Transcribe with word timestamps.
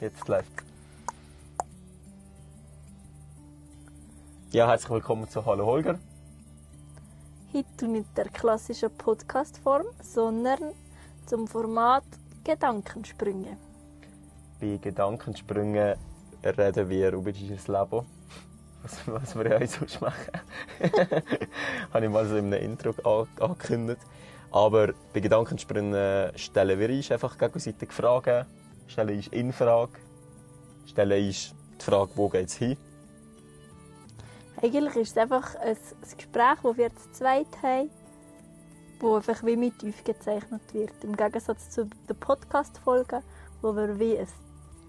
Jetzt 0.00 0.28
läuft. 0.28 0.52
Ja, 4.52 4.68
herzlich 4.68 4.90
willkommen 4.90 5.28
zu 5.28 5.44
Hallo 5.44 5.66
Holger. 5.66 5.98
Heute 7.52 7.88
nicht 7.88 8.16
der 8.16 8.28
klassischen 8.28 8.90
Podcast-Form, 8.96 9.86
sondern 10.02 10.72
zum 11.26 11.48
Format 11.48 12.04
Gedankensprünge. 12.44 13.56
Bei 14.60 14.78
Gedankensprüngen 14.80 15.96
reden 16.44 16.88
wir 16.88 17.12
über 17.12 17.30
unser 17.30 17.80
Leben. 17.80 18.06
Was, 18.82 19.06
was 19.06 19.34
wir 19.36 19.50
ja 19.60 19.66
sonst 19.66 20.00
machen. 20.00 20.40
Habe 21.92 22.04
ich 22.06 22.10
mal 22.12 22.26
so 22.28 22.36
in 22.36 22.52
einem 22.54 22.62
Intro 22.62 22.90
an- 23.02 23.28
angekündigt. 23.40 24.00
Aber 24.50 24.92
bei 25.12 25.20
Gedankensprüngen 25.20 26.32
stellen 26.36 26.78
wir 26.78 26.88
uns 26.88 27.10
einfach 27.10 27.36
gegenseitig 27.36 27.92
Fragen, 27.92 28.46
stellen 28.88 29.16
uns 29.16 29.28
in 29.28 29.52
Frage, 29.52 29.92
stellen 30.86 31.26
uns 31.26 31.54
die 31.80 31.84
Frage, 31.84 32.10
wo 32.16 32.28
geht 32.28 32.48
es 32.48 32.54
hin. 32.54 32.76
Eigentlich 34.60 34.96
ist 34.96 35.10
es 35.12 35.18
einfach 35.18 35.54
ein, 35.56 35.76
Gespräch, 36.16 36.58
das 36.62 36.76
wir 36.76 36.96
zu 36.96 37.12
zweit 37.12 37.62
haben, 37.62 37.90
das 39.00 39.28
einfach 39.28 39.46
wie 39.46 39.56
mit 39.56 39.74
aufgezeichnet 39.84 40.62
wird. 40.72 41.04
Im 41.04 41.16
Gegensatz 41.16 41.70
zu 41.70 41.84
den 41.84 42.16
Podcast-Folgen, 42.16 43.22
wo 43.62 43.76
wir 43.76 43.98
wie 44.00 44.18
ein 44.18 44.26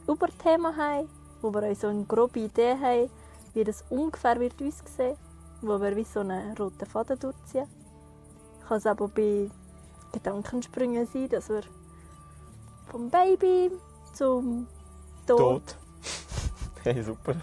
Überthema 0.07 0.75
haben, 0.75 1.07
wo 1.41 1.53
wir 1.53 1.75
so 1.75 1.87
eine 1.87 2.03
grobe 2.05 2.39
Idee 2.39 2.75
haben, 2.81 3.11
wie 3.53 3.63
das 3.63 3.83
ungefähr 3.89 4.39
wird 4.39 4.55
aussehen, 4.61 5.15
wo 5.61 5.79
wir 5.79 5.95
wie 5.95 6.03
so 6.03 6.21
einen 6.21 6.57
roten 6.57 6.87
Faden 6.87 7.19
durchziehen. 7.19 7.67
Kann 8.67 8.77
es 8.77 8.87
aber 8.87 9.07
bei 9.07 9.49
Gedankensprüngen 10.11 11.05
sein, 11.05 11.29
dass 11.29 11.49
wir 11.49 11.61
vom 12.87 13.09
Baby 13.09 13.71
zum 14.13 14.67
Tod, 15.25 15.37
Tod. 15.37 15.75
hey, 16.83 17.03
super. 17.03 17.35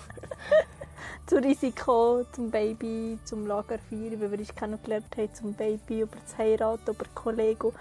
zum 1.26 1.38
Risiko, 1.38 2.24
zum 2.32 2.50
Baby, 2.50 3.18
zum 3.24 3.46
Lagerfeuer, 3.46 4.12
wie 4.12 4.20
wir 4.20 4.38
uns 4.38 4.54
kennengelernt 4.54 5.16
haben, 5.16 5.34
zum 5.34 5.52
Baby, 5.54 6.02
über 6.02 6.16
das 6.24 6.38
Heiraten, 6.38 6.90
über 6.90 7.04
Kollegen. 7.14 7.72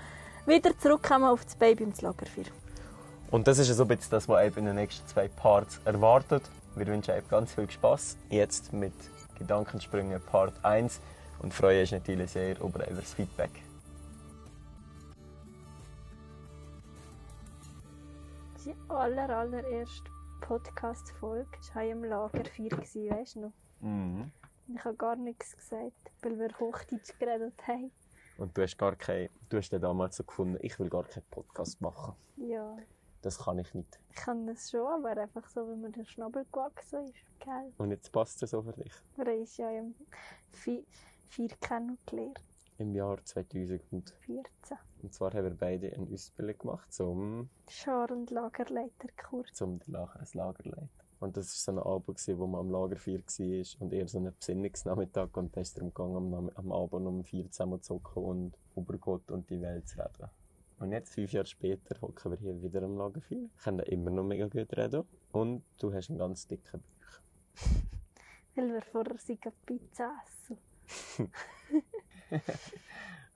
Wieder 0.45 0.77
zurückkommen 0.77 1.25
auf 1.25 1.43
das 1.43 1.55
Baby 1.55 1.85
und 1.85 1.93
das 1.93 2.01
Lagerfeuer. 2.01 2.45
Und 3.31 3.47
das 3.47 3.57
ist 3.57 3.67
so 3.67 3.83
ein 3.83 3.87
bisschen 3.87 4.11
das, 4.11 4.29
was 4.29 4.45
eben 4.45 4.57
in 4.59 4.65
den 4.65 4.75
nächsten 4.75 5.07
zwei 5.07 5.27
Parts 5.27 5.79
erwartet. 5.85 6.43
Wir 6.75 6.87
wünschen 6.87 7.11
euch 7.11 7.27
ganz 7.29 7.53
viel 7.53 7.69
Spaß 7.69 8.17
jetzt 8.29 8.73
mit 8.73 8.93
Gedankensprüngen 9.37 10.21
Part 10.21 10.53
1 10.63 10.99
und 11.39 11.53
freuen 11.53 11.81
uns 11.81 11.91
natürlich 11.91 12.31
sehr 12.31 12.59
über 12.59 12.79
euer 12.79 13.01
Feedback. 13.01 13.64
Aller, 18.95 19.29
allererste 19.29 20.09
Podcast-Folge 20.41 21.49
war 21.73 21.83
im 21.83 22.03
Lagerfeuer, 22.03 22.71
weißt 22.71 23.35
du 23.35 23.39
noch? 23.41 23.51
Mhm. 23.81 24.31
Ich 24.73 24.83
habe 24.83 24.95
gar 24.95 25.15
nichts 25.15 25.55
gesagt, 25.55 25.93
weil 26.21 26.39
wir 26.39 26.49
Hochdeutsch 26.59 27.17
geredet 27.19 27.53
haben. 27.67 27.91
Und 28.37 28.57
du 28.57 28.61
hast 28.63 28.77
gar 28.77 28.95
kein, 28.95 29.29
du 29.49 29.57
hast 29.57 29.69
dann 29.71 29.81
damals 29.81 30.17
so 30.17 30.23
gefunden, 30.23 30.57
ich 30.61 30.77
will 30.79 30.89
gar 30.89 31.03
keinen 31.03 31.23
Podcast 31.31 31.79
machen. 31.81 32.15
Ja, 32.37 32.75
Das 33.21 33.39
kann 33.39 33.59
ich 33.59 33.73
nicht. 33.73 33.99
ich 34.09 34.15
kann 34.15 34.45
das 34.47 34.69
schon, 34.71 34.85
aber 34.87 35.19
einfach 35.21 35.47
so, 35.49 35.67
wenn 35.67 35.81
mir 35.81 35.91
der 35.91 36.05
Schnabel 36.05 36.45
gewachsen 36.51 37.05
ist. 37.05 37.15
Geil. 37.45 37.71
Und 37.77 37.91
jetzt 37.91 38.11
passt 38.11 38.41
es 38.43 38.51
so 38.51 38.61
für 38.61 38.73
dich. 38.73 38.91
Wir 39.15 39.25
haben 39.25 39.45
ja 39.57 39.69
im 39.79 39.95
Vi- 40.51 40.85
vier 41.29 41.49
kennengelernt. 41.61 42.41
Im 42.77 42.93
Jahr 42.93 43.23
2014. 43.23 44.77
14. 45.05 45.07
Und 45.07 45.13
zwar 45.13 45.33
haben 45.33 45.43
wir 45.43 45.55
beide 45.55 45.93
eine 45.93 46.07
Ausbildung 46.11 46.57
gemacht 46.57 46.93
zum, 46.93 47.49
Schar- 47.69 48.11
und 48.11 48.31
Lagerleiterkurs. 48.31 49.53
zum 49.53 49.79
Lager, 49.85 50.19
ein 50.19 50.27
Lagerleiter. 50.33 50.89
Und 51.19 51.37
das 51.37 51.67
war 51.67 51.73
so 51.73 51.79
ein 51.79 51.85
Abend, 51.85 52.17
gewesen, 52.17 52.39
wo 52.39 52.47
man 52.47 52.61
am 52.61 52.71
Lagerfeuer 52.71 53.19
war 53.19 53.81
und 53.81 53.93
eher 53.93 54.07
so 54.07 54.19
ein 54.19 54.33
Besinnungsnachmittag. 54.37 55.29
Und 55.37 55.55
da 55.55 55.61
ist 55.61 55.77
darum 55.77 55.93
gegangen, 55.93 56.33
am, 56.33 56.49
am 56.55 56.71
Abend 56.71 57.07
um 57.07 57.23
vier 57.23 57.49
zusammen 57.51 57.81
zu 57.81 58.01
und 58.15 58.53
über 58.75 58.97
Gott 58.97 59.31
und 59.31 59.49
die 59.49 59.61
Welt 59.61 59.87
zu 59.87 59.99
reden. 59.99 60.29
Und 60.77 60.91
jetzt, 60.91 61.13
fünf 61.13 61.31
Jahre 61.31 61.45
später, 61.45 62.01
hocken 62.01 62.31
wir 62.31 62.37
hier 62.37 62.61
wieder 62.61 62.83
am 62.83 62.97
Lagerfeuer, 62.97 63.47
können 63.63 63.79
immer 63.79 64.11
noch 64.11 64.23
mega 64.23 64.47
gut 64.47 64.75
reden. 64.75 65.05
Und 65.31 65.63
du 65.79 65.93
hast 65.93 66.09
einen 66.09 66.19
ganz 66.19 66.47
dicken 66.47 66.81
Bauch. 66.81 67.21
Weil 68.55 68.73
wir 68.73 68.81
vorher 68.81 69.17
sind 69.17 69.39
Pizza 69.65 70.13
essen. 70.25 70.57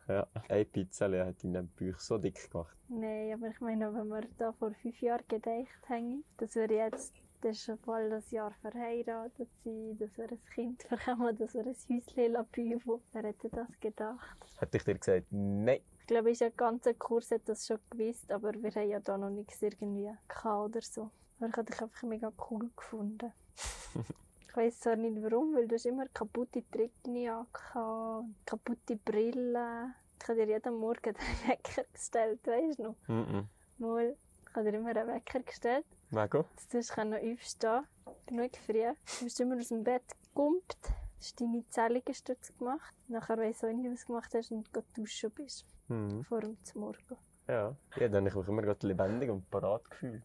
Ja, 0.10 0.28
eine 0.50 0.66
Pizza 0.66 1.06
hat 1.24 1.44
deinen 1.44 1.70
Bauch 1.80 2.00
so 2.00 2.18
dick 2.18 2.52
gemacht. 2.52 2.76
Nein, 2.88 3.32
aber 3.32 3.50
ich 3.50 3.62
meine, 3.62 3.94
wenn 3.94 4.08
wir 4.08 4.24
da 4.40 4.52
vor 4.54 4.72
fünf 4.82 5.00
Jahren 5.02 5.24
gedacht 5.28 5.88
haben, 5.88 6.24
dass 6.38 6.56
wir 6.56 6.68
jetzt 6.68 7.14
das 7.42 7.56
ist 7.56 7.64
schon 7.64 7.78
bald 7.86 8.12
ein 8.12 8.24
Jahr 8.32 8.52
verheiratet 8.62 9.48
sind, 9.64 10.02
dass 10.02 10.18
wir 10.18 10.30
ein 10.30 10.40
Kind 10.54 10.90
bekommen, 10.90 11.38
dass 11.38 11.54
wir 11.54 11.62
ein 11.62 11.68
Häuschen 11.68 12.34
bauen 12.34 13.02
Wer 13.14 13.24
hätte 13.24 13.50
das 13.50 13.80
gedacht? 13.80 14.38
Hat 14.60 14.76
ich 14.76 14.84
dir 14.84 14.96
gesagt, 14.96 15.28
nein. 15.30 15.80
Ich 16.02 16.08
glaube, 16.08 16.30
unser 16.30 16.50
ganzer 16.50 16.96
Kurs 16.96 17.32
hat 17.32 17.48
das 17.48 17.68
schon 17.68 17.78
gewusst, 17.92 18.30
aber 18.32 18.52
wir 18.54 18.72
haben 18.72 18.90
ja 18.90 19.00
da 19.00 19.18
noch 19.18 19.30
nichts 19.30 19.62
irgendwie 19.62 20.12
gehabt 20.28 20.70
oder 20.70 20.82
so. 20.82 21.12
Aber 21.38 21.48
ich 21.48 21.54
habe 21.56 21.72
dich 21.72 21.82
einfach 21.82 22.04
mega 22.04 22.34
cool 22.50 22.70
gefunden. 22.76 23.32
ich 24.50 24.56
weiß 24.56 24.80
zwar 24.80 24.96
nicht 24.96 25.22
warum, 25.22 25.56
weil 25.56 25.68
du 25.68 25.76
hast 25.76 25.86
immer 25.86 26.08
kaputte 26.08 26.64
Trickenjacke, 26.72 28.24
kaputte 28.46 28.96
Brille. 28.98 29.94
Ich 30.22 30.28
habe 30.28 30.46
dir 30.46 30.48
jeden 30.54 30.76
Morgen 30.76 31.02
den 31.14 31.16
Wecker 31.48 31.84
gestellt, 31.94 32.46
weißt 32.46 32.80
du 32.80 32.84
noch? 32.84 32.96
Mhm. 33.08 33.48
Mal, 33.78 34.16
ich 34.50 34.56
habe 34.56 34.72
dir 34.72 34.78
immer 34.78 34.90
einen 34.90 35.08
Wecker 35.08 35.40
gestellt, 35.42 35.86
Mega. 36.10 36.44
du 36.72 36.78
hast 36.78 36.92
können 36.92 37.14
aufstehen 37.14 37.84
genug 38.26 38.52
früh. 38.58 38.84
Du 39.20 39.24
bist 39.24 39.40
immer 39.40 39.56
aus 39.56 39.68
dem 39.70 39.84
Bett 39.84 40.04
gekumpelt, 40.24 40.78
hast 41.18 41.40
deine 41.40 41.64
Zählligenstütze 41.70 42.54
gemacht. 42.54 42.94
Nachher 43.08 43.38
weiss 43.38 43.64
ich 43.64 43.70
auch 43.70 43.74
nicht, 43.74 43.92
was 43.92 44.02
du 44.02 44.08
gemacht 44.08 44.34
hast 44.34 44.52
und 44.52 44.68
du 44.76 44.82
duschen 44.96 45.32
bist. 45.32 45.66
Mhm. 45.88 46.24
Vor 46.24 46.42
dem 46.42 46.58
Morgen. 46.74 47.18
Ja. 47.48 47.76
Ja, 47.96 48.08
dann 48.10 48.26
habe 48.26 48.30
ich 48.30 48.36
mich 48.36 48.48
immer 48.48 48.62
gerade 48.62 48.88
lebendig 48.88 49.30
und 49.30 49.50
parat 49.50 49.90
gefühlt. 49.90 50.24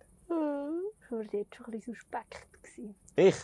Ich 1.06 1.10
war 1.10 1.22
dort 1.24 1.54
schon 1.54 1.66
ein 1.66 1.70
bisschen 1.72 1.94
suspekt. 1.94 2.46
Gewesen. 2.62 2.94
Ich? 3.16 3.36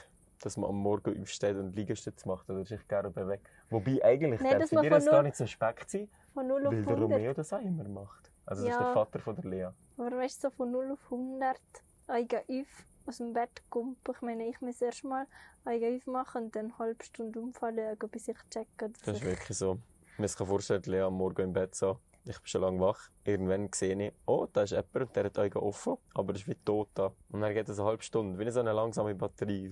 Dass 0.43 0.57
man 0.57 0.71
am 0.71 0.77
Morgen 0.77 1.21
aufsteht 1.21 1.57
und 1.57 1.77
Liegestütze 1.77 2.27
macht 2.27 2.49
oder 2.49 2.65
sich 2.65 2.87
gerne 2.89 3.11
bewegt. 3.11 3.47
Wobei 3.69 4.03
eigentlich 4.03 4.41
Nein, 4.41 4.59
man 4.73 4.83
dir 4.83 4.91
das 4.91 5.07
gar 5.07 5.23
nicht 5.23 5.37
so 5.37 5.47
spekt 5.47 5.91
sein, 5.91 6.09
Von 6.33 6.47
0 6.47 6.67
auf 6.67 6.73
weil 6.73 6.83
der 6.83 6.95
100. 6.95 7.13
Romeo 7.19 7.35
das 7.35 7.53
auch 7.53 7.61
immer 7.61 7.85
macht. 7.89 8.31
Also 8.47 8.65
das 8.65 8.73
ist 8.73 8.79
Ja. 8.81 8.85
der 8.87 8.95
Vater 8.95 9.19
von 9.19 9.37
der 9.37 9.45
Lea. 9.45 9.69
Aber 9.99 10.17
weißt 10.17 10.43
du, 10.43 10.49
so 10.49 10.57
von 10.57 10.71
0 10.71 10.93
auf 10.93 11.05
100 11.13 11.61
eigen 12.09 12.41
auf 12.49 12.87
aus 13.07 13.19
dem 13.19 13.33
Bett 13.33 13.63
kumpen. 13.71 14.15
Ich 14.15 14.23
meine, 14.23 14.49
ich 14.49 14.61
muss 14.61 14.81
erst 14.81 15.05
mal 15.05 15.27
auf 15.65 16.07
machen 16.07 16.45
und 16.45 16.57
dann 16.57 16.67
eine 16.67 16.79
halbe 16.79 17.05
Stunde 17.05 17.41
umfallen, 17.41 17.97
bis 18.11 18.29
ich 18.29 18.37
checke, 18.51 18.91
Das 19.05 19.15
ist 19.15 19.23
ich... 19.23 19.25
wirklich 19.25 19.57
so. 19.59 19.79
Man 20.17 20.29
sich 20.29 20.47
vorstellen, 20.47 20.83
Lea 20.87 21.01
am 21.01 21.15
Morgen 21.15 21.43
im 21.43 21.53
Bett 21.53 21.75
so. 21.75 21.99
Ich 22.31 22.39
bin 22.39 22.47
schon 22.47 22.61
lange 22.61 22.79
wach. 22.79 23.11
Irgendwann 23.25 23.69
sehe 23.75 24.01
ich, 24.01 24.13
oh, 24.25 24.47
da 24.53 24.63
ist 24.63 24.71
jemand 24.71 24.95
und 24.95 25.17
der 25.17 25.25
hat 25.25 25.37
Augen 25.37 25.59
offen, 25.59 25.97
aber 26.15 26.33
er 26.33 26.37
ist 26.37 26.47
wie 26.47 26.55
tot 26.55 26.89
da. 26.95 27.13
Und 27.31 27.41
dann 27.41 27.53
geht 27.53 27.69
es 27.69 27.81
eine 27.81 27.89
halbe 27.89 28.05
Stunde, 28.05 28.39
wie 28.39 28.49
so 28.53 28.61
eine 28.61 28.73
langsame 28.73 29.17
Batterie. 29.17 29.69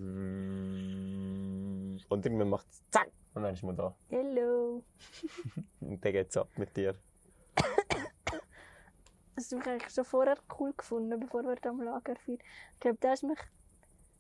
Und 2.09 2.27
irgendwann 2.27 2.49
macht 2.49 2.69
es 2.69 2.83
zack 2.91 3.13
und 3.35 3.45
dann 3.45 3.55
ist 3.55 3.63
man 3.63 3.77
da. 3.77 3.95
Hello! 4.09 4.83
Und 5.81 6.05
dann 6.05 6.13
geht's 6.13 6.37
ab 6.37 6.49
mit 6.57 6.77
dir. 6.77 6.97
Hast 9.37 9.53
du 9.53 9.59
mich 9.59 9.67
eigentlich 9.69 9.95
schon 9.95 10.05
vorher 10.05 10.37
cool 10.59 10.73
gefunden, 10.77 11.21
bevor 11.21 11.45
wir 11.45 11.55
da 11.55 11.71
am 11.71 11.81
Lagerfeuer... 11.81 12.39
Ich 12.75 12.81
glaube, 12.81 12.99
da 13.01 13.11
mich... 13.11 13.39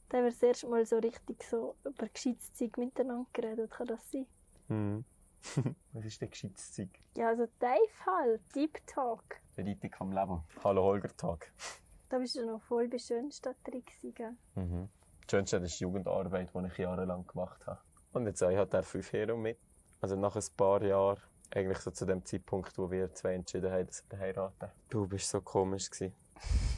Da 0.08 0.18
haben 0.18 0.24
wir 0.24 0.30
das 0.30 0.42
erste 0.42 0.68
Mal 0.68 0.86
so 0.86 0.98
richtig 0.98 1.42
so 1.42 1.74
über 1.84 2.06
gescheites 2.08 2.54
Zeug 2.54 2.78
miteinander 2.78 3.26
geredet. 3.32 3.70
Kann 3.72 3.88
das 3.88 4.08
sein? 4.12 4.26
Mhm. 4.68 5.04
Was 5.92 6.04
ist 6.04 6.20
denn 6.20 6.30
gescheites 6.30 6.72
Zeug? 6.72 6.88
Ja, 7.16 7.28
also 7.28 7.46
Dave 7.58 8.06
halt. 8.06 8.40
Deep 8.54 8.78
Talk. 8.86 9.22
Politik 9.54 10.00
am 10.00 10.12
Leben. 10.12 10.42
Hallo 10.62 10.82
Holger 10.82 11.16
Tag. 11.16 11.52
Da 12.08 12.18
bist 12.18 12.36
du 12.36 12.46
noch 12.46 12.62
voll 12.62 12.88
bei 12.88 12.98
Schönstadt 12.98 13.56
drin 13.64 13.84
gewesen? 13.84 14.38
Mhm. 14.54 14.88
Das 15.22 15.30
Schönste 15.30 15.56
ist 15.58 15.78
die 15.78 15.84
Jugendarbeit, 15.84 16.50
die 16.54 16.66
ich 16.66 16.78
jahrelang 16.78 17.26
gemacht 17.26 17.66
habe. 17.66 17.80
Und 18.12 18.26
jetzt 18.26 18.40
habe 18.40 18.52
ich 18.52 18.58
halt 18.58 18.84
fünf 18.86 19.12
Hero 19.12 19.36
mit. 19.36 19.58
Also 20.00 20.16
nach 20.16 20.36
ein 20.36 20.44
paar 20.56 20.82
Jahren, 20.82 21.20
eigentlich 21.50 21.78
so 21.78 21.90
zu 21.90 22.06
dem 22.06 22.24
Zeitpunkt, 22.24 22.76
wo 22.78 22.90
wir 22.90 23.12
zwei 23.14 23.34
entschieden 23.34 23.70
haben, 23.70 23.86
dass 23.86 24.04
wir 24.08 24.18
heiraten. 24.18 24.70
Du 24.88 25.06
bist 25.06 25.28
so 25.28 25.40
komisch 25.40 25.90
gewesen. 25.90 26.14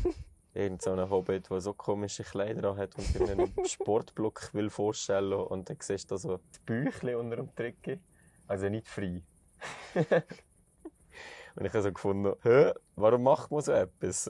Irgend 0.55 0.83
so 0.83 0.93
ein 0.93 1.11
Hobbit, 1.11 1.49
der 1.49 1.61
so 1.61 1.75
komische 1.75 2.25
Kleider 2.25 2.77
hat 2.77 2.97
und 2.99 3.15
in 3.15 3.31
einem 3.31 3.53
Sportblock 3.65 4.53
will 4.53 4.69
vorstellen 4.69 5.33
und 5.33 5.71
dann 5.71 5.77
siehst 5.81 6.11
du 6.11 6.17
so 6.17 6.39
das 6.39 6.59
Büchlein 6.67 7.17
unter 7.17 7.37
dem 7.37 7.55
Trikot. 7.55 8.01
Also 8.50 8.69
nicht 8.69 8.88
frei. 8.88 9.23
und 9.94 11.64
ich 11.64 11.73
habe 11.73 11.82
so 11.82 11.93
gefunden, 11.93 12.35
hä, 12.43 12.73
warum 12.97 13.23
macht 13.23 13.52
man 13.52 13.61
so 13.61 13.70
etwas? 13.70 14.29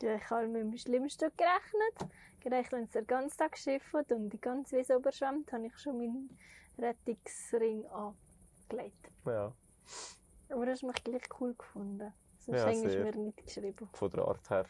Ja, 0.00 0.14
ich 0.14 0.30
habe 0.30 0.46
mit 0.46 0.62
dem 0.62 0.76
Schlimmsten 0.76 1.32
gerechnet. 1.36 2.12
Gerechnet, 2.38 2.72
wenn 2.72 2.84
es 2.84 2.90
den 2.92 3.06
ganzen 3.08 3.36
Tag 3.36 3.58
schifft 3.58 4.12
und 4.12 4.30
die 4.30 4.40
ganze 4.40 4.76
Wiese 4.78 4.94
überschwemmt, 4.94 5.52
habe 5.52 5.66
ich 5.66 5.76
schon 5.80 5.98
meinen 5.98 6.38
Rettungsring 6.78 7.86
angelegt. 7.86 9.10
ja, 9.26 9.52
Aber 10.50 10.66
das 10.66 10.74
hast 10.74 10.82
mich 10.84 11.02
gleich 11.02 11.28
cool 11.40 11.54
gefunden. 11.54 12.14
Sonst 12.38 12.56
Ja, 12.60 12.66
hängst 12.68 12.84
du 12.84 13.02
mir 13.02 13.16
nicht 13.16 13.44
geschrieben. 13.44 13.88
von 13.92 14.10
der 14.10 14.26
Art 14.26 14.48
her. 14.48 14.66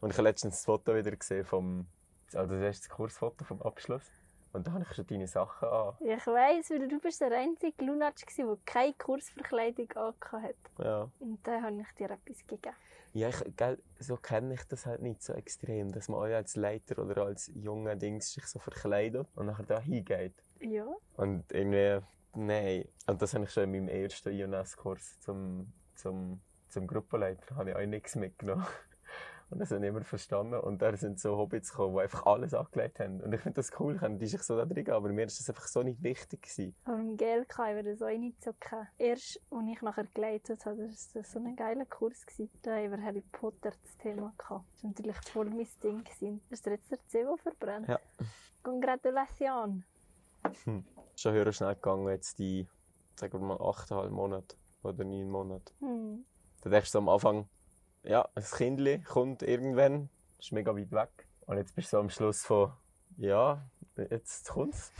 Und 0.00 0.10
ich 0.10 0.16
habe 0.18 0.28
letztens 0.28 0.56
das 0.56 0.64
Foto 0.64 0.92
wieder 0.96 1.12
gesehen 1.14 1.44
vom, 1.44 1.86
also 2.34 2.52
das 2.54 2.62
erste 2.64 2.88
Kursfoto 2.88 3.44
vom 3.44 3.62
Abschluss. 3.62 4.10
Und 4.54 4.68
da 4.68 4.72
habe 4.72 4.86
ich 4.88 4.94
schon 4.94 5.06
deine 5.08 5.26
Sachen 5.26 5.68
an. 5.68 5.94
Ja, 5.98 6.16
ich 6.16 6.26
weiss, 6.28 6.70
weil 6.70 6.86
du 6.86 7.00
bist 7.00 7.20
der 7.20 7.32
einzige 7.32 7.84
Lunatsch 7.84 8.22
der 8.38 8.56
keine 8.64 8.94
Kursverkleidung 8.94 9.90
angehabt 9.92 10.32
hat. 10.32 10.84
Ja. 10.84 11.10
Und 11.18 11.44
dann 11.44 11.62
habe 11.62 11.80
ich 11.80 11.92
dir 11.98 12.10
etwas 12.10 12.46
gegeben. 12.46 12.76
Ja, 13.14 13.30
ich, 13.30 13.56
gell, 13.56 13.82
so 13.98 14.16
kenne 14.16 14.54
ich 14.54 14.62
das 14.64 14.86
halt 14.86 15.02
nicht 15.02 15.24
so 15.24 15.32
extrem, 15.32 15.90
dass 15.90 16.08
man 16.08 16.20
euch 16.20 16.34
als 16.34 16.54
Leiter 16.54 17.02
oder 17.02 17.24
als 17.24 17.50
junger 17.54 17.96
Dings 17.96 18.32
sich 18.32 18.46
so 18.46 18.60
verkleidet 18.60 19.26
und 19.34 19.46
nachher 19.46 19.66
da 19.66 19.80
hingeht. 19.80 20.34
Ja. 20.60 20.86
Und 21.16 21.50
irgendwie, 21.52 22.04
nein. 22.34 22.88
Und 23.08 23.22
das 23.22 23.34
habe 23.34 23.44
ich 23.44 23.50
schon 23.50 23.64
in 23.64 23.70
meinem 23.72 23.88
ersten 23.88 24.32
IONS-Kurs 24.32 25.18
zum, 25.18 25.72
zum, 25.96 26.40
zum 26.68 26.86
Gruppenleiter, 26.86 27.56
habe 27.56 27.70
ich 27.70 27.76
auch 27.76 27.86
nichts 27.86 28.14
mitgenommen. 28.14 28.66
Und 29.54 29.60
das 29.60 29.70
hat 29.70 29.80
niemand 29.80 30.04
verstanden. 30.04 30.58
Und 30.58 30.82
da 30.82 30.96
sind 30.96 31.20
so 31.20 31.36
Hobbits 31.36 31.70
gekommen, 31.70 31.94
die 31.94 32.00
einfach 32.00 32.26
alles 32.26 32.54
angelegt 32.54 32.98
haben. 32.98 33.20
Und 33.20 33.32
ich 33.32 33.40
finde 33.40 33.54
das 33.54 33.70
cool, 33.78 33.96
können 33.96 34.18
die 34.18 34.26
sich 34.26 34.42
so 34.42 34.56
da 34.56 34.64
drin 34.64 34.90
aber 34.90 35.10
mir 35.10 35.26
ist 35.26 35.38
das 35.38 35.48
einfach 35.48 35.68
so 35.68 35.80
nicht 35.84 36.02
wichtig 36.02 36.42
gewesen. 36.42 36.74
Aber 36.84 36.98
im 36.98 37.16
GLK 37.16 37.58
habe 37.58 37.78
ich 37.78 37.86
das 37.86 38.02
auch 38.02 38.18
nicht 38.18 38.42
so 38.42 38.50
gehabt. 38.58 38.88
Erst, 38.98 39.40
als 39.52 39.64
ich 39.68 39.80
nachher 39.80 40.06
geleitet 40.12 40.66
habe, 40.66 40.88
das 40.88 41.14
war 41.14 41.22
so 41.22 41.38
ein 41.38 41.54
geiler 41.54 41.84
Kurs. 41.84 42.26
Gewesen. 42.26 42.50
Da 42.62 42.72
haben 42.72 42.90
wir 42.90 43.00
Harry 43.00 43.22
Potter 43.30 43.70
das 43.70 43.96
Thema 43.98 44.32
gehabt. 44.36 44.64
Das 44.72 44.82
war 44.82 44.90
natürlich 44.90 45.16
voll 45.30 45.50
mein 45.50 45.68
Ding. 45.84 46.02
Gewesen. 46.02 46.40
Das 46.50 46.58
ist 46.58 46.66
jetzt 46.66 46.90
der 46.90 46.98
CV 47.06 47.36
verbrannt. 47.36 47.88
Ja. 47.88 48.00
Congratulations. 48.64 49.84
Schon 51.14 51.32
höher 51.32 51.52
schnell 51.52 51.76
gegangen, 51.76 52.08
jetzt 52.08 52.40
die, 52.40 52.66
sagen 53.14 53.40
wir 53.40 53.46
mal, 53.46 53.58
8,5 53.58 54.10
Monate 54.10 54.56
oder 54.82 55.04
9 55.04 55.30
Monate. 55.30 55.72
Hm. 55.78 56.24
Da 56.62 56.70
denkst 56.70 56.90
du 56.90 56.98
am 56.98 57.08
Anfang, 57.08 57.48
ja, 58.04 58.28
ein 58.34 58.44
Kindli 58.44 59.00
kommt 59.00 59.42
irgendwann, 59.42 60.08
ist 60.38 60.52
mega 60.52 60.76
weit 60.76 60.92
weg. 60.92 61.26
Und 61.46 61.56
jetzt 61.56 61.74
bist 61.74 61.92
du 61.92 61.96
so 61.96 62.00
am 62.00 62.10
Schluss 62.10 62.44
von, 62.44 62.72
ja, 63.16 63.62
jetzt 63.96 64.48
kommt's. 64.48 64.92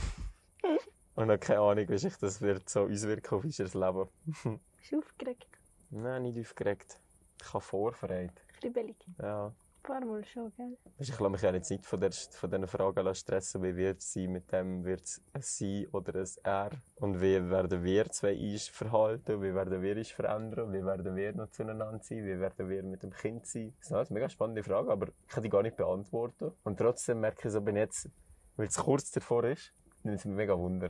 Und 1.14 1.28
dann 1.28 1.38
keine 1.38 1.60
Ahnung, 1.60 1.88
wie 1.88 1.98
sich 1.98 2.16
das 2.16 2.40
wird 2.40 2.68
so 2.68 2.82
auswirken 2.86 3.36
auf 3.36 3.44
unser 3.44 3.64
Leben. 3.64 4.08
Bist 4.76 4.92
du 4.92 4.98
aufgeregt? 4.98 5.46
Nein, 5.90 6.22
nicht 6.22 6.40
aufgeregt. 6.40 6.98
Ich 7.40 7.54
habe 7.54 7.62
Vorfreude. 7.62 8.32
Kribbelig. 8.60 8.96
Ja. 9.22 9.52
Paar 9.84 10.02
Mal 10.02 10.24
schon, 10.24 10.50
gell? 10.56 10.78
Ich 10.98 11.10
lasse 11.10 11.28
mich 11.28 11.42
ja 11.42 11.52
jetzt 11.52 11.70
nicht 11.70 11.84
von, 11.84 12.00
der, 12.00 12.10
von 12.10 12.50
diesen 12.50 12.66
Fragen 12.66 13.14
stressen, 13.14 13.62
wie 13.62 13.76
wird 13.76 13.98
es 13.98 14.14
sein, 14.14 14.32
mit 14.32 14.50
dem 14.50 14.82
wird 14.82 15.02
es 15.02 15.22
ein 15.34 15.42
Sie 15.42 15.86
oder 15.92 16.20
ein 16.20 16.28
Er. 16.42 16.70
Und 16.96 17.20
wie 17.20 17.50
werden 17.50 17.84
wir 17.84 18.10
zwei 18.10 18.34
uns 18.34 18.66
verhalten, 18.68 19.42
wie 19.42 19.54
werden 19.54 19.82
wir 19.82 19.94
uns 19.94 20.10
verändern, 20.10 20.72
wie 20.72 20.82
werden 20.82 21.14
wir 21.14 21.34
noch 21.34 21.50
zueinander 21.50 22.00
sein, 22.02 22.24
wie 22.24 22.40
werden 22.40 22.70
wir 22.70 22.82
mit 22.82 23.02
dem 23.02 23.10
Kind 23.10 23.46
sein. 23.46 23.74
Das 23.78 23.88
sind 23.88 23.96
alles 23.98 24.08
mega 24.08 24.30
spannende 24.30 24.62
Fragen, 24.62 24.88
aber 24.88 25.08
ich 25.08 25.28
kann 25.28 25.42
die 25.42 25.50
gar 25.50 25.62
nicht 25.62 25.76
beantworten. 25.76 26.52
Und 26.64 26.78
trotzdem 26.78 27.20
merke 27.20 27.46
ich 27.46 27.52
so, 27.52 27.64
wenn 27.66 27.76
jetzt, 27.76 28.08
weil 28.56 28.68
es 28.68 28.78
kurz 28.78 29.10
davor 29.10 29.44
ist, 29.44 29.74
nimmt 30.02 30.18
es 30.18 30.24
mich 30.24 30.34
mega 30.34 30.56
Wunder. 30.56 30.88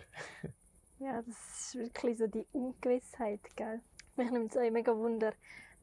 Ja, 1.01 1.21
das 1.21 1.37
ist 1.59 1.75
wirklich 1.75 2.17
so 2.17 2.29
die 2.29 2.47
Ungewissheit, 2.53 3.41
gell? 3.57 3.81
Mich 4.15 4.31
nimmt 4.31 4.53
es 4.53 4.57
auch 4.57 4.71
mega 4.71 4.97
Wunder, 4.97 5.33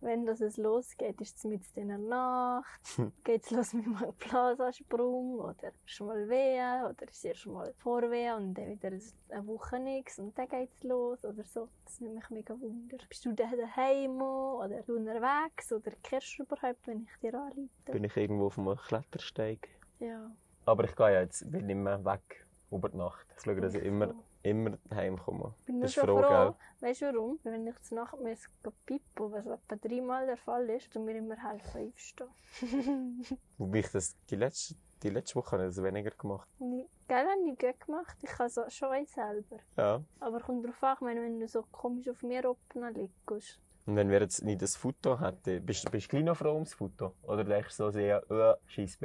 wenn 0.01 0.25
das 0.25 0.41
es 0.41 0.57
losgeht. 0.57 1.21
Ist 1.21 1.37
es 1.37 1.43
mit 1.45 1.61
in 1.75 1.87
der 1.87 1.97
Nacht? 1.97 2.81
Geht 3.23 3.43
es 3.43 3.51
los 3.51 3.73
mit 3.73 3.85
einem 3.85 4.13
Blasensprung? 4.13 5.39
Oder 5.39 5.71
schon 5.85 6.07
mal 6.07 6.27
Wehen? 6.29 6.85
Oder 6.85 7.09
ist 7.09 7.23
erst 7.23 7.45
mal 7.47 7.73
Vorwehen 7.77 8.35
und 8.35 8.53
dann 8.55 8.69
wieder 8.69 8.89
eine 8.89 9.47
Woche 9.47 9.79
nichts 9.79 10.19
und 10.19 10.37
dann 10.37 10.49
geht 10.49 10.69
es 10.73 10.83
los? 10.83 11.23
Oder 11.23 11.43
so. 11.43 11.69
Das 11.85 12.01
nimmt 12.01 12.15
mich 12.15 12.29
mega 12.29 12.59
Wunder. 12.59 12.97
Bist 13.07 13.25
du 13.25 13.33
dann 13.33 13.57
daheim 13.57 14.21
oder 14.21 14.83
unterwegs? 14.87 15.71
Oder 15.71 15.91
kehrst 16.03 16.37
du 16.37 16.43
überhaupt, 16.43 16.85
wenn 16.87 17.03
ich 17.03 17.19
dir 17.21 17.33
anleite? 17.33 17.91
Bin 17.91 18.03
ich 18.03 18.17
irgendwo 18.17 18.47
auf 18.47 18.57
einem 18.57 18.75
Klettersteig. 18.75 19.69
Ja. 19.99 20.31
Aber 20.65 20.83
ich 20.83 20.95
gehe 20.95 21.13
ja 21.13 21.21
jetzt, 21.21 21.45
nicht 21.45 21.63
mehr 21.67 22.03
weg 22.05 22.45
über 22.71 22.89
die 22.89 22.97
Nacht. 22.97 23.27
Ich 23.35 23.43
schaue, 23.43 23.61
dass 23.61 23.73
ich 23.73 23.83
immer, 23.83 24.13
immer 24.43 24.77
heimkomme. 24.93 25.53
Ich 25.59 25.65
bin 25.65 25.75
nur 25.75 25.83
Bist 25.83 25.95
schon 25.95 26.05
froh, 26.05 26.21
froh. 26.21 26.29
gell? 26.29 26.53
Weißt 26.89 27.01
du 27.01 27.05
warum? 27.13 27.39
Wenn 27.43 27.67
ich 27.67 27.81
zur 27.81 27.97
Nacht 27.97 28.19
muss 28.19 28.49
pippen, 28.85 29.31
was 29.31 29.45
etwa 29.45 29.75
dreimal 29.75 30.25
der 30.25 30.37
Fall 30.37 30.69
ist, 30.69 30.95
dann 30.95 31.05
mir 31.05 31.17
immer 31.17 31.35
helfen 31.35 31.91
aufstehen. 31.91 32.29
Wobei 33.57 33.79
ich 33.79 33.91
das 33.91 34.15
die 34.29 34.35
letzte, 34.35 34.75
die 35.03 35.09
letzte 35.09 35.35
Woche 35.35 35.51
habe 35.51 35.65
das 35.65 35.81
weniger 35.81 36.11
gemacht. 36.11 36.47
Nee, 36.59 36.87
Gell, 37.07 37.25
habe 37.27 37.41
ich 37.45 37.59
gut 37.59 37.79
gemacht. 37.85 38.17
Ich 38.21 38.29
kann 38.29 38.49
so 38.49 38.69
schon 38.69 38.89
eins 38.89 39.11
selber. 39.13 39.57
Ja. 39.75 40.01
Aber 40.21 40.39
kommt 40.39 40.65
drauf 40.65 40.81
an, 40.81 40.97
meine, 41.01 41.21
wenn 41.21 41.39
du 41.39 41.47
so 41.47 41.63
komisch 41.71 42.07
auf 42.07 42.23
mir 42.23 42.49
oben 42.49 42.93
liegst. 42.93 43.59
Und 43.85 43.95
wenn 43.95 44.09
wir 44.09 44.21
jetzt 44.21 44.43
nicht 44.43 44.61
das 44.61 44.75
Foto 44.77 45.19
hätten, 45.19 45.65
bist, 45.65 45.91
bist 45.91 46.05
du 46.05 46.09
gleich 46.09 46.23
noch 46.23 46.37
froh 46.37 46.53
ums 46.53 46.73
Foto? 46.73 47.15
Oder 47.23 47.43
denkst 47.43 47.75
du 47.77 47.83
so 47.83 47.89
sehr, 47.89 48.23
äh, 48.31 48.55
scheiß? 48.67 48.99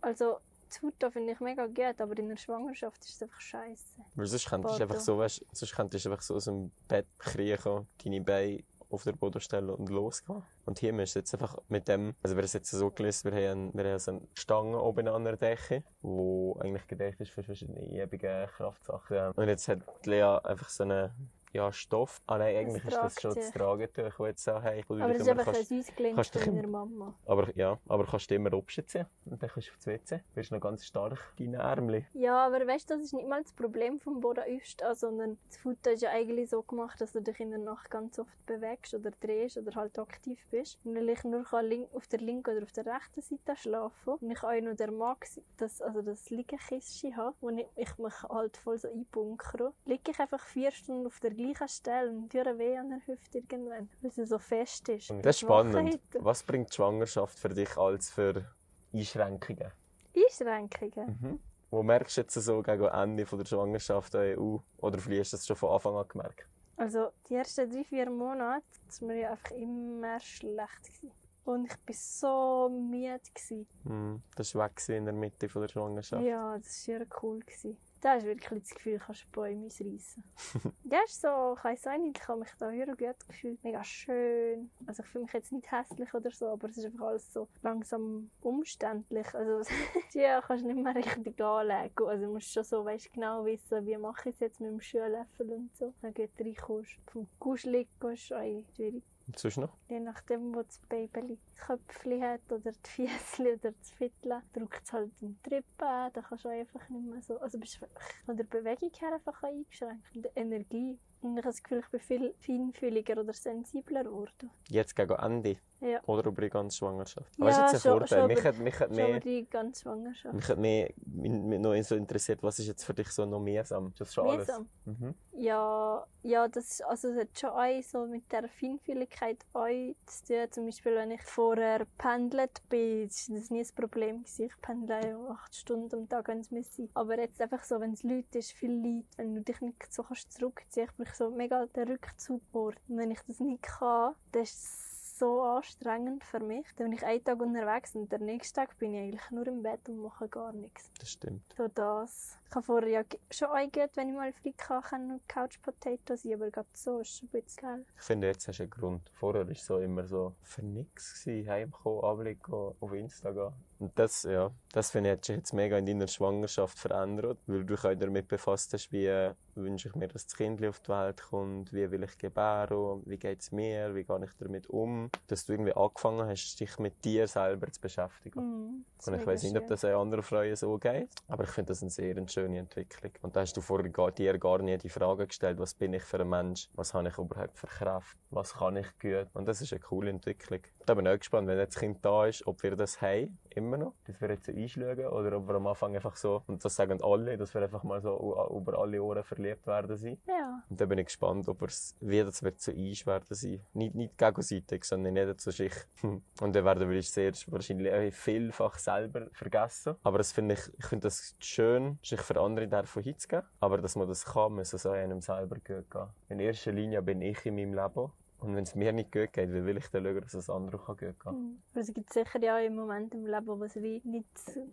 Also, 0.00 0.38
das 0.68 0.78
Foto 0.78 1.10
finde 1.10 1.32
ich 1.32 1.40
mega 1.40 1.66
gut, 1.66 2.00
aber 2.00 2.18
in 2.18 2.28
der 2.28 2.36
Schwangerschaft 2.36 3.04
ist 3.04 3.14
es 3.14 3.22
einfach 3.22 3.40
scheiße. 3.40 4.00
Weil 4.14 4.26
sonst 4.26 4.48
könntest 4.48 4.78
du 4.78 4.82
einfach 4.82 5.00
so, 5.00 5.18
weißt, 5.18 5.44
sonst 5.52 5.74
könntest 5.74 6.04
du 6.04 6.10
einfach 6.10 6.22
so 6.22 6.34
aus 6.34 6.44
dem 6.44 6.70
Bett 6.88 7.06
kriechen, 7.18 7.86
deine 8.02 8.20
Beine 8.20 8.62
auf 8.90 9.04
den 9.04 9.16
Boden 9.16 9.40
stellen 9.40 9.70
und 9.70 9.88
losgehen. 9.88 10.42
Und 10.64 10.78
hier 10.78 10.92
müsst 10.92 11.14
du 11.14 11.20
jetzt 11.20 11.34
einfach 11.34 11.58
mit 11.68 11.88
dem, 11.88 12.14
also 12.22 12.36
wir 12.36 12.42
haben 12.42 12.50
jetzt 12.52 12.70
so 12.70 12.90
gelöst, 12.90 13.24
wir 13.24 13.32
haben, 13.32 13.72
wir 13.74 13.84
haben 13.84 13.98
so 13.98 14.12
eine 14.12 14.20
Stange 14.34 14.80
oben 14.80 15.08
an 15.08 15.24
der 15.24 15.36
Decke, 15.36 15.82
die 16.02 16.52
eigentlich 16.60 16.86
gedacht 16.86 17.20
ist 17.20 17.30
für 17.30 17.42
verschiedene 17.42 17.80
ewige 17.80 18.48
Kraftsachen. 18.56 19.32
Und 19.32 19.48
jetzt 19.48 19.68
hat 19.68 19.80
Lea 20.06 20.38
einfach 20.44 20.68
so 20.68 20.84
einen, 20.84 21.10
ja, 21.56 21.72
Stoff. 21.72 22.20
Ah 22.26 22.38
nein, 22.38 22.56
eigentlich 22.56 22.84
ist 22.84 22.96
das 22.96 23.20
schon 23.20 23.34
das 23.34 23.50
Tragetuch, 23.50 24.02
das 24.04 24.26
jetzt 24.26 24.44
so, 24.44 24.60
hey, 24.60 24.84
du 24.86 24.94
Aber 24.94 25.14
es 25.14 25.22
ist 25.22 25.28
einfach 25.28 25.54
ein 25.54 25.64
dich 25.68 26.42
von 26.42 26.54
meiner 26.54 26.68
Mama. 26.68 27.14
aber 27.26 27.56
ja, 27.56 27.78
aber 27.88 28.04
kannst 28.04 28.30
du 28.30 28.34
immer 28.34 28.52
abschützen 28.52 29.06
und 29.24 29.42
dann 29.42 29.50
kannst 29.50 29.68
du 29.68 29.72
aufs 29.72 29.86
WC. 29.86 30.16
Du 30.16 30.34
bist 30.34 30.52
noch 30.52 30.60
ganz 30.60 30.84
stark, 30.84 31.18
deine 31.38 31.56
Ärmel. 31.58 32.04
Ja, 32.12 32.46
aber 32.46 32.66
weißt 32.66 32.90
du, 32.90 32.94
das 32.94 33.04
ist 33.04 33.14
nicht 33.14 33.28
mal 33.28 33.42
das 33.42 33.52
Problem 33.52 33.98
vom 33.98 34.20
Boden 34.20 34.44
aufstehen, 34.54 34.94
sondern 34.94 35.38
das 35.48 35.56
Foto 35.58 35.90
ist 35.90 36.02
ja 36.02 36.10
eigentlich 36.10 36.50
so 36.50 36.62
gemacht, 36.62 37.00
dass 37.00 37.12
du 37.12 37.22
dich 37.22 37.40
in 37.40 37.50
der 37.50 37.58
Nacht 37.58 37.90
ganz 37.90 38.18
oft 38.18 38.46
bewegst 38.46 38.94
oder 38.94 39.10
drehst 39.10 39.56
oder 39.56 39.74
halt 39.74 39.98
aktiv 39.98 40.38
bist. 40.50 40.78
Und 40.84 40.94
weil 40.94 41.08
ich 41.08 41.24
nur 41.24 41.44
kann 41.44 41.86
auf 41.92 42.06
der 42.06 42.20
linken 42.20 42.54
oder 42.54 42.62
auf 42.64 42.72
der 42.72 42.86
rechten 42.86 43.22
Seite 43.22 43.56
schlafen 43.56 44.14
und 44.20 44.30
ich 44.30 44.42
auch 44.42 44.60
noch 44.60 44.76
der 44.76 44.90
mag, 44.90 45.26
das, 45.56 45.80
also 45.80 46.02
das 46.02 46.28
Liegekissen 46.30 47.16
habe, 47.16 47.34
wo 47.40 47.48
ich, 47.50 47.66
ich 47.76 47.98
mich 47.98 48.22
halt 48.24 48.56
voll 48.56 48.78
so 48.78 48.88
einbunkere, 48.88 49.72
liege 49.86 50.10
ich 50.10 50.18
einfach 50.18 50.44
vier 50.44 50.70
Stunden 50.70 51.06
auf 51.06 51.18
der 51.20 51.30
gleichen 51.30 51.45
Stelle 51.68 52.10
und 52.10 52.30
führe 52.30 52.58
weh 52.58 52.76
an 52.76 52.90
der 52.90 53.06
Hüfte 53.06 53.38
irgendwann, 53.38 53.88
weil 54.00 54.10
sie 54.10 54.26
so 54.26 54.38
fest 54.38 54.88
ist. 54.88 55.10
Das 55.22 55.36
ist 55.36 55.40
spannend. 55.40 56.00
Was 56.18 56.42
bringt 56.42 56.70
die 56.70 56.76
Schwangerschaft 56.76 57.38
für 57.38 57.50
dich 57.50 57.76
als 57.76 58.10
für 58.10 58.44
Einschränkungen? 58.92 59.70
Einschränkungen. 60.16 61.18
Mhm. 61.20 61.40
Wo 61.70 61.82
merkst 61.82 62.16
du 62.16 62.20
jetzt 62.22 62.34
so 62.34 62.62
gegen 62.62 62.84
Ende 62.84 63.26
von 63.26 63.38
der 63.38 63.46
Schwangerschaft 63.46 64.14
an 64.14 64.38
EU? 64.38 64.58
Oder 64.78 64.98
vielleicht 64.98 65.20
hast 65.20 65.32
du 65.32 65.36
das 65.36 65.46
schon 65.46 65.56
von 65.56 65.70
Anfang 65.70 65.96
an 65.96 66.08
gemerkt? 66.08 66.46
Also 66.76 67.08
die 67.28 67.34
ersten 67.34 67.70
drei, 67.70 67.84
vier 67.84 68.10
Monate 68.10 68.64
war 69.00 69.08
mir 69.08 69.20
ja 69.20 69.30
einfach 69.30 69.50
immer 69.52 70.20
schlecht. 70.20 70.84
Gewesen. 70.84 71.12
Und 71.44 71.66
ich 71.66 71.76
war 71.86 71.94
so 71.94 72.68
müde. 72.68 73.20
Gewesen. 73.34 73.66
Mhm. 73.84 74.22
Das 74.34 74.54
war 74.54 74.66
weg 74.66 74.88
in 74.88 75.04
der 75.04 75.14
Mitte 75.14 75.48
von 75.48 75.62
der 75.62 75.68
Schwangerschaft. 75.68 76.24
Ja, 76.24 76.56
das 76.58 76.66
war 76.66 76.98
sehr 76.98 77.06
cool. 77.22 77.40
Gewesen. 77.40 77.78
Da 78.06 78.12
hast 78.12 78.22
du 78.22 78.28
wirklich 78.28 78.62
das 78.62 78.70
Gefühl, 78.70 78.98
du 79.00 79.04
kannst 79.04 79.32
Bäume 79.32 79.66
ausreißen. 79.66 80.22
ja, 80.84 81.00
ist 81.04 81.20
so, 81.20 81.56
ich 81.58 81.64
weiss 81.64 81.88
auch 81.88 81.98
nicht, 81.98 82.20
ich 82.20 82.28
habe 82.28 82.38
mich 82.38 82.50
da 82.56 82.70
sehr 82.70 82.86
gut 82.86 83.28
gefühlt. 83.28 83.64
Mega 83.64 83.82
schön. 83.82 84.70
Also 84.86 85.02
ich 85.02 85.08
fühle 85.08 85.24
mich 85.24 85.32
jetzt 85.32 85.50
nicht 85.50 85.72
hässlich 85.72 86.14
oder 86.14 86.30
so, 86.30 86.46
aber 86.50 86.68
es 86.68 86.78
ist 86.78 86.84
einfach 86.84 87.06
alles 87.08 87.32
so 87.32 87.48
langsam 87.62 88.30
umständlich. 88.42 89.34
Also 89.34 89.68
ja, 90.14 90.40
kannst 90.40 90.62
du 90.62 90.68
nicht 90.68 90.84
mehr 90.84 90.94
richtig 90.94 91.40
anlegen. 91.40 92.06
Also 92.06 92.26
du 92.26 92.32
musst 92.32 92.52
schon 92.52 92.62
so, 92.62 92.84
weißt, 92.84 93.12
genau 93.12 93.44
wissen, 93.44 93.84
wie 93.84 93.96
mache 93.96 94.28
ich 94.28 94.36
es 94.36 94.40
jetzt 94.40 94.60
mit 94.60 94.70
dem 94.70 94.80
Schuhlöffel 94.80 95.50
und 95.50 95.76
so. 95.76 95.92
Dann 96.00 96.14
geht 96.14 96.30
reinkommst. 96.38 96.98
Vom 97.10 97.26
Kuschelig 97.40 97.88
gehst 97.98 98.30
du 98.30 98.64
schwierig. 98.76 99.02
Und 99.26 99.38
sonst 99.38 99.56
noch? 99.56 99.76
Je 99.88 99.98
nachdem, 99.98 100.54
wo 100.54 100.62
das 100.62 100.78
Baby 100.88 101.36
das 101.36 101.66
Köpfchen 101.66 102.22
hat 102.22 102.40
oder 102.50 102.70
die 102.70 102.88
Füßchen 102.88 103.46
oder 103.46 103.72
das 103.72 103.90
Viertel, 103.90 104.42
drückt 104.52 104.84
es 104.84 104.92
halt 104.92 105.10
im 105.20 105.36
Trippen 105.42 105.86
an, 105.86 106.12
dann 106.12 106.24
kannst 106.24 106.44
du 106.44 106.48
einfach 106.48 106.88
nicht 106.88 107.06
mehr 107.06 107.22
so, 107.22 107.38
also 107.40 107.58
bist 107.58 107.80
von 108.24 108.36
der 108.36 108.44
Bewegung 108.44 108.92
her 108.98 109.14
einfach 109.14 109.42
eingeschränkt, 109.42 110.06
von 110.12 110.22
der 110.22 110.36
Energie. 110.36 110.98
Und 111.22 111.32
ich 111.38 111.44
habe 111.44 111.48
das 111.48 111.62
Gefühl, 111.62 111.80
ich 111.80 111.88
bin 111.88 112.00
viel 112.00 112.34
feinfühliger 112.38 113.18
oder 113.20 113.32
sensibler 113.32 114.04
geworden. 114.04 114.50
Jetzt 114.68 114.94
gegen 114.94 115.14
Ende? 115.14 115.56
Ja. 115.80 116.00
Oder 116.06 116.26
über 116.26 116.40
die 116.42 116.48
ganze 116.50 116.76
Schwangerschaft? 116.76 117.30
Ja, 117.36 117.44
Aber 117.44 117.50
das 117.50 117.56
ist 117.58 117.62
jetzt 117.72 117.74
ein 117.74 117.80
schon- 117.90 117.98
Vorteil. 117.98 118.18
schon 118.18 118.26
Mich 118.28 118.38
über- 118.38 118.48
hat, 118.48 118.58
mich 118.58 118.80
hat 118.80 118.88
Schon 118.88 118.98
über 118.98 119.08
mehr, 119.08 119.20
die 119.20 119.46
ganze 119.50 119.82
Schwangerschaft. 119.82 120.34
mich 120.34 120.48
hat 120.48 120.58
mehr, 120.58 120.90
mich 121.06 121.60
noch 121.60 121.82
so 121.82 121.94
interessiert, 121.96 122.42
was 122.42 122.58
ist 122.58 122.66
jetzt 122.68 122.84
für 122.84 122.94
dich 122.94 123.08
so 123.10 123.26
noch 123.26 123.40
mühsam? 123.40 123.88
Ist 123.88 124.00
das 124.00 124.14
schon 124.14 124.26
alles? 124.28 124.46
Mühsam. 124.48 124.68
Mhm. 124.86 125.14
Ja, 125.32 126.06
ja, 126.22 126.48
das 126.48 126.70
ist- 126.70 126.84
also 126.84 127.08
es 127.08 127.18
hat 127.18 127.38
schon 127.38 127.50
auch 127.50 127.82
so 127.82 128.06
mit 128.06 128.30
der 128.32 128.48
Feinfühligkeit 128.48 129.38
auch 129.52 129.66
zu 130.06 130.24
tun. 130.26 130.46
Zum 130.50 130.64
Beispiel, 130.66 130.94
wenn 130.94 131.10
ich 131.10 131.22
vorher 131.22 131.86
pendelt 131.98 132.62
bin, 132.68 133.06
ist 133.06 133.28
das 133.30 133.50
nie 133.50 133.60
ein 133.60 133.68
Problem 133.74 134.20
gewesen. 134.22 134.46
Ich 134.46 134.60
pendle 134.62 135.06
ja 135.06 135.18
acht 135.28 135.54
Stunden 135.54 135.94
am 135.94 136.08
Tag, 136.08 136.28
wenn 136.28 136.40
es 136.40 136.50
muss 136.50 136.74
sein. 136.74 136.88
Aber 136.94 137.18
jetzt 137.18 137.40
einfach 137.40 137.62
so, 137.64 137.78
wenn 137.80 137.92
es 137.92 138.02
Leute 138.02 138.38
ist, 138.38 138.52
viel 138.52 138.72
Leute, 138.72 139.06
wenn 139.16 139.34
du 139.34 139.42
dich 139.42 139.60
nicht 139.60 139.92
so 139.92 140.02
kannst 140.02 140.32
zurückziehen, 140.32 140.86
ich 140.90 140.96
bin 140.96 141.06
so 141.14 141.30
mega 141.30 141.66
der 141.66 141.88
Rückzugort. 141.88 142.78
Und 142.88 142.96
wenn 142.96 143.10
ich 143.10 143.20
das 143.26 143.40
nicht 143.40 143.62
kann, 143.62 144.14
dann 144.32 144.42
ist 144.42 144.54
es 144.54 144.85
so 145.18 145.42
anstrengend 145.42 146.24
für 146.24 146.40
mich. 146.40 146.66
Dann 146.76 146.90
bin 146.90 146.98
ich 146.98 147.04
einen 147.04 147.24
Tag 147.24 147.40
unterwegs 147.40 147.94
und 147.94 148.10
den 148.12 148.24
nächsten 148.24 148.56
Tag 148.56 148.78
bin 148.78 148.94
ich 148.94 149.00
eigentlich 149.00 149.30
nur 149.30 149.46
im 149.46 149.62
Bett 149.62 149.88
und 149.88 149.98
mache 150.02 150.28
gar 150.28 150.52
nichts. 150.52 150.90
Das 150.98 151.10
stimmt. 151.10 151.42
So 151.56 151.68
das. 151.68 152.38
Ich 152.48 152.54
habe 152.54 152.64
vorher 152.64 152.88
ja 152.88 153.02
schon 153.30 153.48
eingehört, 153.48 153.96
wenn 153.96 154.08
ich 154.08 154.14
mal 154.14 154.32
frei 154.32 154.52
kann, 154.56 154.82
kann 154.82 155.20
Couch 155.26 155.60
Potato 155.62 156.16
sein, 156.16 156.34
aber 156.34 156.50
gerade 156.50 156.68
so 156.72 157.00
ist 157.00 157.18
schon 157.18 157.28
ein 157.28 157.42
bisschen 157.42 157.62
geil. 157.62 157.86
Ich 157.96 158.02
finde, 158.02 158.26
jetzt 158.28 158.46
hast 158.46 158.58
du 158.58 158.62
einen 158.64 158.70
Grund. 158.70 159.10
Vorher 159.14 159.46
war 159.46 159.52
es 159.52 159.64
so 159.64 159.78
immer 159.78 160.06
so 160.06 160.34
für 160.42 160.62
nichts. 160.62 161.24
Heimkommen, 161.26 162.04
Abend 162.04 162.44
gehen, 162.44 162.74
auf 162.80 162.92
Insta 162.92 163.32
gehen. 163.32 163.52
Und 163.78 163.98
das, 163.98 164.22
ja, 164.22 164.50
das 164.72 164.90
finde 164.90 165.10
ich, 165.10 165.16
hat 165.16 165.24
sich 165.24 165.36
jetzt 165.36 165.52
mega 165.52 165.76
in 165.76 165.86
deiner 165.86 166.08
Schwangerschaft 166.08 166.78
verändert, 166.78 167.38
weil 167.46 167.64
du 167.64 167.74
dich 167.74 167.84
auch 167.84 167.94
damit 167.94 168.28
befasst 168.28 168.72
hast, 168.72 168.90
wie 168.92 169.06
äh, 169.06 169.34
wünsche 169.54 169.88
ich 169.88 169.94
mir, 169.94 170.08
dass 170.08 170.26
das 170.26 170.36
Kind 170.36 170.64
auf 170.64 170.80
die 170.80 170.88
Welt 170.88 171.22
kommt, 171.22 171.72
wie 171.72 171.90
will 171.90 172.02
ich 172.04 172.16
gebären, 172.18 173.02
wie 173.04 173.18
geht 173.18 173.40
es 173.40 173.52
mir, 173.52 173.94
wie 173.94 174.04
gehe 174.04 174.24
ich 174.24 174.30
damit 174.38 174.68
um. 174.68 175.10
Dass 175.26 175.46
du 175.46 175.52
irgendwie 175.52 175.74
angefangen 175.74 176.26
hast, 176.26 176.58
dich 176.58 176.78
mit 176.78 177.04
dir 177.04 177.26
selber 177.28 177.70
zu 177.70 177.80
beschäftigen. 177.80 178.86
Ist 178.98 179.08
Und 179.08 179.14
ich 179.14 179.26
weiß 179.26 179.42
nicht, 179.42 179.56
ob 179.56 179.66
das 179.66 179.84
auch 179.84 180.00
anderen 180.00 180.22
Frauen 180.22 180.56
so 180.56 180.78
geht, 180.78 181.10
aber 181.28 181.44
ich 181.44 181.50
finde 181.50 181.68
das 181.68 181.82
eine 181.82 181.90
sehr 181.90 182.28
schöne 182.28 182.58
Entwicklung. 182.58 183.12
Und 183.22 183.36
da 183.36 183.40
hast 183.40 183.56
du 183.56 183.60
vorher 183.60 183.90
gar, 183.90 184.10
dir 184.10 184.38
gar 184.38 184.58
nie 184.58 184.78
die 184.78 184.88
Frage 184.88 185.26
gestellt, 185.26 185.58
was 185.58 185.74
bin 185.74 185.92
ich 185.92 186.02
für 186.02 186.20
ein 186.20 186.28
Mensch, 186.28 186.68
was 186.74 186.94
habe 186.94 187.08
ich 187.08 187.18
überhaupt 187.18 187.58
für 187.58 187.66
Kraft, 187.66 188.16
was 188.30 188.54
kann 188.54 188.76
ich 188.76 188.86
gut. 188.98 189.28
Und 189.34 189.46
das 189.46 189.60
ist 189.60 189.72
eine 189.72 189.80
coole 189.80 190.10
Entwicklung. 190.10 190.60
Da 190.86 190.94
bin 190.94 191.04
ich 191.04 191.12
auch 191.12 191.18
gespannt, 191.18 191.48
wenn 191.48 191.58
jetzt 191.58 191.74
das 191.74 191.80
Kind 191.80 192.04
da 192.04 192.26
ist, 192.26 192.46
ob 192.46 192.62
wir 192.62 192.76
das 192.76 193.02
haben, 193.02 193.36
immer 193.50 193.76
noch, 193.76 193.94
dass 194.04 194.20
wir 194.20 194.28
jetzt 194.28 194.46
so 194.46 194.52
einschlagen, 194.52 195.06
oder 195.06 195.36
ob 195.36 195.48
wir 195.48 195.56
am 195.56 195.66
Anfang 195.66 195.96
einfach 195.96 196.14
so, 196.14 196.44
und 196.46 196.64
das 196.64 196.76
sagen 196.76 197.02
alle, 197.02 197.36
dass 197.36 197.52
wir 197.54 197.62
einfach 197.62 197.82
mal 197.82 198.00
so 198.00 198.16
über 198.56 198.78
alle 198.78 199.02
Ohren 199.02 199.24
verliebt 199.24 199.66
werden 199.66 199.96
sein. 199.96 200.18
Ja, 200.28 200.62
Und 200.70 200.80
da 200.80 200.86
bin 200.86 200.98
ich 200.98 201.06
gespannt, 201.06 201.48
ob 201.48 201.60
wir's, 201.60 201.96
wie 202.00 202.22
das 202.22 202.40
wird 202.44 202.60
zu 202.60 202.72
uns 202.72 203.04
werden 203.04 203.26
sein. 203.28 203.60
Nicht, 203.74 203.96
nicht 203.96 204.16
gegenseitig, 204.16 204.84
sondern 204.84 205.16
jeder 205.16 205.36
zu 205.36 205.50
sich. 205.50 205.72
Und 206.02 206.54
dann 206.54 206.64
werden 206.64 206.88
wir 206.88 206.96
uns 206.96 207.12
sehr 207.12 207.32
wahrscheinlich 207.48 208.14
vielfach 208.14 208.78
selber 208.78 209.26
vergessen. 209.32 209.96
Aber 210.04 210.18
das 210.18 210.30
finde 210.30 210.54
ich, 210.54 210.60
ich 210.78 210.86
finde 210.86 211.08
das 211.08 211.34
schön, 211.40 211.98
sich 212.02 212.20
für 212.20 212.40
andere 212.40 212.68
davon 212.68 213.02
hinzugeben. 213.02 213.44
Aber 213.58 213.78
dass 213.78 213.96
man 213.96 214.06
das 214.06 214.24
kann, 214.24 214.54
muss 214.54 214.72
es 214.72 214.86
auch 214.86 214.92
einem 214.92 215.20
selber 215.20 215.56
gut 215.56 215.90
gehen. 215.90 216.08
In 216.28 216.38
erster 216.38 216.70
Linie 216.70 217.02
bin 217.02 217.22
ich 217.22 217.44
in 217.44 217.56
meinem 217.56 217.74
Leben. 217.74 218.12
Und 218.38 218.54
wenn 218.54 218.64
es 218.64 218.74
mir 218.74 218.92
nicht 218.92 219.12
gut 219.12 219.32
geht, 219.32 219.50
wie 219.50 219.64
will 219.64 219.76
ich 219.76 219.88
dann 219.88 220.04
schauen, 220.04 220.20
dass 220.20 220.34
es 220.34 220.50
anderen 220.50 220.80
kann 220.80 220.96
gut 220.96 221.20
gehen 221.20 221.36
Mhm. 221.36 221.62
Aber 221.72 221.80
es 221.80 221.92
gibt 221.92 222.12
sicher 222.12 222.42
ja 222.42 222.58
im 222.58 222.76
Moment 222.76 223.14
im 223.14 223.26
Leben, 223.26 223.46
wo 223.46 223.64
es 223.64 223.76
wie 223.76 224.00
nicht 224.04 224.26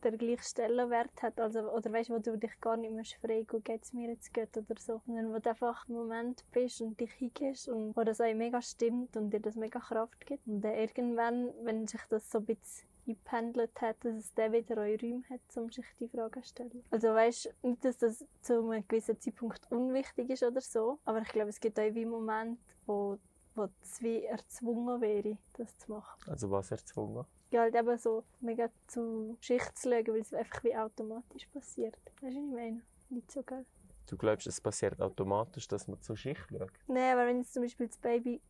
der 0.04 0.12
gleiche 0.18 0.44
Stellenwert 0.44 1.22
hat, 1.22 1.40
also, 1.40 1.72
oder 1.72 1.92
weißt 1.92 2.10
wo 2.10 2.20
du 2.20 2.38
dich 2.38 2.60
gar 2.62 2.78
nicht 2.78 2.94
mehr 2.94 3.04
fragen 3.04 3.64
geht 3.64 3.84
es 3.84 3.94
mir 3.94 4.10
jetzt 4.10 4.34
gut 4.34 4.56
oder 4.58 4.80
so, 4.80 5.02
sondern 5.06 5.34
wo 5.34 5.40
du 5.40 5.50
einfach 5.50 5.88
im 5.88 5.96
Moment 5.96 6.44
bist 6.52 6.82
und 6.82 7.00
dich 7.00 7.12
hingehst 7.14 7.70
und 7.70 7.96
wo 7.96 8.04
das 8.04 8.20
euch 8.20 8.36
mega 8.36 8.62
stimmt 8.62 9.16
und 9.18 9.32
dir 9.32 9.40
das 9.40 9.56
mega 9.56 9.80
Kraft 9.80 10.26
gibt. 10.26 10.46
Und 10.48 10.62
dann 10.62 10.76
irgendwann, 10.76 11.50
wenn 11.64 11.88
sich 11.88 12.02
das 12.10 12.30
so 12.30 12.40
ein 12.40 12.46
bisschen 12.46 12.88
eingependelt 13.08 13.82
hat, 13.82 13.98
dass 14.04 14.16
es 14.16 14.34
dann 14.34 14.54
wieder 14.54 14.78
eure 14.78 15.00
Räume 15.00 15.24
hat, 15.30 15.42
um 15.56 15.70
sich 15.72 15.86
die 16.00 16.08
Fragen 16.08 16.42
zu 16.42 16.50
stellen. 16.50 16.84
Also 16.92 17.10
weißt 17.10 17.54
nicht, 17.64 17.84
dass 17.84 17.98
das 17.98 18.26
zu 18.42 18.70
einem 18.70 18.88
gewissen 18.88 19.20
Zeitpunkt 19.20 19.70
unwichtig 19.72 20.30
ist 20.30 20.44
oder 20.44 20.62
so, 20.62 21.00
aber 21.06 21.22
ich 21.22 21.30
glaube, 21.30 21.50
es 21.50 21.60
gibt 21.60 21.80
auch 21.80 21.94
wie 21.94 22.06
Momente, 22.06 22.62
wo 22.86 23.18
wo 23.56 23.68
wie 24.00 24.24
erzwungen 24.24 25.02
wäre, 25.02 25.38
das 25.54 25.78
zu 25.78 25.92
machen. 25.92 26.30
Also 26.30 26.50
was 26.50 26.72
erzwungen? 26.72 27.26
Ja, 27.52 27.62
halt 27.62 27.76
eben 27.76 27.98
so 27.98 28.24
mega 28.42 28.70
zu 28.88 29.38
Schicht 29.40 29.78
zu 29.78 29.90
legen, 29.90 30.14
weil 30.14 30.22
es 30.22 30.34
einfach 30.34 30.64
wie 30.64 30.76
automatisch 30.76 31.46
passiert. 31.48 31.96
Weißt 32.22 32.36
du, 32.36 32.42
was 32.42 32.50
ich 32.50 32.56
meine? 32.56 32.82
Nicht 33.10 33.32
so 33.32 33.44
geil. 33.44 33.66
Du 34.08 34.18
glaubst, 34.18 34.48
es 34.48 34.60
passiert 34.60 35.00
automatisch, 35.00 35.68
dass 35.68 35.88
man 35.88 36.02
zur 36.02 36.18
Schicht 36.18 36.48
schaut? 36.50 36.72
Nein, 36.88 37.14
aber 37.14 37.28
wenn 37.28 37.40
jetzt 37.40 37.54
zum 37.54 37.64
Beispiel 37.64 37.88
das 37.88 37.98
Baby 37.98 38.42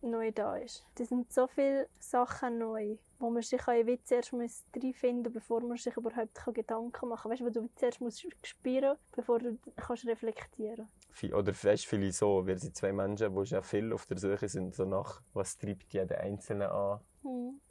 neu 0.00 0.30
da 0.30 0.56
ist, 0.56 0.84
da 0.94 1.04
sind 1.04 1.32
so 1.32 1.46
viele 1.48 1.88
Sachen 1.98 2.58
neu, 2.58 2.96
wo 3.18 3.30
man 3.30 3.42
sich 3.42 3.60
auch 3.62 3.86
wie 3.86 4.00
zuerst 4.04 4.32
muss 4.32 4.64
reinfinden 4.74 5.32
muss, 5.32 5.42
bevor 5.42 5.60
man 5.60 5.76
sich 5.76 5.96
überhaupt 5.96 6.54
Gedanken 6.54 7.08
machen 7.08 7.22
kann. 7.22 7.30
Weißt 7.32 7.40
du, 7.40 7.46
wo 7.46 7.50
du 7.50 7.68
zuerst 7.76 8.00
musst 8.00 8.26
spüren 8.46 8.96
bevor 9.14 9.38
du 9.38 9.58
kannst 9.76 10.06
reflektieren 10.06 10.88
Oder 11.34 11.52
weißt 11.52 11.86
viele 11.86 12.12
so, 12.12 12.46
wir 12.46 12.58
sind 12.58 12.76
zwei 12.76 12.92
Menschen, 12.92 13.34
die 13.34 13.50
ja 13.50 13.62
viel 13.62 13.92
auf 13.92 14.06
der 14.06 14.18
Suche 14.18 14.48
sind, 14.48 14.74
so 14.74 14.84
nach, 14.84 15.22
was 15.34 15.58
treibt 15.58 15.92
jeden 15.92 16.16
Einzelnen 16.16 16.68
an. 16.68 17.00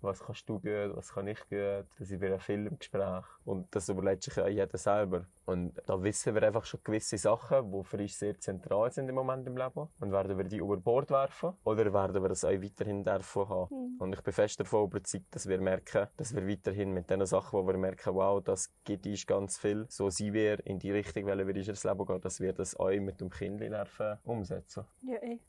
Was 0.01 0.19
kannst 0.19 0.47
du 0.49 0.59
gut, 0.59 0.95
was 0.95 1.13
kann 1.13 1.27
ich 1.27 1.39
gut. 1.49 1.85
Da 1.97 2.05
sind 2.05 2.21
wir 2.21 2.29
ja 2.29 2.37
viel 2.37 2.65
im 2.67 2.77
Gespräch. 2.77 3.25
Und 3.45 3.73
das 3.75 3.89
überlegt 3.89 4.23
sich 4.23 4.35
ja 4.35 4.47
jeder 4.47 4.77
selber. 4.77 5.25
Und 5.45 5.81
da 5.85 6.01
wissen 6.01 6.33
wir 6.33 6.43
einfach 6.43 6.65
schon 6.65 6.79
gewisse 6.83 7.17
Sachen, 7.17 7.71
die 7.71 7.83
für 7.83 7.97
uns 7.97 8.17
sehr 8.17 8.39
zentral 8.39 8.91
sind 8.91 9.09
im 9.09 9.15
Moment 9.15 9.47
im 9.47 9.57
Leben. 9.57 9.89
Und 9.99 10.11
werden 10.11 10.37
wir 10.37 10.45
die 10.45 10.57
über 10.57 10.77
Bord 10.77 11.09
werfen 11.11 11.53
oder 11.63 11.93
werden 11.93 12.21
wir 12.21 12.29
das 12.29 12.45
auch 12.45 12.51
weiterhin 12.51 13.03
davon 13.03 13.49
haben. 13.49 13.69
Hm. 13.69 13.95
Und 13.99 14.13
ich 14.13 14.21
bin 14.21 14.33
fest 14.33 14.59
davon 14.59 14.85
überzeugt, 14.85 15.33
dass 15.35 15.47
wir 15.47 15.59
merken, 15.59 16.07
dass 16.17 16.35
wir 16.35 16.47
weiterhin 16.47 16.93
mit 16.93 17.09
den 17.09 17.25
Sachen, 17.25 17.59
wo 17.59 17.67
wir 17.67 17.77
merken, 17.77 18.15
wow, 18.15 18.41
das 18.43 18.71
gibt 18.83 19.05
uns 19.05 19.25
ganz 19.25 19.57
viel, 19.57 19.85
so 19.89 20.09
sind 20.09 20.33
wir 20.33 20.65
in 20.65 20.79
die 20.79 20.91
Richtung, 20.91 21.25
weil 21.25 21.45
wir 21.45 21.55
ins 21.55 21.83
Leben 21.83 22.05
gehen, 22.05 22.21
dass 22.21 22.39
wir 22.39 22.53
das 22.53 22.75
auch 22.75 22.89
mit 22.89 23.19
dem 23.19 23.29
Kind 23.29 23.61
dürfen 23.61 24.17
umsetzen. 24.23 24.85
Ja, 25.01 25.21
eh. 25.21 25.39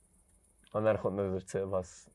Und 0.73 0.85
dann 0.85 0.99
kommt 0.99 1.17
noch 1.17 1.33
dazu, 1.33 1.71
was 1.71 2.11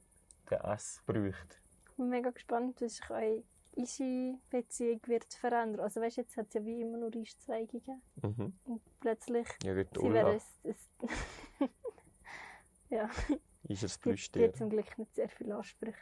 der 0.49 0.63
S 0.65 1.01
braucht. 1.05 1.61
Ich 1.97 1.99
bin 1.99 2.09
mega 2.09 2.29
gespannt, 2.29 2.79
wie 2.79 2.89
sich 2.89 3.09
eure 3.09 3.43
unsere 3.71 4.37
Beziehung 4.51 4.99
wird 5.07 5.33
verändern. 5.33 5.81
Also 5.81 5.99
weißt, 5.99 6.17
jetzt 6.17 6.37
hat 6.37 6.47
es 6.49 6.53
ja 6.53 6.63
wie 6.63 6.79
immer 6.79 6.99
nur 6.99 7.11
Eiszweige 7.15 7.79
gegeben. 7.79 8.03
Mhm. 8.21 8.53
Und 8.65 8.81
plötzlich 8.99 9.47
Ja, 9.63 9.73
gut, 9.73 9.87
sie 9.99 10.13
wäre 10.13 10.39
ja, 12.89 13.09
ist 13.63 13.83
es 13.83 13.99
die, 13.99 14.13
die 14.13 14.43
hat 14.43 14.57
zum 14.57 14.69
Glück 14.69 14.95
nicht 14.99 15.15
sehr 15.15 15.29
viel 15.29 15.51
Ansprüche. 15.51 15.97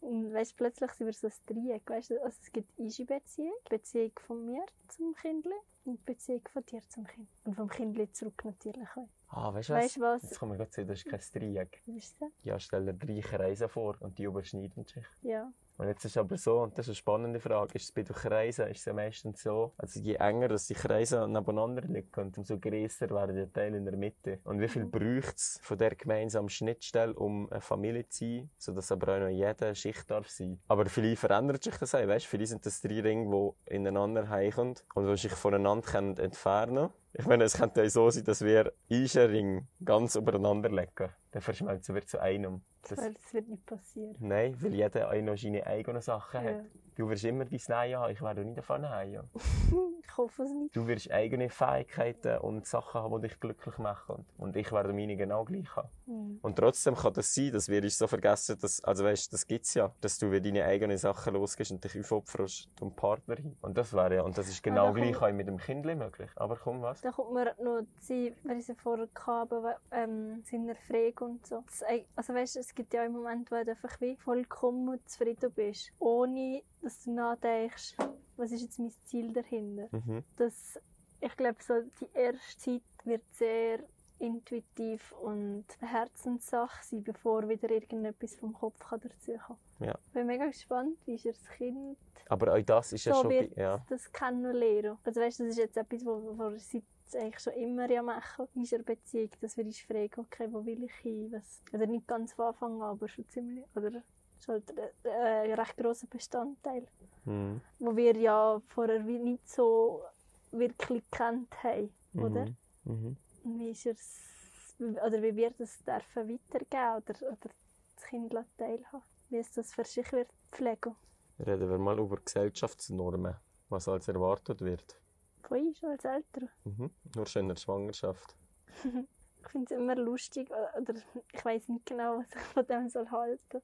Und 0.00 0.32
weißt, 0.32 0.56
plötzlich 0.56 0.90
sind 0.92 1.06
wir 1.06 1.12
so 1.12 1.28
ein 1.28 1.32
Dreieck. 1.46 1.88
Weißt, 1.88 2.12
also 2.12 2.38
es 2.42 2.52
gibt 2.52 2.78
unsere 2.78 3.06
Beziehung, 3.06 3.54
die 3.66 3.76
Beziehung 3.76 4.12
von 4.26 4.44
mir 4.44 4.64
zum 4.88 5.14
Kindli 5.14 5.54
und 5.84 5.98
die 6.00 6.04
Beziehung 6.04 6.42
von 6.52 6.64
dir 6.66 6.82
zum 6.88 7.06
Kind. 7.06 7.28
Und 7.44 7.54
vom 7.54 7.68
Kindli 7.68 8.10
zurück 8.12 8.44
natürlich 8.44 8.88
auch. 8.96 9.08
Ah, 9.28 9.52
weißt 9.52 9.68
du 9.68 9.74
was? 9.74 9.84
Weißt 9.84 9.96
du 9.96 10.00
was? 10.00 10.22
Jetzt 10.22 10.38
kann 10.38 10.48
man 10.48 10.58
gerade 10.58 10.72
sehen, 10.72 10.88
das 10.88 10.98
ist 10.98 11.08
kein 11.08 11.20
Dreieck. 11.40 11.82
Ist 11.86 12.20
das? 12.20 12.30
Ja, 12.42 12.58
stell 12.58 12.86
dir 12.86 12.94
drei 12.94 13.20
Kreise 13.20 13.68
vor 13.68 13.96
und 14.00 14.18
die 14.18 14.24
überschneiden 14.24 14.84
sich. 14.84 15.04
Ja. 15.22 15.52
Und 15.78 15.86
jetzt 15.86 16.04
ist 16.04 16.16
aber 16.16 16.36
so, 16.36 16.58
und 16.58 16.76
das 16.76 16.86
ist 16.86 16.90
eine 16.90 16.94
spannende 16.96 17.38
Frage, 17.38 17.76
ist 17.76 17.84
es 17.84 17.92
bei 17.92 18.02
den 18.02 18.14
Kreisen, 18.14 18.66
ist 18.66 18.80
es 18.80 18.84
ja 18.84 18.92
meistens 18.92 19.42
so, 19.42 19.72
also 19.78 20.00
je 20.00 20.14
enger 20.14 20.48
dass 20.48 20.66
die 20.66 20.74
Kreise 20.74 21.28
nebeneinander 21.28 21.82
liegen, 21.82 22.32
umso 22.36 22.58
grösser 22.58 23.08
werden 23.10 23.36
die 23.36 23.46
Teile 23.52 23.76
in 23.76 23.84
der 23.84 23.96
Mitte. 23.96 24.40
Und 24.42 24.60
wie 24.60 24.66
viel 24.66 24.86
braucht 24.86 25.36
es 25.36 25.60
von 25.62 25.78
der 25.78 25.94
gemeinsamen 25.94 26.48
Schnittstelle, 26.48 27.14
um 27.14 27.48
eine 27.52 27.60
Familie 27.60 28.08
zu 28.08 28.24
sein, 28.24 28.50
sodass 28.58 28.90
aber 28.90 29.14
auch 29.14 29.20
noch 29.20 29.28
jeder 29.28 29.72
Schicht 29.76 30.10
darf 30.10 30.28
sein. 30.28 30.58
Aber 30.66 30.86
vielleicht 30.86 31.20
verändert 31.20 31.62
sich 31.62 31.76
das 31.76 31.94
auch, 31.94 32.06
weißt 32.06 32.26
du, 32.26 32.28
vielleicht 32.28 32.50
sind 32.50 32.66
das 32.66 32.80
drei 32.80 33.00
Ringe, 33.00 33.30
die 33.66 33.74
ineinander 33.74 34.28
heimkommen 34.28 34.74
und 34.94 35.06
die 35.06 35.16
sich 35.16 35.32
voneinander 35.32 35.86
können 35.86 36.16
entfernen 36.16 36.90
Ich 37.12 37.26
meine, 37.26 37.44
es 37.44 37.56
könnte 37.56 37.84
auch 37.84 37.88
so 37.88 38.10
sein, 38.10 38.24
dass 38.24 38.44
wir 38.44 38.72
einen 38.90 39.06
Ring 39.06 39.68
ganz 39.84 40.16
übereinander 40.16 40.70
legen. 40.70 41.10
Dann 41.30 41.42
verschmelzen 41.42 41.94
wir 41.94 42.04
zu 42.04 42.20
einem. 42.20 42.62
Das, 42.82 42.98
Weil 42.98 43.14
das 43.14 43.34
wird 43.34 43.48
nicht 43.48 43.66
passieren. 43.66 44.14
Nein, 44.20 44.56
weil 44.60 44.74
jeder 44.74 45.08
auch 45.10 45.22
noch 45.22 45.36
seine 45.36 45.66
eigenen 45.66 46.00
Sachen 46.00 46.44
Ja. 46.44 46.50
hat. 46.54 46.64
Du 46.96 47.08
wirst 47.08 47.22
immer 47.24 47.44
dein 47.44 47.60
Nein 47.68 47.96
haben, 47.96 48.12
ich 48.12 48.20
werde 48.22 48.44
nicht 48.44 48.58
davon 48.58 48.88
haben. 48.88 49.18
Ich 50.10 50.16
hoffe 50.16 50.42
es 50.42 50.50
nicht. 50.50 50.74
Du 50.74 50.84
wirst 50.88 51.12
eigene 51.12 51.48
Fähigkeiten 51.48 52.38
und 52.38 52.66
Sachen 52.66 53.00
haben, 53.00 53.20
die 53.20 53.28
dich 53.28 53.38
glücklich 53.38 53.78
machen. 53.78 54.24
Und 54.36 54.56
ich 54.56 54.72
werde 54.72 54.92
meine 54.92 55.16
genau 55.16 55.44
gleich 55.44 55.76
haben. 55.76 55.88
Hm. 56.06 56.38
Und 56.42 56.56
trotzdem 56.56 56.96
kann 56.96 57.12
das 57.12 57.32
sein, 57.32 57.52
dass 57.52 57.68
wir 57.68 57.80
uns 57.82 57.98
so 57.98 58.08
vergessen, 58.08 58.58
dass, 58.60 58.82
also 58.82 59.04
weißt, 59.04 59.32
das 59.32 59.46
gibt's 59.46 59.74
ja, 59.74 59.92
dass 60.00 60.18
du 60.18 60.30
deine 60.40 60.64
eigenen 60.64 60.98
Sachen 60.98 61.34
losgehst 61.34 61.70
und 61.70 61.84
dich 61.84 62.00
aufopferst 62.00 62.68
zum 62.78 62.96
Partner 62.96 63.36
hin. 63.36 63.56
Und 63.60 63.76
das 63.78 63.92
wäre 63.92 64.16
ja, 64.16 64.22
und 64.22 64.36
das 64.36 64.48
ist 64.48 64.60
genau 64.62 64.86
kommt- 64.92 65.02
gleich 65.02 65.22
auch 65.22 65.32
mit 65.32 65.46
dem 65.46 65.58
Kindli 65.58 65.94
möglich. 65.94 66.30
Aber 66.34 66.56
komm, 66.56 66.82
was? 66.82 67.00
Da 67.02 67.12
kommt 67.12 67.34
mir 67.34 67.54
noch 67.62 67.82
sie, 68.00 68.34
wenn 68.42 68.58
ich 68.58 68.66
sie 68.66 68.74
vorher 68.74 69.06
hatte, 69.24 69.76
ähm, 69.92 70.42
seiner 70.50 70.74
Frage 70.74 71.24
und 71.24 71.46
so. 71.46 71.62
Das, 71.66 71.84
also 72.16 72.34
weißt 72.34 72.56
du, 72.56 72.60
es 72.68 72.74
gibt 72.74 72.92
ja 72.92 73.00
einen 73.02 73.14
Moment, 73.14 73.50
wo 73.50 73.54
du 73.64 73.70
einfach 73.70 73.98
wie 74.02 74.14
vollkommen 74.16 75.00
zufrieden 75.06 75.50
bist. 75.52 75.90
Ohne, 75.98 76.62
dass 76.82 77.02
du 77.04 77.12
nachdenkst, 77.12 77.96
was 78.36 78.52
ist 78.52 78.60
jetzt 78.60 78.78
mein 78.78 78.92
Ziel 79.04 79.32
dahinter. 79.32 79.88
Mhm. 79.90 80.22
Das, 80.36 80.78
ich 81.20 81.34
glaube, 81.36 81.56
so 81.62 81.74
die 82.00 82.10
erste 82.12 82.58
Zeit 82.58 82.82
wird 83.04 83.22
sehr 83.32 83.78
intuitiv 84.18 85.12
und 85.12 85.64
Herzenssache 85.80 86.84
sein, 86.84 87.02
bevor 87.04 87.48
wieder 87.48 87.70
irgendetwas 87.70 88.34
vom 88.36 88.52
Kopf 88.52 88.78
kann 88.86 89.00
dazukommen 89.00 89.60
Ja. 89.80 89.94
Ich 90.08 90.12
bin 90.12 90.26
mega 90.26 90.46
gespannt, 90.46 90.98
wie 91.06 91.14
ist 91.14 91.24
das 91.24 91.42
Kind 91.56 91.96
Aber 92.28 92.52
auch 92.52 92.60
das 92.62 92.92
ist 92.92 93.06
ja 93.06 93.14
so 93.14 93.22
schon, 93.22 93.30
wird 93.30 93.54
bei- 93.54 93.62
ja. 93.62 93.82
das 93.88 94.12
kennenlernen. 94.12 94.98
Also 95.04 95.20
weißt, 95.22 95.40
das 95.40 95.46
ist 95.48 95.58
jetzt 95.58 95.76
etwas, 95.78 96.04
wo, 96.04 96.36
wo 96.36 96.50
wir 96.50 96.58
seit 96.58 96.82
eigentlich 97.14 97.40
schon 97.40 97.52
immer 97.54 97.90
ja 97.90 98.02
machen 98.02 98.46
in 98.54 98.60
unserer 98.60 98.82
Beziehung, 98.82 99.30
dass 99.40 99.56
wir 99.56 99.64
uns 99.64 99.80
fragen, 99.80 100.20
okay, 100.20 100.48
wo 100.50 100.64
will 100.64 100.82
ich 100.84 100.94
hin? 100.94 101.32
Was, 101.32 101.62
oder 101.72 101.86
nicht 101.86 102.06
ganz 102.06 102.32
von 102.32 102.46
Anfang 102.46 102.82
an, 102.82 102.90
aber 102.90 103.08
schon 103.08 103.28
ziemlich, 103.28 103.64
oder 103.74 104.02
schon 104.40 104.56
ein 104.56 105.10
äh, 105.10 105.54
recht 105.54 105.76
grosser 105.76 106.06
Bestandteil, 106.06 106.86
Mhm. 107.24 107.60
wo 107.78 107.94
wir 107.96 108.16
ja 108.16 108.60
vorher 108.68 109.00
nicht 109.00 109.48
so 109.48 110.02
wirklich 110.50 111.02
gekannt 111.10 111.52
haben, 111.62 111.90
oder? 112.14 112.46
Mhm. 112.84 113.16
Mhm. 113.44 113.58
Wie 113.58 113.70
ist 113.70 113.86
es, 113.86 114.74
oder 114.78 115.22
wie 115.22 115.36
wird 115.36 115.60
es 115.60 115.82
dürfen 115.84 116.28
weitergehen 116.28 116.96
oder, 116.96 117.32
oder 117.32 117.50
das 117.94 118.04
Kind 118.06 118.32
teilhaben 118.56 119.02
wie 119.30 119.36
es 119.38 119.50
das 119.52 119.74
für 119.74 119.84
sich 119.84 120.10
wird 120.12 120.28
pflegen. 120.50 120.96
Reden 121.38 121.68
wir 121.68 121.78
mal 121.78 121.98
über 121.98 122.16
Gesellschaftsnormen, 122.16 123.36
was 123.68 123.88
als 123.88 124.08
erwartet 124.08 124.60
wird. 124.62 124.98
Von 125.42 125.66
uns 125.66 125.82
als 125.84 126.04
Eltern. 126.04 126.50
Mhm. 126.64 126.90
Nur 127.14 127.26
schon 127.26 127.42
in 127.42 127.48
der 127.48 127.56
Schwangerschaft. 127.56 128.36
ich 128.84 129.48
finde 129.50 129.74
es 129.74 129.80
immer 129.80 129.96
lustig, 129.96 130.50
oder 130.50 130.94
ich 131.32 131.44
weiß 131.44 131.68
nicht 131.68 131.86
genau, 131.86 132.18
was 132.18 132.34
ich 132.34 132.40
von 132.40 132.66
dem 132.66 132.88
soll 132.88 133.10
halten 133.10 133.62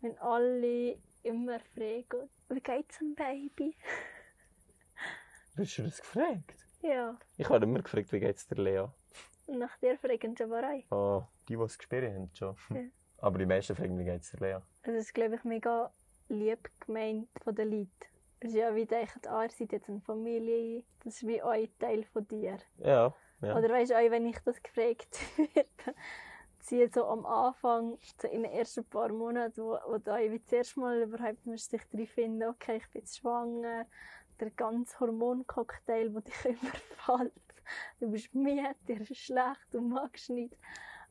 wenn 0.00 0.18
alle 0.18 0.98
immer 1.22 1.58
fragen, 1.74 2.28
wie 2.48 2.60
geht 2.60 2.90
es 2.90 2.98
dem 2.98 3.14
Baby? 3.14 3.76
Bist 5.56 5.78
du 5.78 5.82
das 5.82 6.00
gefragt? 6.00 6.54
Ja. 6.82 7.18
Ich 7.36 7.48
habe 7.48 7.64
immer 7.64 7.82
gefragt, 7.82 8.12
wie 8.12 8.20
geht 8.20 8.36
es 8.36 8.46
der 8.46 8.58
Lea? 8.58 8.86
Und 9.46 9.58
nach 9.58 9.76
dir 9.78 9.98
fragen 9.98 10.36
sie 10.36 10.44
aber 10.44 10.62
auch. 10.62 10.92
Ah, 10.92 11.28
die, 11.48 11.56
die 11.56 11.62
es 11.62 11.78
gespielt 11.78 12.12
haben, 12.12 12.30
schon. 12.34 12.56
Ja. 12.70 12.82
Aber 13.20 13.38
die 13.38 13.46
meisten 13.46 13.74
fragen, 13.74 13.98
wie 13.98 14.04
geht 14.04 14.22
es 14.22 14.30
der 14.30 14.40
Lea? 14.40 14.54
Also 14.82 14.96
das 14.96 15.06
ist, 15.06 15.14
glaube 15.14 15.34
ich, 15.34 15.42
mega 15.42 15.92
lieb 16.28 16.70
gemeint 16.78 17.28
von 17.42 17.52
den 17.52 17.70
Leuten. 17.70 17.88
Es 18.40 18.50
ist 18.50 18.56
ja 18.56 18.74
wie 18.74 18.86
denkt, 18.86 19.26
ah, 19.26 19.44
ihr 19.44 19.50
seid 19.50 19.72
jetzt 19.72 19.88
eine 19.88 20.00
Familie, 20.00 20.84
das 21.04 21.16
ist 21.16 21.26
wie 21.26 21.42
euer 21.42 21.66
Teil 21.78 22.04
von 22.04 22.26
dir. 22.28 22.58
Ja, 22.78 23.14
ja. 23.40 23.56
Oder 23.56 23.68
weißt 23.68 23.90
du, 23.90 23.96
auch 23.96 24.10
wenn 24.10 24.26
ich 24.26 24.38
das 24.44 24.62
gefragt 24.62 25.18
werde, 25.54 25.96
sie 26.60 26.86
so 26.86 27.04
am 27.06 27.26
Anfang, 27.26 27.98
so 28.20 28.28
in 28.28 28.42
den 28.42 28.52
ersten 28.52 28.84
paar 28.84 29.12
Monaten, 29.12 29.62
wo, 29.62 29.78
wo 29.86 29.96
ich 30.16 30.42
das 30.44 30.52
erste 30.52 30.80
Mal 30.80 31.02
überhaupt 31.02 31.46
musste 31.46 31.76
ich 31.76 31.82
drin 31.90 32.06
finden, 32.06 32.48
okay, 32.48 32.76
ich 32.76 32.88
bin 32.90 33.00
jetzt 33.00 33.18
schwanger, 33.18 33.86
der 34.38 34.50
ganze 34.50 34.98
Hormoncocktail, 35.00 36.10
der 36.10 36.20
dich 36.20 36.44
überfällt. 36.44 37.32
Du 38.00 38.10
bist 38.10 38.34
müde, 38.34 38.74
dir 38.86 39.00
ist 39.00 39.16
schlecht, 39.16 39.66
du 39.72 39.80
magst 39.80 40.30
nicht. 40.30 40.56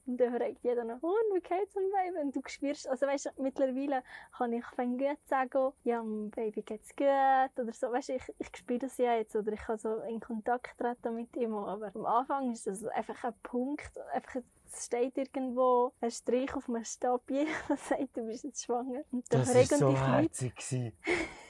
Und 0.07 0.17
dann 0.17 0.35
fragt 0.35 0.63
jeder 0.63 0.85
noch, 0.85 1.03
und 1.03 1.35
wie 1.35 1.41
geht's 1.41 1.73
dem 1.73 1.91
Baby? 1.91 2.19
Und 2.23 2.35
du 2.35 2.41
spürst, 2.47 2.87
also 2.87 3.05
weißt 3.05 3.25
du, 3.25 3.43
mittlerweile 3.43 4.03
kann 4.37 4.53
ich 4.53 4.65
fängt 4.67 4.99
gut 4.99 5.17
sagen, 5.25 5.73
ja, 5.83 5.99
dem 5.99 6.31
Baby 6.31 6.61
geht's 6.61 6.95
gut, 6.95 7.59
oder 7.61 7.73
so, 7.73 7.91
weißt 7.91 8.09
du, 8.09 8.13
ich, 8.15 8.23
ich 8.39 8.47
spüre 8.55 8.79
das 8.79 8.97
ja 8.97 9.15
jetzt, 9.15 9.35
oder 9.35 9.51
ich 9.51 9.59
kann 9.59 9.77
so 9.77 9.97
in 10.03 10.21
Kontakt 10.21 10.77
treten 10.77 11.13
mit 11.13 11.35
ihm, 11.35 11.53
aber 11.53 11.91
am 11.93 12.05
Anfang 12.05 12.51
ist 12.53 12.67
das 12.67 12.85
einfach 12.85 13.21
ein 13.25 13.33
Punkt, 13.43 13.91
einfach, 14.13 14.41
es 14.71 14.85
steht 14.85 15.17
irgendwo 15.17 15.91
ein 15.99 16.11
Strich 16.11 16.53
auf 16.55 16.69
einem 16.69 16.85
Stabje, 16.85 17.45
der 17.67 17.77
sagt, 17.77 18.15
du 18.15 18.25
bist 18.27 18.45
jetzt 18.45 18.63
schwanger. 18.63 19.03
Und 19.11 19.25
dann 19.33 19.41
das 19.41 19.53
war 19.55 19.77
so 19.77 19.97
herzig. 19.97 20.93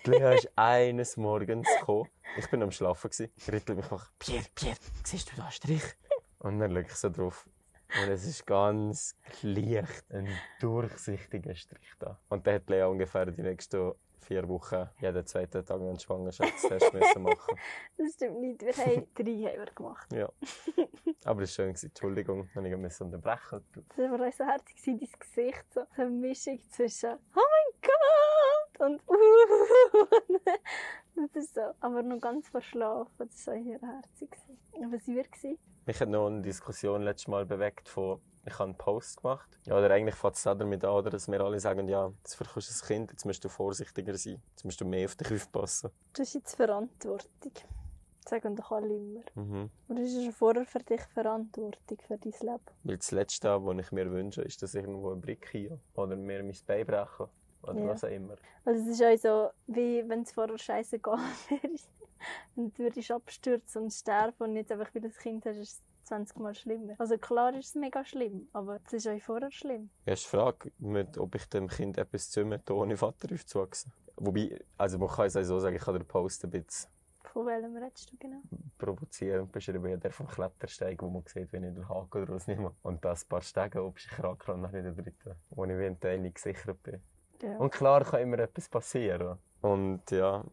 Lea 0.06 0.36
ist 0.36 0.50
eines 0.56 1.18
Morgens 1.18 1.68
gekommen. 1.80 2.10
Ich 2.38 2.50
bin 2.50 2.64
am 2.64 2.72
Schlafen. 2.72 3.10
gewesen. 3.10 3.32
Rittel 3.52 3.76
mich 3.76 3.90
nach, 3.92 4.12
Pierre, 4.20 4.46
Pierre, 4.56 4.78
siehst 5.04 5.32
du 5.32 5.36
da 5.36 5.44
einen 5.44 5.52
Strich? 5.52 5.84
Und 6.40 6.60
dann 6.60 6.72
schaue 6.72 6.82
ich 6.82 6.96
so 6.96 7.10
drauf. 7.10 7.48
Und 7.96 8.10
es 8.10 8.25
ist 8.25 8.46
ganz 8.46 9.15
leicht 9.41 10.12
ein 10.12 10.27
durchsichtiger 10.60 11.56
Strich 11.56 11.94
da. 12.00 12.20
Und 12.29 12.46
dann 12.46 12.56
hat 12.56 12.70
Lea 12.70 12.84
ungefähr 12.84 13.25
die 13.27 13.41
nächsten 13.41 13.94
vier 14.20 14.48
Wochen 14.50 14.89
jeden 15.00 15.25
zweiten 15.25 15.65
Tag 15.65 15.79
einen 15.79 15.98
Schwangerschaftstest 15.98 16.94
müssen 16.94 17.24
machen. 17.24 17.56
das 17.98 18.13
stimmt 18.13 18.41
nicht, 18.41 18.62
wir 18.62 18.74
haben 18.74 19.08
drei 19.15 19.51
haben 19.51 19.60
wir 19.60 19.72
gemacht. 19.74 20.12
Ja. 20.12 20.29
Aber 21.24 21.41
es 21.44 21.58
war 21.58 21.65
schön. 21.65 21.75
Entschuldigung, 21.82 22.50
wenn 22.53 22.65
ich 22.65 22.75
mich 22.75 23.00
unterbrechen 23.00 23.63
Das 23.74 23.98
war 23.98 24.32
so 24.32 24.44
herzig, 24.44 24.82
dein 24.86 25.00
Gesicht, 25.00 25.74
so 25.74 25.82
eine 25.96 26.10
Mischung 26.10 26.60
zwischen 26.72 27.13
«Oh 27.36 27.41
mein 27.53 27.82
Gott!» 27.82 28.88
und 28.88 29.01
«Uh!» 29.08 30.50
Das 31.15 31.44
ist 31.44 31.56
so, 31.56 31.62
aber 31.79 32.03
noch 32.03 32.22
ganz 32.22 32.48
verschlafen, 32.50 33.12
das 33.17 33.48
war 33.48 33.63
sehr 33.63 33.79
herzig. 33.79 34.29
Aber 34.75 34.91
was 34.91 35.08
war? 35.08 35.58
Mich 35.88 36.01
hat 36.01 36.10
noch 36.10 36.27
eine 36.27 36.41
Diskussion 36.41 37.01
letztes 37.01 37.29
Mal 37.29 37.46
bewegt 37.46 37.88
von, 37.88 38.20
ich 38.46 38.53
habe 38.53 38.65
einen 38.65 38.77
Post 38.77 39.22
gemacht. 39.22 39.58
Ja, 39.65 39.77
oder 39.77 39.89
eigentlich 39.89 40.15
fängt 40.15 40.36
es 40.36 40.44
damit 40.44 40.84
an, 40.84 40.91
oder, 40.91 41.10
dass 41.10 41.29
wir 41.29 41.39
alle 41.39 41.60
sagen, 41.62 41.88
ja, 41.88 42.12
jetzt 42.20 42.36
verkaufst 42.36 42.70
du 42.70 42.84
ein 42.84 42.88
Kind, 42.88 43.12
jetzt 43.12 43.25
musst 43.25 43.44
du 43.44 43.50
vorsichtiger 43.50 44.15
sein. 44.17 44.41
Jetzt 44.51 44.65
musst 44.65 44.82
du 44.82 44.86
mehr 44.86 45.06
auf 45.06 45.15
dich 45.15 45.32
aufpassen. 45.34 45.89
Das 46.12 46.27
ist 46.27 46.34
jetzt 46.34 46.56
Verantwortung. 46.56 47.29
Das 47.41 48.29
sagen 48.29 48.58
doch 48.58 48.72
alle 48.74 48.94
immer. 48.98 49.22
Mhm. 49.36 49.70
Und 49.88 49.96
das 50.00 50.08
ist 50.10 50.24
schon 50.25 50.34
vorher 50.34 50.65
für 50.65 50.79
dich 50.79 51.01
Verantwortung 51.14 51.98
für 52.05 52.18
dein 52.18 52.33
Leben. 52.42 52.59
Weil 52.83 52.98
das 52.98 53.12
Letzte, 53.12 53.66
was 53.66 53.77
ich 53.79 53.92
mir 53.94 54.12
wünsche, 54.12 54.42
ist, 54.42 54.62
dass 54.62 54.75
irgendwo 54.75 55.12
ein 55.14 55.22
Brick 55.22 55.48
hier 55.50 55.79
oder 55.96 56.18
mir 56.18 56.44
mein 56.44 56.55
Bein 56.66 56.85
brechen. 56.85 57.27
Oder 57.64 57.79
Ja. 57.79 57.88
was 57.88 58.03
auch 58.03 58.09
immer. 58.09 58.35
Also 58.66 58.81
es 58.92 59.00
ist 59.00 59.03
auch 59.03 59.18
so, 59.18 59.74
wie 59.74 60.07
wenn 60.07 60.22
es 60.24 60.31
vorher 60.33 60.57
scheißegal 60.57 61.18
wäre. 61.50 61.74
und 62.56 62.77
du 62.77 62.84
würdest 62.84 63.12
abstürzen 63.12 63.84
und 63.84 63.92
sterben 63.92 64.44
und 64.44 64.56
jetzt 64.56 64.72
einfach, 64.72 64.94
weil 64.94 65.01
du 65.01 65.08
ein 65.08 65.14
Kind 65.14 65.46
hast, 65.46 65.58
ist 65.58 65.72
es 65.74 65.82
20 66.08 66.38
Mal 66.38 66.56
schlimmer. 66.56 66.96
Also 66.98 67.18
klar 67.18 67.53
ist 67.53 67.68
es 67.68 67.75
mega 67.75 68.03
schlimm, 68.06 68.48
aber 68.53 68.80
es 68.86 68.94
ist 68.94 69.08
auch 69.08 69.20
vorher 69.22 69.51
schlimm. 69.51 69.90
Erste 70.06 70.30
Frage, 70.30 70.72
mit, 70.80 71.18
ob 71.18 71.36
ich 71.36 71.46
dem 71.50 71.68
Kind 71.68 71.98
etwas 71.98 72.30
zumute, 72.32 72.74
ohne 72.74 72.96
Vater 72.96 73.34
aufzuwachsen. 73.34 73.92
Wobei, 74.16 74.60
also 74.77 74.98
man 74.98 75.10
kann 75.10 75.25
es 75.25 75.36
auch 75.36 75.44
so 75.44 75.60
sagen, 75.60 75.75
ich 75.75 75.86
habe 75.86 76.00
den 76.00 76.08
Post 76.08 76.44
ein 76.44 76.51
bisschen 76.51 76.90
Von 77.24 77.46
welchem 77.46 77.75
redest 77.75 78.12
du 78.12 78.18
genau? 78.18 78.42
provozierend 78.77 79.51
beschrieben, 79.51 79.90
ja, 79.90 79.98
der 79.98 80.12
vom 80.12 80.27
Klettersteig, 80.27 81.01
wo 81.01 81.10
man 81.10 81.24
sieht, 81.25 81.51
wenn 81.51 81.64
ich 81.64 81.74
den 81.74 81.88
Haken 81.88 82.24
rausnehme. 82.24 82.74
Und 82.84 83.03
das 83.03 83.25
paar 83.25 83.42
Stege 83.42 83.84
oben 83.84 83.98
ist 83.98 84.08
kracker 84.08 84.53
und 84.53 84.64
dann 84.64 84.74
in 84.74 84.84
der 84.84 84.94
dritten, 84.94 85.36
wo 85.50 85.66
ich 85.66 85.77
wie 85.77 85.86
ein 85.86 86.00
Teil 86.00 86.20
nicht 86.20 86.36
gesichert 86.36 86.82
bin. 86.84 87.01
Ja. 87.42 87.58
Und 87.58 87.72
klar 87.72 88.03
kann 88.03 88.22
immer 88.22 88.40
etwas 88.40 88.70
passieren. 88.70 89.38
Und 89.62 90.10
ja, 90.12 90.44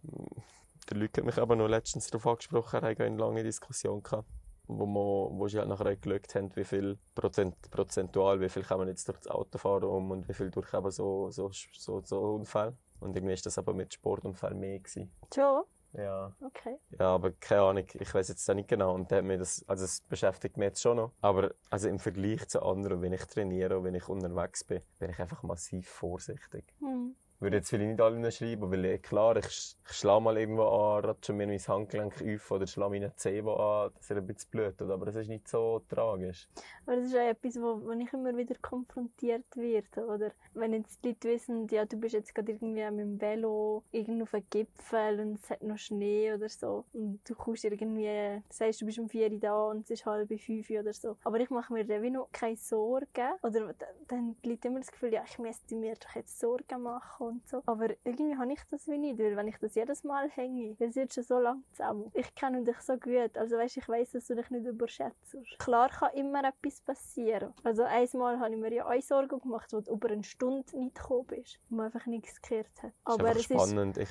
der 0.95 1.03
Luc 1.03 1.17
hat 1.17 1.25
mich 1.25 1.39
aber 1.39 1.57
noch 1.57 1.69
letztens 1.69 2.09
darauf 2.09 2.27
angesprochen, 2.27 2.83
er 2.83 2.91
hatte 2.91 3.05
eine 3.05 3.17
lange 3.17 3.43
Diskussion 3.43 4.03
gehabt, 4.03 4.29
wo, 4.67 4.87
man, 4.87 5.39
wo 5.39 5.49
sie 5.49 5.59
halt 5.59 5.69
nachher 5.69 5.97
geschaut 5.97 6.35
haben, 6.35 6.57
wie 6.57 6.65
viel 6.65 6.99
Prozent, 7.15 7.55
prozentual, 7.71 8.41
wie 8.41 8.49
viel 8.49 8.63
kann 8.63 8.79
man 8.79 8.89
jetzt 8.89 9.07
durch 9.09 9.19
das 9.19 9.29
Auto 9.29 9.59
fahren 9.59 9.85
um 9.85 10.11
und 10.11 10.29
wie 10.29 10.35
viel 10.35 10.51
durch 10.51 10.73
eben 10.73 10.91
so, 10.91 11.31
so, 11.31 11.51
so, 11.53 12.01
so 12.01 12.21
Unfälle. 12.21 12.77
Und 13.01 13.17
irgendwie 13.17 13.35
ist 13.35 13.45
das 13.45 13.59
aber 13.59 13.75
mit 13.75 13.93
Sportunfällen 13.93 14.59
mehr 14.59 14.79
gewesen. 14.79 15.13
Schon? 15.35 15.65
Ja. 15.93 16.33
Okay. 16.45 16.77
Ja, 16.99 17.15
aber 17.15 17.33
keine 17.33 17.63
Ahnung, 17.63 17.87
ich 17.93 18.15
weiß 18.15 18.29
jetzt 18.29 18.49
auch 18.51 18.55
nicht 18.55 18.69
genau. 18.69 18.95
Und 18.95 19.13
hat 19.13 19.25
mir 19.25 19.39
das, 19.39 19.65
also 19.69 19.85
es 19.85 20.01
beschäftigt 20.01 20.57
mich 20.57 20.67
jetzt 20.67 20.83
schon 20.83 20.97
noch. 20.97 21.13
Aber 21.21 21.55
also 21.71 21.89
im 21.89 21.99
Vergleich 21.99 22.49
zu 22.49 22.63
anderen, 22.63 23.01
wenn 23.03 23.13
ich 23.13 23.25
trainiere 23.27 23.79
und 23.79 23.85
wenn 23.85 23.95
ich 23.95 24.09
unterwegs 24.09 24.65
bin, 24.65 24.81
bin 24.99 25.11
ich 25.11 25.19
einfach 25.21 25.43
massiv 25.43 25.89
vorsichtig. 25.89 26.65
Hm. 26.81 27.15
Würde 27.41 27.57
jetzt 27.57 27.69
vielleicht 27.71 27.91
nicht 27.91 28.01
allen 28.01 28.31
schreiben, 28.33 28.71
weil 28.71 28.85
eh, 28.85 28.99
klar, 28.99 29.37
ich, 29.37 29.45
sch- 29.47 29.77
ich 29.87 29.93
schlage 29.97 30.23
mal 30.23 30.37
irgendwo 30.39 30.63
an, 30.65 31.05
ratsche 31.05 31.33
mir 31.33 31.47
mein 31.47 31.59
Handgelenk 31.59 32.15
auf 32.23 32.51
oder 32.51 32.67
schlage 32.67 32.91
meinen 32.93 33.13
Zeh 33.17 33.41
an, 33.41 33.91
dass 33.95 34.11
er 34.11 34.17
ein 34.19 34.27
bisschen 34.27 34.51
blutet. 34.51 34.91
Aber 34.91 35.05
das 35.07 35.17
ist 35.17 35.29
nicht 35.29 35.49
so 35.49 35.83
tragisch. 35.89 36.49
Aber 36.87 36.97
das 36.97 37.07
ist 37.07 37.15
auch 37.17 37.21
etwas, 37.29 37.57
wo, 37.61 37.83
wo 37.85 37.93
ich 37.93 38.13
immer 38.13 38.37
wieder 38.37 38.55
konfrontiert 38.63 39.45
werde. 39.57 40.07
Oder 40.07 40.31
wenn 40.55 40.73
jetzt 40.73 41.03
die 41.05 41.09
Leute 41.09 41.29
wissen, 41.29 41.67
ja, 41.69 41.85
du 41.85 41.97
bist 41.97 42.15
jetzt 42.15 42.35
gerade 42.35 42.53
irgendwie 42.53 42.91
mit 42.91 43.01
dem 43.01 43.21
Velo 43.21 43.83
irgendwo 43.93 44.23
auf 44.25 44.35
einem 44.35 44.45
Gipfel 44.51 45.21
und 45.21 45.35
es 45.43 45.51
hat 45.51 45.63
noch 45.63 45.79
Schnee 45.79 46.33
oder 46.33 46.49
so. 46.49 46.85
Und 46.93 47.21
du 47.29 47.35
kommst 47.35 47.65
irgendwie, 47.65 48.41
sagst, 48.49 48.81
du 48.81 48.87
bist 48.87 48.99
um 48.99 49.09
4 49.09 49.31
Uhr 49.31 49.39
da 49.39 49.65
und 49.71 49.85
es 49.85 49.91
ist 49.91 50.07
halb 50.07 50.29
5 50.29 50.71
Uhr 50.71 50.81
oder 50.81 50.93
so. 50.93 51.17
Aber 51.25 51.41
ich 51.41 51.51
mache 51.51 51.73
mir 51.73 51.85
dann 51.85 52.13
noch 52.13 52.29
keine 52.33 52.57
Sorgen. 52.57 53.33
Oder 53.43 53.75
dann 54.09 54.19
haben 54.19 54.37
die 54.45 54.51
Leute 54.51 54.69
immer 54.69 54.81
das 54.81 54.93
Gefühl, 54.93 55.13
ja, 55.13 55.23
ich 55.27 55.39
müsste 55.39 55.75
mir 55.75 55.95
doch 55.95 56.15
jetzt 56.15 56.39
Sorgen 56.39 56.83
machen 56.83 57.24
so. 57.45 57.63
Aber 57.67 57.89
irgendwie 58.05 58.37
habe 58.37 58.53
ich 58.53 58.61
das 58.71 58.87
wie 58.89 58.99
nicht, 58.99 59.19
weil 59.19 59.37
wenn 59.37 59.49
ich 59.49 59.59
das 59.59 59.75
jedes 59.75 60.05
Mal 60.05 60.29
hänge, 60.31 60.75
wir 60.79 60.91
sind 60.93 61.13
schon 61.13 61.25
so 61.25 61.39
lange 61.39 61.63
zusammen. 61.73 62.11
Ich 62.15 62.35
kenne 62.35 62.63
dich 62.65 62.79
so 62.81 62.97
gut, 62.97 63.37
also 63.37 63.57
weißt, 63.57 63.77
ich 63.77 63.89
weiß, 63.89 64.13
dass 64.13 64.27
du 64.27 64.35
dich 64.37 64.51
nicht 64.51 64.67
überschätzt. 64.67 65.37
Klar 65.59 65.89
kann 65.89 66.13
immer 66.15 66.43
etwas 66.45 66.81
passieren. 66.81 67.53
Also 67.63 67.83
einmal 67.85 68.39
habe 68.39 68.55
ich 68.55 68.61
mir 68.61 68.73
ja 68.73 68.87
auch 68.87 69.01
Sorgen 69.03 69.39
gemacht, 69.41 69.73
wo 69.73 69.81
du 69.81 69.93
über 69.93 70.09
eine 70.11 70.25
Stunde 70.25 70.77
nicht 70.79 70.95
gekommen 70.97 71.27
bist 71.27 71.59
und 71.71 71.77
man 71.77 71.87
einfach 71.87 72.07
nichts 72.07 72.41
gehört 72.43 72.67
hat. 72.83 72.93
Aber 73.05 73.31
es 73.31 73.37
ist 73.39 73.51
ist 73.51 73.61
spannend. 73.63 73.99
Ich, 73.99 74.11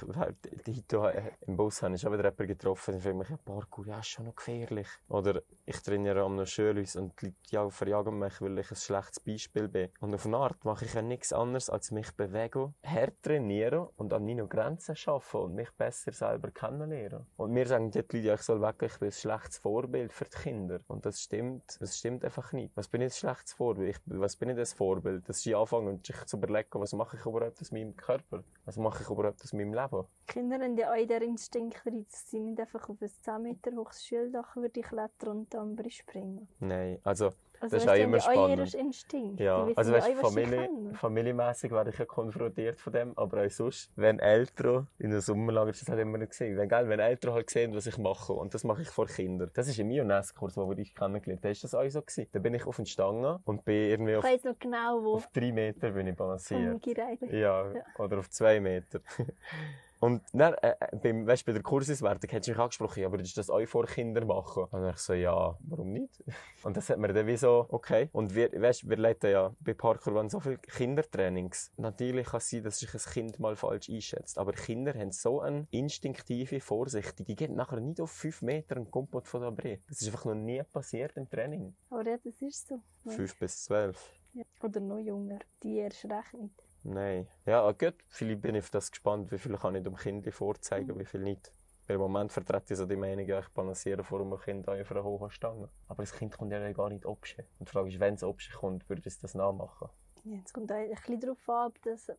die- 0.66 0.84
heute 0.90 1.18
äh, 1.18 1.32
im 1.48 1.58
Bus 1.58 1.82
habe 1.82 1.96
ich 1.96 2.02
schon 2.02 2.12
wieder 2.14 2.24
jemanden 2.24 2.48
getroffen, 2.48 3.00
fragt 3.00 3.16
mich, 3.16 3.30
ja, 3.30 3.38
Parkour, 3.38 3.88
ja, 3.88 4.00
ist 4.00 4.08
schon 4.08 4.26
noch 4.26 4.36
gefährlich. 4.36 4.88
Oder 5.10 5.42
ich 5.66 5.80
trainiere 5.82 6.22
am 6.24 6.46
Schulhaus 6.46 6.96
und 6.96 7.20
die 7.22 7.26
Leute 7.28 7.38
ja, 7.50 7.70
verjagen 7.70 8.20
mich, 8.20 8.42
weil 8.42 8.58
ich 8.60 8.70
ein 8.72 8.76
schlechtes 8.76 9.20
Beispiel 9.20 9.68
bin. 9.68 9.90
Und 10.00 10.14
auf 10.14 10.26
eine 10.26 10.38
Art 10.38 10.64
mache 10.66 10.86
ich 10.86 10.94
ja 10.94 11.02
nichts 11.02 11.34
anderes, 11.34 11.70
als 11.70 11.92
mich 11.92 12.12
bewegen, 12.16 12.74
hart 13.04 13.22
trainieren 13.22 13.88
und 13.98 14.14
an 14.14 14.26
meinen 14.26 14.48
Grenzen 14.48 14.96
arbeiten 15.06 15.38
und 15.38 15.56
mich 15.56 15.72
besser 15.72 16.12
selber 16.12 16.52
kennenlernen. 16.52 17.26
Und 17.38 17.52
mir 17.52 17.68
sagen 17.68 17.92
die 17.92 18.00
Leute, 18.00 18.34
ich 18.34 18.42
soll 18.42 18.62
weg, 18.62 18.82
ich 18.82 18.98
bin 19.00 19.10
ein 19.10 19.12
schlechtes 19.12 19.58
Vorbild 19.58 20.14
für 20.14 20.26
die 20.26 20.38
Kinder. 20.38 20.80
Und 20.88 21.06
das 21.06 21.22
stimmt, 21.22 21.78
das 21.80 21.98
stimmt 21.98 22.24
einfach 22.24 22.52
nicht. 22.54 22.76
Was 22.76 22.88
bin 22.88 23.02
ich 23.02 23.14
ein 23.14 23.18
schlechtes 23.18 23.54
Vorbild? 23.54 23.90
Ich, 23.90 23.98
was 24.06 24.36
bin 24.36 24.50
ich 24.50 24.56
das 24.56 24.74
Vorbild? 24.74 25.28
Dass 25.28 25.46
ich 25.46 25.56
anfange 25.56 25.90
und 25.90 26.06
sich 26.06 26.26
zu 26.26 26.38
überlegen, 26.38 26.70
was 26.74 26.94
mache 26.94 27.18
ich 27.18 27.26
überhaupt 27.26 27.60
aus 27.62 27.72
meinem 27.72 27.96
Körper? 27.96 28.44
Was 28.66 28.78
mache 28.78 29.04
ich 29.04 29.10
überhaupt 29.10 29.42
aus 29.44 29.54
meinem 29.54 29.74
Leben? 29.74 30.06
Kinder 30.28 30.60
haben 30.60 30.78
ja 30.78 30.92
auch 30.92 31.08
den 31.08 31.22
Instinkt 31.22 31.84
drin, 31.84 32.06
dass 32.10 32.30
sie 32.30 32.40
nicht 32.40 32.60
einfach 32.60 32.90
auf 32.90 33.02
ein 33.02 33.10
10 33.10 33.42
Meter 33.42 33.72
hohes 33.72 34.06
Schultdach 34.06 34.56
würde 34.56 34.82
klettern 34.82 35.38
und 35.38 35.54
dann 35.54 35.78
springen. 35.90 36.48
Nein, 36.60 37.00
also 37.04 37.32
Also, 37.64 37.78
Das 37.78 37.86
ist 37.86 37.90
auch 37.90 37.96
immer 37.96 38.20
spannend. 38.20 38.74
ihren 38.74 38.88
Instinkt. 38.88 39.40
Ja, 39.40 39.68
also 39.76 39.94
weißt, 39.94 40.12
Familie, 40.20 40.68
können. 40.68 40.96
familienmässig 40.96 41.72
werde 41.72 41.92
ich 41.92 41.98
ja 41.98 42.04
konfrontiert 42.06 42.78
von 42.80 42.92
dem, 42.92 43.18
aber 43.18 43.46
auch 43.46 43.50
sonst, 43.50 43.90
wenn 43.96 44.20
Eltern 44.20 44.88
in 45.00 45.12
einem 45.12 45.22
Sommerlager, 45.22 45.72
das 45.72 45.82
ist 45.82 45.90
halt 45.90 46.02
immer 46.02 46.18
gesehen, 46.20 46.58
wenn, 46.58 46.68
gell, 46.68 46.90
wenn 46.90 47.00
Eltern 47.00 47.34
halt 47.34 47.50
sehen, 47.50 47.74
was 47.74 47.88
ich 47.88 47.98
mache, 47.98 48.34
und 48.34 48.54
das 48.54 48.66
mache 48.66 48.82
ich 48.82 48.90
vor 48.90 49.06
Kindern. 49.08 49.50
Das 49.54 49.70
ist 49.70 49.80
im 49.80 49.90
Ioness-Kurs, 49.92 50.58
wo 50.58 50.68
wir 50.68 50.76
dich 50.76 50.94
kennengelernt 50.94 51.40
haben, 51.40 51.42
da 51.42 51.50
ist 51.50 51.64
das 51.64 51.74
auch 51.74 51.88
so 51.88 52.02
gewesen. 52.02 52.28
Da 52.34 52.40
bin 52.40 52.54
ich 52.54 52.66
auf 52.68 52.76
den 52.76 52.86
Stangen 52.86 53.40
und 53.46 53.64
bin 53.64 53.76
irgendwie 53.90 54.12
Ich 54.12 54.18
auf, 54.18 54.24
weiss 54.26 54.44
noch 54.44 54.60
genau, 54.60 55.02
wo 55.02 55.14
auf 55.16 55.28
drei 55.32 55.52
Meter 55.54 55.92
bin 55.92 56.08
ich 56.08 56.16
balanciert. 56.18 56.86
Ja, 57.32 57.72
Ja. 57.72 57.74
oder 57.98 58.20
auf 58.20 58.30
zwei 58.30 58.60
Meter. 58.60 59.00
Und 60.04 60.22
dann, 60.34 60.54
äh, 60.56 60.76
äh, 60.82 60.98
beim, 60.98 61.26
weißt, 61.26 61.46
bei 61.46 61.54
der 61.54 61.62
Kursauswertung 61.62 62.30
hat 62.30 62.44
sie 62.44 62.52
mich 62.52 62.60
angesprochen, 62.60 63.06
aber 63.06 63.18
du 63.20 63.24
das 63.24 63.50
auch 63.50 63.66
vor 63.66 63.86
Kindern 63.86 64.28
machen? 64.28 64.64
Und 64.64 64.74
dann 64.74 64.90
ich 64.90 64.98
so, 64.98 65.14
ja, 65.14 65.58
warum 65.62 65.94
nicht? 65.94 66.22
Und 66.64 66.76
das 66.76 66.90
hat 66.90 66.98
mir 66.98 67.14
dann 67.14 67.26
wie 67.26 67.38
so, 67.38 67.68
okay. 67.70 68.10
Und 68.12 68.36
wir, 68.36 68.52
weißt, 68.52 68.90
wir 68.90 68.98
leiten 68.98 69.32
ja 69.32 69.56
bei 69.62 69.74
Parkour 69.74 70.30
so 70.30 70.42
viele 70.42 70.58
Kindertrainings. 70.58 71.72
Natürlich 71.78 72.28
kann 72.28 72.40
es 72.40 72.50
sein, 72.50 72.64
dass 72.64 72.80
sich 72.80 72.94
ein 72.94 73.14
Kind 73.14 73.40
mal 73.40 73.56
falsch 73.56 73.90
einschätzt. 73.90 74.38
Aber 74.38 74.52
Kinder 74.52 74.94
haben 74.94 75.14
so 75.14 75.40
eine 75.40 75.68
instinktive 75.72 76.60
Vorsicht. 76.60 77.26
Die 77.26 77.36
gehen 77.38 77.56
nachher 77.56 77.80
nicht 77.80 78.02
auf 78.02 78.12
fünf 78.12 78.42
Meter 78.42 78.76
einen 78.76 78.92
Kompott 78.92 79.30
von 79.30 79.40
da 79.40 79.52
Bre. 79.52 79.80
Das 79.88 80.02
ist 80.02 80.08
einfach 80.08 80.26
noch 80.26 80.36
nie 80.36 80.62
passiert 80.64 81.16
im 81.16 81.30
Training. 81.30 81.74
Aber 81.90 82.06
ja, 82.06 82.18
das 82.18 82.42
ist 82.42 82.68
so. 82.68 82.82
Ja. 83.06 83.12
Fünf 83.14 83.40
bis 83.40 83.64
zwölf. 83.64 84.12
Ja. 84.34 84.44
Oder 84.64 84.82
noch 84.82 85.00
jünger. 85.00 85.40
Die 85.64 85.78
erst 85.78 86.04
recht 86.04 86.34
nicht. 86.34 86.73
Nein. 86.84 87.28
Ja, 87.46 87.66
ah, 87.66 87.72
gut. 87.72 87.96
Vielleicht 88.08 88.42
bin 88.42 88.56
ich 88.56 88.64
auf 88.64 88.70
das 88.70 88.92
gespannt, 88.92 89.32
wie 89.32 89.38
viel 89.38 89.58
kann 89.58 89.76
ich 89.76 89.84
dem 89.84 89.96
Kind 89.96 90.32
vorzeigen, 90.34 91.00
wie 91.00 91.06
viel 91.06 91.22
nicht. 91.22 91.54
Weil 91.88 91.96
im 91.96 92.02
Moment 92.02 92.32
vertrete 92.32 92.74
ich 92.74 92.78
so 92.78 92.86
die 92.86 92.96
Meinung, 92.96 93.26
ja, 93.26 93.40
ich 93.40 93.50
balanciere 93.50 94.04
vor 94.04 94.22
einem 94.22 94.38
Kind 94.38 94.68
auf 94.68 94.92
einer 94.92 95.04
hohen 95.04 95.30
Stange. 95.30 95.70
Aber 95.88 96.04
das 96.04 96.14
Kind 96.14 96.38
kommt 96.38 96.52
ja 96.52 96.72
gar 96.72 96.90
nicht 96.90 97.06
obschen. 97.06 97.46
Und 97.60 97.68
die 97.68 97.72
Frage 97.72 97.90
ist, 97.90 98.00
wenn 98.00 98.14
es 98.14 98.24
obschen 98.24 98.54
kommt, 98.54 98.88
würde 98.90 99.02
es 99.06 99.20
das 99.20 99.34
nachmachen? 99.34 99.90
Ja, 100.24 100.40
es 100.46 100.54
kommt 100.54 100.72
auch 100.72 100.76
ein 100.76 100.90
bisschen 100.90 101.20
darauf 101.20 101.50
an, 101.50 101.68
ob 101.68 101.82
du 101.82 101.90
das 101.90 102.12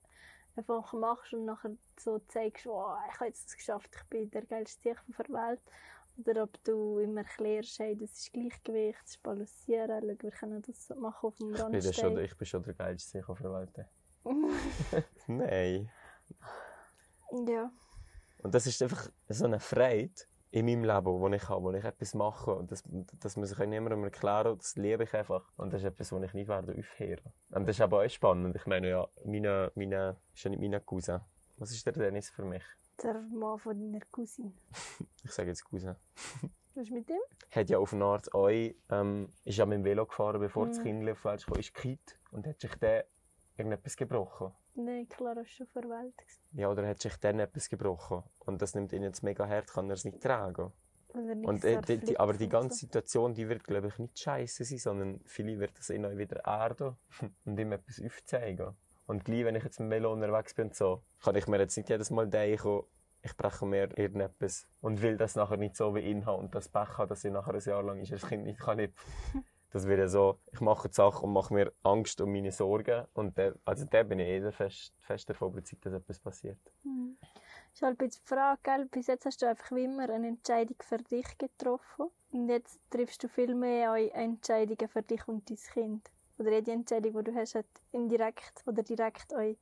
einfach 0.56 0.92
machst 0.92 1.32
und 1.32 1.46
nachher 1.46 1.70
so 1.98 2.18
zeigst, 2.28 2.66
oh, 2.66 2.94
ich 3.08 3.14
habe 3.14 3.26
jetzt 3.26 3.46
das 3.46 3.56
geschafft, 3.56 3.90
ich 3.94 4.04
bin 4.08 4.30
der 4.30 4.44
geilste 4.44 4.82
Tier 4.82 4.92
auf 4.92 5.16
der 5.16 5.34
Welt. 5.34 5.60
Oder 6.16 6.44
ob 6.44 6.62
du 6.62 6.98
immer 6.98 7.22
erklärst, 7.22 7.78
hey, 7.80 7.96
das 7.96 8.12
ist 8.12 8.32
Gleichgewicht, 8.32 9.00
das 9.02 9.10
ist 9.12 9.22
Balancieren, 9.22 10.00
schau, 10.00 10.22
wir 10.22 10.30
können 10.30 10.62
das 10.62 10.88
machen 10.96 11.26
auf 11.26 11.36
dem 11.38 11.54
Ich 11.54 11.56
bin, 11.56 11.60
schon, 11.60 12.04
Randstein. 12.04 12.18
ich 12.18 12.36
bin 12.36 12.46
schon 12.46 12.62
der 12.62 12.74
geilste 12.74 13.24
auf 13.26 13.40
der 13.40 13.52
Welt. 13.52 13.86
Nein. 15.26 15.90
ja. 17.46 17.70
Und 18.42 18.54
das 18.54 18.66
ist 18.66 18.82
einfach 18.82 19.08
so 19.28 19.44
eine 19.46 19.58
Freude 19.60 20.12
in 20.50 20.66
meinem 20.66 20.84
Leben, 20.84 21.30
die 21.32 21.36
ich 21.36 21.48
habe, 21.48 21.62
wo 21.62 21.72
ich 21.72 21.84
etwas 21.84 22.14
mache. 22.14 22.54
Und 22.54 22.70
das, 22.70 22.84
das 23.20 23.36
muss 23.36 23.50
ich 23.50 23.58
niemandem 23.58 24.04
erklären, 24.04 24.56
das 24.56 24.76
liebe 24.76 25.04
ich 25.04 25.14
einfach. 25.14 25.50
Und 25.56 25.72
das 25.72 25.82
ist 25.82 25.88
etwas, 25.88 26.12
was 26.12 26.22
ich 26.22 26.34
nicht 26.34 26.48
werde 26.48 26.76
aufhören. 26.78 27.32
Und 27.50 27.66
das 27.66 27.76
ist 27.76 27.80
aber 27.80 28.04
auch 28.04 28.08
spannend. 28.08 28.54
Ich 28.54 28.66
meine, 28.66 28.88
ja, 28.90 29.08
meine, 29.24 29.72
meine, 29.74 30.16
ist 30.34 30.44
ja 30.44 30.50
nicht 30.50 30.60
meine 30.60 30.80
Cousin. 30.80 31.20
Was 31.56 31.70
ist 31.72 31.84
der 31.86 31.92
Dennis 31.94 32.30
für 32.30 32.44
mich? 32.44 32.62
Der 33.02 33.14
Mann 33.14 33.58
von 33.58 33.78
deiner 33.78 34.04
Cousine. 34.12 34.52
Ich 35.24 35.32
sage 35.32 35.48
jetzt 35.48 35.64
Cousin. 35.64 35.96
Was 36.76 36.84
ist 36.86 36.92
mit 36.92 37.08
dem? 37.08 37.20
Hat 37.50 37.70
ja 37.70 37.78
auf 37.78 37.92
eine 37.92 38.04
Art 38.04 38.34
auch, 38.34 38.48
ähm, 38.48 39.28
ist 39.44 39.58
ja 39.58 39.64
mit 39.64 39.78
dem 39.78 39.84
Velo 39.84 40.06
gefahren, 40.06 40.40
bevor 40.40 40.66
das 40.66 40.78
Mhm. 40.78 40.82
Kind 40.82 41.08
auf 41.10 41.18
die 41.20 41.24
Welt 41.24 41.46
kam, 41.46 41.58
ist 41.58 41.74
gekippt 41.74 42.18
und 42.32 42.46
hat 42.46 42.60
sich 42.60 42.74
dann 42.76 43.02
irgendetwas 43.56 43.96
gebrochen. 43.96 44.52
Nein, 44.74 45.08
klar, 45.08 45.36
er 45.36 45.42
ist 45.42 45.52
schon 45.52 45.66
gewesen. 45.72 46.12
Ja, 46.52 46.70
oder 46.70 46.86
hat 46.86 47.00
sich 47.00 47.16
dann 47.16 47.38
etwas 47.38 47.68
gebrochen. 47.68 48.22
Und 48.40 48.60
das 48.60 48.74
nimmt 48.74 48.92
ihn 48.92 49.02
jetzt 49.02 49.22
mega 49.22 49.46
hart, 49.46 49.72
kann 49.72 49.88
er 49.88 49.94
es 49.94 50.04
nicht 50.04 50.22
tragen. 50.22 50.72
Und 51.14 51.64
äh, 51.64 51.80
die, 51.80 51.98
die, 51.98 52.18
aber 52.18 52.32
die 52.32 52.48
ganze 52.48 52.76
so. 52.76 52.80
Situation, 52.80 53.34
die 53.34 53.48
wird, 53.48 53.62
glaube 53.62 53.86
ich, 53.86 53.98
nicht 53.98 54.18
scheiße 54.18 54.64
sein, 54.64 54.78
sondern 54.78 55.20
vielleicht 55.26 55.60
wird 55.60 55.78
das 55.78 55.90
ihn 55.90 56.04
auch 56.04 56.16
wieder 56.16 56.44
erden 56.44 56.96
und 57.44 57.58
ihm 57.58 57.70
etwas 57.72 58.02
aufzeigen. 58.04 58.74
Und 59.06 59.24
gleich, 59.24 59.44
wenn 59.44 59.54
ich 59.54 59.62
jetzt 59.62 59.78
mit 59.78 59.90
dem 59.90 59.90
Velo 59.90 60.12
unterwegs 60.12 60.54
bin 60.54 60.66
und 60.66 60.74
so, 60.74 61.02
kann 61.22 61.36
ich 61.36 61.46
mir 61.46 61.58
jetzt 61.58 61.76
nicht 61.76 61.88
jedes 61.88 62.10
Mal 62.10 62.28
denken, 62.28 62.82
ich 63.22 63.36
breche 63.36 63.64
mir 63.64 63.96
irgendetwas 63.96 64.66
und 64.80 65.02
will 65.02 65.16
das 65.16 65.34
nachher 65.34 65.56
nicht 65.56 65.76
so 65.76 65.94
wie 65.94 66.00
ihn 66.00 66.26
haben 66.26 66.40
und 66.40 66.54
das 66.54 66.68
Pech 66.68 66.98
haben, 66.98 67.08
dass 67.08 67.24
ich 67.24 67.32
nachher 67.32 67.54
ein 67.54 67.60
Jahr 67.60 67.82
lang 67.82 68.00
ist, 68.00 68.12
das 68.12 68.26
Kind 68.26 68.44
nicht 68.44 68.60
kann 68.60 68.76
nicht. 68.76 68.92
Das 69.74 69.88
wäre 69.88 70.08
so, 70.08 70.38
ich 70.52 70.60
mache 70.60 70.88
die 70.88 70.94
Sache 70.94 71.26
und 71.26 71.32
mache 71.32 71.52
mir 71.52 71.72
Angst 71.82 72.20
um 72.20 72.30
meine 72.30 72.52
Sorgen 72.52 73.08
und 73.12 73.36
der, 73.36 73.56
also 73.64 73.84
da 73.84 74.04
bin 74.04 74.20
ich 74.20 74.28
eh 74.28 74.52
fest, 74.52 74.94
fest 75.00 75.28
davon 75.28 75.50
überzeugt, 75.50 75.84
dass 75.84 75.94
etwas 75.94 76.20
passiert. 76.20 76.60
Hm. 76.84 77.18
Ist 77.72 77.82
halt 77.82 78.00
die 78.00 78.08
Frage, 78.22 78.60
gell? 78.62 78.86
bis 78.86 79.08
jetzt 79.08 79.26
hast 79.26 79.42
du 79.42 79.48
einfach 79.48 79.72
wie 79.72 79.82
immer 79.82 80.08
eine 80.08 80.28
Entscheidung 80.28 80.76
für 80.78 80.98
dich 80.98 81.26
getroffen. 81.38 82.06
Und 82.30 82.48
jetzt 82.50 82.78
triffst 82.88 83.24
du 83.24 83.28
viel 83.28 83.56
mehr 83.56 83.94
Entscheidungen 84.14 84.88
für 84.88 85.02
dich 85.02 85.26
und 85.26 85.50
dein 85.50 85.56
Kind. 85.56 86.08
Oder 86.38 86.52
jede 86.52 86.70
Entscheidung, 86.70 87.12
die 87.16 87.32
du 87.32 87.34
hast, 87.34 87.56
hat 87.56 87.66
indirekt 87.90 88.62
oder 88.66 88.84
direkt 88.84 89.34
auch 89.34 89.56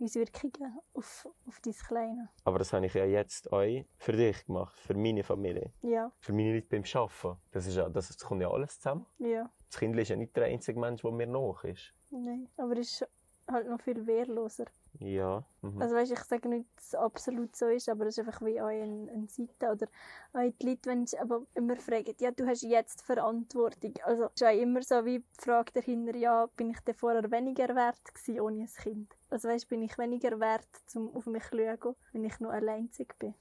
Auswirkungen 0.00 0.78
auf, 0.94 1.28
auf 1.46 1.60
dein 1.60 1.72
Kleine. 1.74 2.28
Aber 2.44 2.58
das 2.58 2.72
habe 2.72 2.86
ich 2.86 2.94
ja 2.94 3.04
jetzt 3.04 3.52
auch 3.52 3.84
für 3.98 4.12
dich 4.12 4.44
gemacht, 4.46 4.78
für 4.78 4.94
meine 4.94 5.22
Familie. 5.22 5.72
Ja, 5.82 6.10
für 6.18 6.32
meine 6.32 6.54
Leute 6.54 6.66
beim 6.68 6.84
Arbeiten. 6.94 7.40
Das, 7.52 7.66
ist 7.66 7.76
ja, 7.76 7.88
das, 7.88 8.18
kommt 8.18 8.42
ja 8.42 8.50
alles 8.50 8.78
zusammen. 8.78 9.06
ja, 9.18 9.50
Das 9.68 9.78
Kind 9.78 9.96
ist 9.98 10.08
ja 10.08 10.16
nicht 10.16 10.36
der 10.36 10.44
einzige 10.46 10.78
Mensch, 10.80 11.02
der 11.02 11.10
mir 11.12 11.26
nach 11.26 11.64
ist. 11.64 11.92
nein. 12.10 12.48
Aber 12.56 12.72
es 12.72 13.00
ist 13.00 13.08
halt 13.48 13.68
noch 13.68 13.80
viel 13.80 14.06
wehrloser. 14.06 14.66
Ja. 14.98 15.44
Mhm. 15.62 15.80
Also 15.80 15.94
weißt, 15.94 16.12
ich 16.12 16.18
sage 16.20 16.48
nicht, 16.48 16.66
dass 16.76 16.86
es 16.88 16.94
absolut 16.94 17.54
so 17.54 17.66
ist, 17.68 17.88
aber 17.88 18.06
es 18.06 18.18
ist 18.18 18.26
einfach 18.26 18.44
wie 18.44 18.60
auch 18.60 18.66
eine, 18.66 19.10
eine 19.10 19.28
Seite 19.28 19.70
oder 19.72 19.86
auch 20.32 20.52
die 20.60 20.66
Leute, 20.66 20.90
wenn 20.90 21.06
sie 21.06 21.18
aber 21.18 21.42
immer 21.54 21.76
fragen, 21.76 22.14
ja, 22.18 22.30
du 22.30 22.46
hast 22.46 22.62
jetzt 22.62 23.02
Verantwortung. 23.02 23.94
Also 24.04 24.24
es 24.24 24.40
ist 24.40 24.44
auch 24.44 24.60
immer 24.60 24.82
so 24.82 25.04
wie 25.04 25.20
die 25.20 25.44
Frage 25.44 25.72
dahinter, 25.72 26.16
ja, 26.16 26.46
bin 26.56 26.70
ich 26.70 26.80
denn 26.80 26.94
vorher 26.94 27.30
weniger 27.30 27.74
wert 27.74 28.14
gewesen 28.14 28.40
ohne 28.40 28.62
ein 28.62 28.66
Kind? 28.66 29.16
Also 29.30 29.48
weißt, 29.48 29.68
bin 29.68 29.82
ich 29.82 29.96
weniger 29.96 30.38
wert, 30.40 30.68
um 30.94 31.14
auf 31.14 31.26
mich 31.26 31.44
zu 31.44 31.56
schauen, 31.56 31.96
wenn 32.12 32.24
ich 32.24 32.40
noch 32.40 32.50
alleinzig 32.50 33.16
bin? 33.18 33.34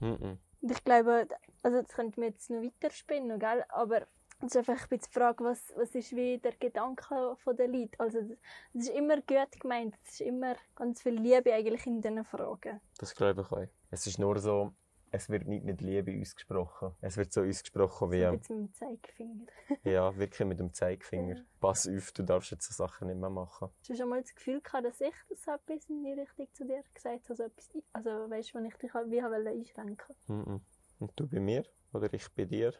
Mhm. 0.00 0.38
Und 0.60 0.70
ich 0.70 0.84
glaube, 0.84 1.28
also 1.62 1.82
das 1.82 1.94
könnte 1.94 2.20
mir 2.20 2.26
jetzt 2.26 2.48
noch 2.48 2.62
weiterspinnen, 2.62 3.38
gell? 3.38 3.64
aber 3.68 4.06
es 4.46 4.54
ist 4.54 4.68
einfach 4.68 4.90
ein 4.90 4.98
die 4.98 5.10
Frage, 5.10 5.44
was, 5.44 5.72
was 5.76 5.94
ist 5.94 6.14
wie 6.14 6.38
der 6.38 6.52
Gedanke 6.52 7.36
von 7.36 7.56
den 7.56 7.72
Leuten. 7.72 7.94
Also 7.98 8.18
es 8.18 8.88
ist 8.88 8.90
immer 8.90 9.16
gut 9.16 9.60
gemeint, 9.60 9.94
es 10.04 10.14
ist 10.14 10.20
immer 10.22 10.56
ganz 10.74 11.02
viel 11.02 11.14
Liebe 11.14 11.52
eigentlich 11.52 11.86
in 11.86 12.00
diesen 12.00 12.24
Fragen. 12.24 12.80
Das 12.98 13.14
glaube 13.14 13.42
ich 13.42 13.52
auch. 13.52 13.66
Es 13.90 14.06
ist 14.06 14.18
nur 14.18 14.38
so, 14.38 14.72
es 15.14 15.28
wird 15.28 15.46
nicht 15.46 15.64
mit 15.64 15.80
Liebe 15.80 16.18
ausgesprochen. 16.20 16.92
Es 17.00 17.16
wird 17.16 17.32
so 17.32 17.42
ausgesprochen 17.42 18.10
wie, 18.10 18.16
jetzt 18.16 18.50
mit 18.50 18.58
dem 18.58 18.74
Zeigefinger. 18.74 19.46
ja, 19.84 20.16
wirklich 20.16 20.48
mit 20.48 20.58
dem 20.58 20.72
Zeigefinger. 20.72 21.36
Ja. 21.36 21.42
Pass 21.60 21.88
auf, 21.88 22.10
du 22.12 22.24
darfst 22.24 22.50
jetzt 22.50 22.66
so 22.66 22.84
Sachen 22.84 23.06
nicht 23.06 23.20
mehr 23.20 23.30
machen. 23.30 23.70
Hast 23.78 23.90
du 23.90 23.94
schon 23.94 24.08
mal 24.08 24.20
das 24.20 24.34
Gefühl 24.34 24.60
gehabt, 24.60 24.84
dass 24.84 25.00
ich 25.00 25.14
das 25.28 25.46
etwas 25.46 25.88
in 25.88 26.02
die 26.02 26.12
Richtung 26.12 26.48
zu 26.52 26.66
dir 26.66 26.82
gesagt 26.92 27.28
habe? 27.28 27.30
Also, 27.30 27.44
etwas, 27.44 27.70
also 27.92 28.10
weißt 28.10 28.50
du, 28.50 28.58
wenn 28.58 28.64
ich 28.64 28.74
dich 28.74 28.92
wie 28.92 29.22
einschränken 29.22 30.16
Mhm. 30.26 30.60
Und 30.98 31.12
du 31.16 31.28
bei 31.28 31.40
mir? 31.40 31.64
Oder 31.92 32.12
ich 32.12 32.28
bei 32.34 32.44
dir? 32.44 32.74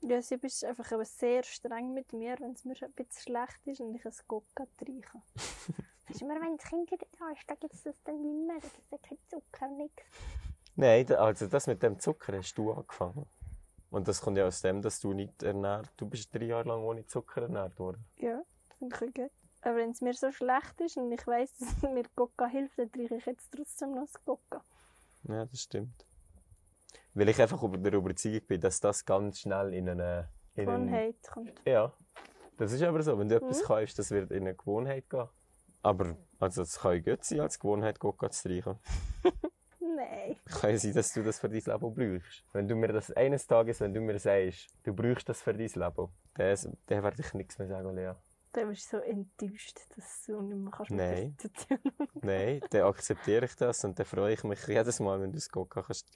Ja, 0.00 0.22
sie 0.22 0.36
bist 0.36 0.64
einfach 0.64 0.92
aber 0.92 1.04
sehr 1.04 1.42
streng 1.42 1.92
mit 1.92 2.12
mir, 2.12 2.36
wenn 2.38 2.52
es 2.52 2.64
mir 2.64 2.76
ein 2.80 2.92
bisschen 2.92 3.22
schlecht 3.22 3.66
ist 3.66 3.80
und 3.80 3.94
ich 3.94 4.04
ein 4.04 4.12
Gocka 4.28 4.66
trinke. 4.76 5.22
Weißt 6.08 6.20
du, 6.20 6.24
immer 6.24 6.40
wenn 6.40 6.56
das 6.56 6.66
Kind 6.66 6.90
da 6.90 7.30
ist, 7.30 7.42
dann 7.46 7.58
gibt 7.60 7.74
es 7.74 7.82
das 7.82 8.02
dann 8.04 8.22
nicht 8.22 8.46
mehr, 8.46 8.70
da 8.90 8.96
gibt 8.96 9.20
es 9.22 9.28
dann 9.28 9.42
kein 9.52 9.68
Zucker, 9.68 9.68
nichts. 9.68 10.02
Nein, 10.76 11.12
also 11.12 11.46
das 11.46 11.66
mit 11.66 11.82
dem 11.82 11.98
Zucker 11.98 12.38
hast 12.38 12.54
du 12.54 12.72
angefangen. 12.72 13.26
Und 13.90 14.06
das 14.06 14.20
kommt 14.20 14.38
ja 14.38 14.46
aus 14.46 14.62
dem, 14.62 14.80
dass 14.80 15.00
du 15.00 15.12
nicht 15.12 15.42
ernährt, 15.42 15.90
du 15.96 16.06
bist 16.08 16.34
drei 16.34 16.44
Jahre 16.44 16.68
lang 16.68 16.82
ohne 16.82 17.04
Zucker 17.06 17.42
ernährt 17.42 17.78
worden. 17.78 18.04
Ja, 18.16 18.42
finde 18.78 18.94
ich 18.94 19.14
gut. 19.14 19.30
Aber 19.62 19.76
wenn 19.76 19.90
es 19.90 20.00
mir 20.00 20.14
so 20.14 20.30
schlecht 20.30 20.80
ist 20.80 20.96
und 20.96 21.10
ich 21.10 21.26
weiss, 21.26 21.52
dass 21.58 21.82
mir 21.90 22.04
Gocka 22.14 22.46
hilft, 22.46 22.78
dann 22.78 22.92
trinke 22.92 23.16
ich 23.16 23.26
jetzt 23.26 23.50
trotzdem 23.52 23.94
noch 23.94 24.06
das 24.06 24.24
Gocka. 24.24 24.62
Ja, 25.24 25.44
das 25.44 25.62
stimmt. 25.62 26.06
Weil 27.18 27.28
ich 27.30 27.42
einfach 27.42 27.60
über 27.64 27.76
der 27.78 27.94
Überzeugung 27.94 28.46
bin, 28.46 28.60
dass 28.60 28.78
das 28.78 29.04
ganz 29.04 29.40
schnell 29.40 29.74
in 29.74 29.88
eine... 29.88 30.28
In 30.54 30.68
eine 30.68 30.78
Gewohnheit 30.78 31.16
kommt. 31.32 31.60
ja, 31.66 31.92
das 32.56 32.72
ist 32.72 32.82
aber 32.82 33.02
so. 33.02 33.18
Wenn 33.18 33.28
du 33.28 33.34
etwas 33.34 33.60
Mhm. 33.62 33.66
kaufst, 33.66 33.98
das 33.98 34.10
wird 34.12 34.30
in 34.30 34.42
eine 34.42 34.54
Gewohnheit 34.54 35.10
gehen. 35.10 35.28
Aber 35.82 36.16
also, 36.38 36.62
es 36.62 36.78
kann 36.78 37.02
gut 37.02 37.24
sein, 37.24 37.40
als 37.40 37.58
Gewohnheit 37.58 37.98
Coca 37.98 38.30
zu 38.30 38.48
trinken. 38.48 38.78
Nein. 39.80 40.36
Kann 40.44 40.70
ja 40.70 40.78
sein, 40.78 40.92
dass 40.94 41.12
du 41.12 41.22
das 41.24 41.40
für 41.40 41.48
dein 41.48 41.60
Leben 41.60 41.94
brauchst. 42.20 42.44
Wenn 42.52 42.68
du 42.68 42.76
mir 42.76 42.88
das 42.88 43.10
eines 43.12 43.46
Tages, 43.48 43.80
wenn 43.80 43.92
du 43.94 44.00
mir 44.00 44.18
sagst, 44.20 44.68
du 44.84 44.92
brauchst 44.94 45.28
das 45.28 45.42
für 45.42 45.52
dein 45.52 45.66
Leben, 45.66 46.08
dann, 46.34 46.76
dann 46.86 47.02
werde 47.02 47.20
ich 47.20 47.34
nichts 47.34 47.58
mehr 47.58 47.66
sagen, 47.66 47.96
Lea. 47.96 48.12
Dann 48.52 48.68
bist 48.68 48.92
du 48.92 48.98
so 48.98 49.02
enttäuscht, 49.02 49.78
dass 49.96 50.24
du 50.26 50.40
nicht 50.40 50.56
mehr 50.56 50.70
kannst 50.70 50.90
Nein. 50.92 51.36
mit 51.36 51.42
der 51.42 51.50
Situation 51.50 52.10
Nein, 52.22 52.60
dann 52.70 52.82
akzeptiere 52.82 53.44
ich 53.44 53.56
das 53.56 53.84
und 53.84 53.98
dann 53.98 54.06
freue 54.06 54.34
ich 54.34 54.44
mich 54.44 54.64
jedes 54.68 55.00
Mal, 55.00 55.20
wenn 55.20 55.32
du 55.32 55.36
das 55.36 55.48
Coca 55.50 55.82
kannst. 55.82 56.08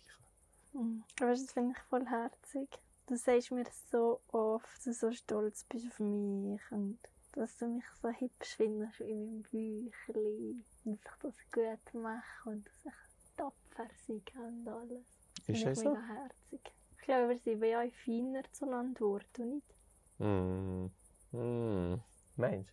Mhm. 0.72 1.04
Aber 1.20 1.30
das 1.30 1.50
finde 1.52 1.72
ich 1.76 1.82
voll 1.88 2.06
herzig. 2.06 2.68
Du 3.06 3.16
sagst 3.16 3.50
mir 3.50 3.64
so 3.90 4.20
oft, 4.28 4.64
dass 4.76 4.84
du 4.84 4.92
so 4.94 5.12
stolz 5.12 5.64
bist 5.64 5.86
auf 5.88 5.98
mich 6.00 6.60
und 6.70 6.98
dass 7.32 7.56
du 7.58 7.66
mich 7.66 7.84
so 8.00 8.08
hübsch 8.10 8.56
findest 8.56 9.00
in 9.00 9.42
meinem 9.42 9.42
Büchlein 9.42 10.64
und 10.84 11.00
dass 11.04 11.34
ich 11.36 11.50
das 11.50 11.50
gut 11.52 11.94
mache 12.02 12.48
und 12.50 12.66
dass 12.66 12.74
ich 12.86 13.36
tapfer 13.36 13.88
sein 14.06 14.22
kann 14.24 14.60
und 14.60 14.68
alles. 14.68 15.04
Das 15.46 15.56
Ist 15.56 15.64
das 15.66 15.78
ich 15.78 15.84
so? 15.84 15.90
mega 15.90 16.02
herzig. 16.06 16.72
Ich 16.98 17.02
glaube, 17.04 17.28
wir 17.30 17.38
sind 17.38 17.60
wie 17.62 17.76
auch 17.76 17.92
feiner 18.04 18.42
zueinander 18.52 18.94
geworden, 18.98 19.54
nicht? 19.54 19.74
Mm. 20.18 20.86
Hm. 21.32 22.00
Meinst 22.36 22.70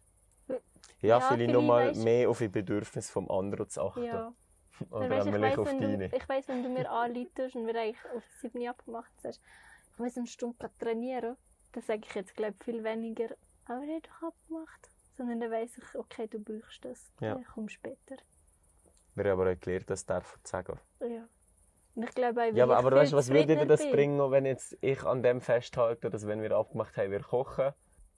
du? 0.47 0.53
Ja, 0.53 0.59
Ja, 1.01 1.19
vielleicht 1.21 1.51
vielleicht 1.51 1.67
mal 1.67 1.88
weisst- 1.89 2.03
mehr 2.03 2.29
auf 2.29 2.38
die 2.38 2.47
Bedürfnisse 2.49 3.12
vom 3.12 3.29
anderen 3.31 3.67
zu 3.69 3.81
achten. 3.81 4.03
Ja. 4.03 4.33
Oder 4.89 5.10
weisst, 5.10 5.28
ich, 5.28 5.34
weiss, 5.34 5.58
auf 5.58 5.68
wenn 5.68 6.00
du, 6.00 6.06
ich 6.06 6.30
weiss, 6.30 6.48
wenn 6.48 6.63
du 6.63 6.70
mir 6.70 6.89
anleitest 6.89 7.56
und 7.56 7.68
wir 7.68 7.76
eigentlich 7.76 8.06
auf 8.15 8.24
die 8.44 8.48
7 8.50 8.68
abgemacht 8.68 9.12
hast, 9.24 9.42
ich 9.92 10.00
muss 10.00 10.18
eine 10.18 10.28
Stunde 10.28 10.70
trainieren, 10.80 11.38
dann 11.72 11.84
sage 11.84 12.02
ich 12.06 12.15
jetzt 12.15 12.36
glaube 12.36 12.56
viel 12.63 12.84
weniger, 12.84 13.30
aber 13.65 13.84
ich 13.84 13.89
habe 13.89 14.02
doch 14.02 14.28
abgemacht. 14.30 14.89
Sondern 15.18 15.42
dann 15.42 15.52
weiss 15.52 15.78
ich, 15.78 16.00
okay, 16.00 16.28
du 16.28 16.39
brauchst 16.39 16.86
das. 16.86 17.12
Ja. 17.20 17.36
Okay, 17.36 17.46
komm 17.54 17.68
später. 17.68 18.15
Wir 19.15 19.26
haben 19.26 19.39
aber 19.42 19.52
auch 19.52 19.60
gelernt, 19.60 19.89
das 19.89 20.06
darf 20.06 20.38
ich 20.42 20.50
sagen. 20.50 20.80
Ja. 21.02 21.28
Und 21.96 22.04
ich 22.04 22.15
glaube 22.15 22.42
auch, 22.42 22.54
Ja, 22.54 22.63
aber, 22.63 22.74
ich 22.74 22.80
aber 22.80 22.96
weißt 22.96 23.12
du, 23.12 23.18
was 23.18 23.30
würde 23.30 23.58
dir 23.58 23.65
das 23.65 23.82
bin. 23.82 23.92
bringen, 23.92 24.32
wenn 24.32 24.46
jetzt 24.46 24.78
ich 24.80 25.04
an 25.04 25.22
dem 25.22 25.42
festhalte, 25.42 26.10
dass 26.10 26.26
wenn 26.26 26.42
wir 26.42 26.52
abgemacht 26.54 26.96
haben, 26.96 27.12
wir 27.12 27.20
kochen 27.20 27.74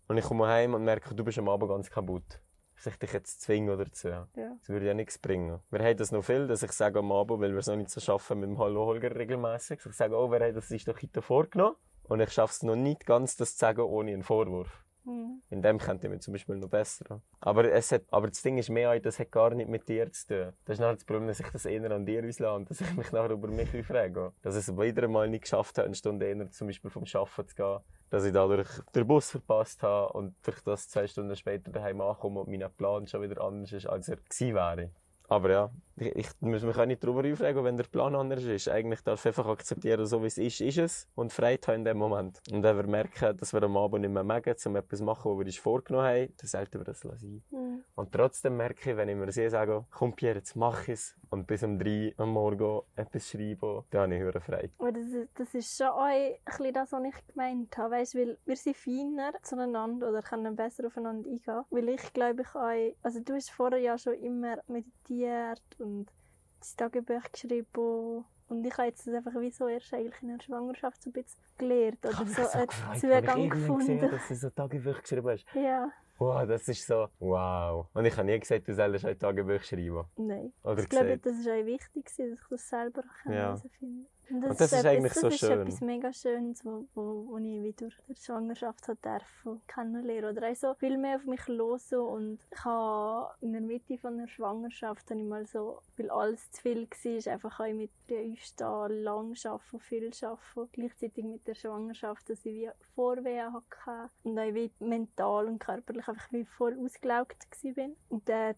und 0.08 0.18
ich 0.18 0.26
komme 0.26 0.46
heim 0.46 0.76
und 0.76 0.84
merke, 0.84 1.16
du 1.16 1.24
bist 1.24 1.40
am 1.40 1.50
Abend 1.50 1.70
ganz 1.70 1.90
kaputt. 1.90 2.40
Dass 2.84 2.94
ich 2.94 3.00
dich 3.00 3.14
jetzt 3.14 3.42
zwinge 3.42 3.74
oder 3.74 3.86
dazu. 3.86 4.08
Ja. 4.08 4.26
Das 4.36 4.68
würde 4.68 4.88
ja 4.88 4.96
nichts 4.96 5.20
bringen. 5.20 5.60
Wir 5.70 5.84
haben 5.84 5.98
das 5.98 6.12
noch 6.12 6.24
viel, 6.24 6.48
dass 6.48 6.64
ich 6.64 6.72
sage 6.72 6.98
am 6.98 7.12
Abend, 7.12 7.40
weil 7.40 7.52
wir 7.52 7.60
es 7.60 7.68
noch 7.68 7.76
nicht 7.76 7.92
so 7.92 8.02
schaffen 8.02 8.40
mit 8.40 8.50
dem 8.50 8.58
Hallo 8.58 8.88
Holger 8.88 9.16
regelmäßig. 9.16 9.82
Ich 9.86 9.94
sage, 9.94 10.18
oh, 10.18 10.32
wer 10.32 10.48
hat 10.48 10.56
das 10.56 10.68
sich 10.68 10.84
doch 10.84 11.00
heute 11.00 11.22
vorgenommen? 11.22 11.76
Und 12.06 12.22
ich 12.22 12.32
schaffe 12.32 12.54
es 12.54 12.64
noch 12.64 12.76
nicht 12.76 13.06
ganz, 13.06 13.36
das 13.36 13.54
zu 13.54 13.60
sagen, 13.60 13.82
ohne 13.82 14.14
einen 14.14 14.24
Vorwurf. 14.24 14.84
Mhm. 15.04 15.42
In 15.52 15.62
dem 15.62 15.78
könnte 15.78 16.08
ich 16.08 16.12
mich 16.12 16.22
zum 16.22 16.32
Beispiel 16.32 16.56
noch 16.56 16.70
besser. 16.70 17.22
Aber, 17.40 17.72
es 17.72 17.92
hat, 17.92 18.04
aber 18.10 18.28
das 18.28 18.42
Ding 18.42 18.58
ist 18.58 18.70
mehr, 18.70 19.00
das 19.00 19.20
hat 19.20 19.32
gar 19.32 19.52
nicht 19.52 19.70
mit 19.70 19.88
dir 19.88 20.12
zu 20.12 20.28
tun. 20.28 20.54
Das 20.66 20.74
ist 20.74 20.80
nachher 20.80 20.96
das 20.96 21.06
Problem, 21.06 21.28
dass 21.28 21.40
ich 21.40 21.50
das 21.50 21.66
eher 21.66 21.92
an 21.92 22.06
dir 22.06 22.26
auslasse 22.26 22.56
und 22.56 22.70
dass 22.70 22.82
ich 22.82 22.96
mich 22.96 23.12
nachher 23.12 23.32
über 23.32 23.48
mich 23.48 23.70
aufrege. 23.78 24.34
Dass 24.42 24.56
ich 24.56 24.68
es 24.68 24.76
wieder 24.76 25.04
einmal 25.04 25.30
nicht 25.30 25.44
geschafft 25.44 25.78
habe, 25.78 25.86
eine 25.86 25.96
Stunde 25.96 26.28
eher 26.28 26.50
zum 26.50 26.68
Beispiel 26.68 26.90
vom 26.90 27.04
Arbeiten 27.04 27.48
zu 27.48 27.56
gehen. 27.56 27.80
Dass 28.12 28.26
ich 28.26 28.34
dadurch 28.34 28.70
den 28.94 29.08
Bus 29.08 29.32
verpasst 29.32 29.82
habe 29.82 30.14
und 30.14 30.36
durch 30.44 30.62
das 30.62 30.88
zwei 30.88 31.08
Stunden 31.08 31.36
später 31.36 31.72
daheim 31.72 32.00
ankomme 32.02 32.42
und 32.42 32.50
mein 32.50 32.72
Plan 32.78 33.08
schon 33.08 33.24
wieder 33.24 33.42
anders 33.42 33.72
ist, 33.72 33.88
als 33.88 34.08
er 34.08 34.18
gewesen 34.18 34.54
wäre. 34.54 34.92
Aber 35.32 35.50
ja, 35.50 35.72
ich, 35.96 36.14
ich 36.14 36.28
muss 36.42 36.62
mich 36.62 36.76
auch 36.76 36.86
nicht 36.86 37.02
darüber 37.02 37.20
aufregen, 37.20 37.64
wenn 37.64 37.78
der 37.78 37.86
Plan 37.86 38.16
anders 38.16 38.44
ist. 38.44 38.68
Eigentlich 38.68 39.02
darf 39.02 39.22
ich 39.22 39.28
einfach 39.28 39.48
akzeptieren, 39.48 40.06
so 40.06 40.22
wie 40.24 40.28
es 40.28 40.38
ist, 40.38 40.60
ist 40.60 40.78
es. 40.78 41.08
Und 41.16 41.32
Freude 41.32 41.66
haben 41.68 41.76
in 41.76 41.86
dem 41.86 41.98
Moment. 42.00 42.42
Und 42.52 42.64
wenn 42.64 42.76
wir 42.76 42.86
merken, 42.86 43.38
dass 43.38 43.54
wir 43.54 43.64
am 43.64 43.78
Abend 43.78 44.02
nicht 44.02 44.12
mehr 44.12 44.26
mögen, 44.26 44.54
um 44.66 44.76
etwas 44.76 45.00
zu 45.00 45.06
machen, 45.06 45.32
was 45.32 45.38
wir 45.38 45.46
uns 45.46 45.56
vorgenommen 45.56 46.06
haben, 46.06 46.34
dann 46.36 46.48
sollten 46.48 46.80
wir 46.82 46.84
das 46.84 47.00
sein. 47.00 47.42
Mhm. 47.50 47.82
Und 47.96 48.12
trotzdem 48.12 48.58
merke 48.58 48.92
ich, 48.92 48.98
wenn 48.98 49.08
ich 49.08 49.16
mir 49.16 49.32
sehe, 49.32 49.50
sage, 49.50 49.86
komm 49.90 50.14
Pierre, 50.14 50.40
jetzt 50.40 50.58
mach 50.58 50.90
es. 50.90 51.16
Und 51.32 51.48
bis 51.48 51.64
um 51.64 51.80
drei 51.80 52.14
am 52.18 52.34
Morgen 52.34 52.82
etwas 52.98 53.30
schreiben, 53.30 53.86
dann 53.90 54.12
habe 54.12 54.38
ich 54.38 54.44
Freude. 54.44 54.70
Aber 54.80 54.92
das 54.92 55.06
ist, 55.06 55.30
das 55.36 55.54
ist 55.56 55.78
schon 55.78 55.88
auch 55.88 56.04
ein 56.04 56.34
bisschen 56.46 56.74
das, 56.74 56.92
was 56.92 57.04
ich 57.06 57.28
gemeint 57.28 57.78
habe. 57.78 57.96
Weißt, 57.96 58.16
weil 58.16 58.38
wir 58.46 58.56
sind 58.58 58.76
feiner 58.76 59.32
zueinander 59.42 60.10
oder 60.10 60.22
können 60.22 60.58
besser 60.58 60.88
aufeinander 60.88 61.30
eingehen. 61.30 61.64
Weil 61.70 61.88
ich 61.88 62.12
glaube, 62.12 62.42
ich 62.42 62.54
auch, 62.54 62.96
also 63.02 63.22
du 63.22 63.34
hast 63.34 63.50
vorher 63.50 63.80
ja 63.80 63.98
schon 63.98 64.16
immer 64.16 64.58
meditiert 64.68 65.64
und 65.80 66.12
das 66.60 66.76
Tagebuch 66.76 67.24
geschrieben. 67.32 68.26
Und 68.50 68.66
ich 68.66 68.78
habe 68.78 68.90
jetzt 68.90 69.08
das 69.08 69.14
einfach 69.14 69.40
wie 69.40 69.52
so 69.52 69.70
erst 69.70 69.94
eigentlich 69.94 70.22
in 70.22 70.38
der 70.38 70.44
Schwangerschaft 70.44 71.02
so 71.02 71.12
ein 71.12 71.14
bisschen 71.14 71.40
gelernt. 71.58 72.06
Oder 72.06 72.26
so 72.26 72.50
einen 72.50 73.00
Zugang 73.00 73.50
gefunden. 73.50 74.02
dass 74.02 74.28
du 74.28 74.36
so 74.36 74.50
Tagebuch 74.50 75.02
geschrieben 75.02 75.30
hast. 75.30 75.46
Ja, 75.56 75.90
Wow, 76.22 76.46
das 76.48 76.68
ist 76.68 76.86
so, 76.86 77.08
wow. 77.20 77.88
Und 77.96 78.06
ich 78.06 78.16
habe 78.16 78.28
nie 78.28 78.40
gesagt, 78.40 78.68
du 78.68 78.76
sollst 78.76 79.06
ein 79.06 79.18
Tagebuch 79.18 79.64
schreiben. 79.64 80.06
nein. 80.18 80.54
Oder 80.64 80.84
Ich 80.84 80.88
glaube, 80.90 81.06
gesagt. 81.18 81.26
das 81.26 81.34
ist 81.40 81.48
auch 81.48 81.66
wichtig, 81.66 82.06
dass 82.06 82.20
ich 82.20 82.40
das 82.48 82.70
selber 82.70 83.02
Ja. 83.26 83.32
herausfinden 83.32 84.06
kann. 84.40 84.52
Und 84.52 84.60
das 84.60 84.72
ist 84.72 84.86
eigentlich 84.86 85.14
so 85.14 85.30
das 85.30 85.40
schön. 85.40 85.52
ist 85.52 85.58
etwas 85.60 85.82
mega 85.82 86.14
Schönes, 86.14 86.66
wo, 86.66 86.86
wo, 86.94 87.28
wo 87.28 87.38
ich 87.38 87.62
wie 87.62 87.74
durch 87.74 87.96
die 88.08 88.16
Schwangerschaft 88.16 88.88
hat 88.88 89.04
dürfen 89.04 89.62
kennenlernen. 89.68 90.38
Oder 90.38 90.50
auch 90.50 90.56
so 90.56 90.74
viel 90.76 90.98
mehr 90.98 91.18
auf 91.18 91.26
mich 91.26 91.46
los 91.48 91.92
und 91.94 92.40
ich 92.52 92.64
habe 92.64 93.34
in 93.42 93.54
der 93.54 93.62
Mitte 93.62 93.98
von 93.98 94.18
der 94.18 94.28
Schwangerschaft 94.28 95.12
ich 95.12 95.24
mal 95.24 95.46
so, 95.46 95.82
weil 95.98 96.10
alles 96.10 96.52
zu 96.52 96.62
viel 96.62 96.88
war, 96.88 97.34
einfach 97.34 97.60
auch 97.60 97.74
mit 97.74 97.92
der 98.10 98.24
Aufstehen, 98.24 99.04
lang 99.04 99.36
arbeiten, 99.44 99.80
viel 99.80 100.12
arbeiten. 100.22 100.70
Gleichzeitig 100.72 101.26
mit 101.26 101.48
der 101.48 101.56
Schwangerschaft, 101.56 102.30
dass 102.30 102.46
ich 102.46 102.62
wie 102.62 102.70
Vorwehen 102.96 103.54
hatte 103.54 104.10
und 104.24 104.38
auch 104.38 104.54
wie 104.54 104.72
mental 104.80 105.48
und 105.48 105.60
körperlich 105.60 106.08
einfach 106.08 106.32
wie 106.32 106.46
voll 106.46 106.78
ausgelaugt 106.84 107.48
war. 107.64 107.90
Und 108.10 108.28
dann 108.30 108.56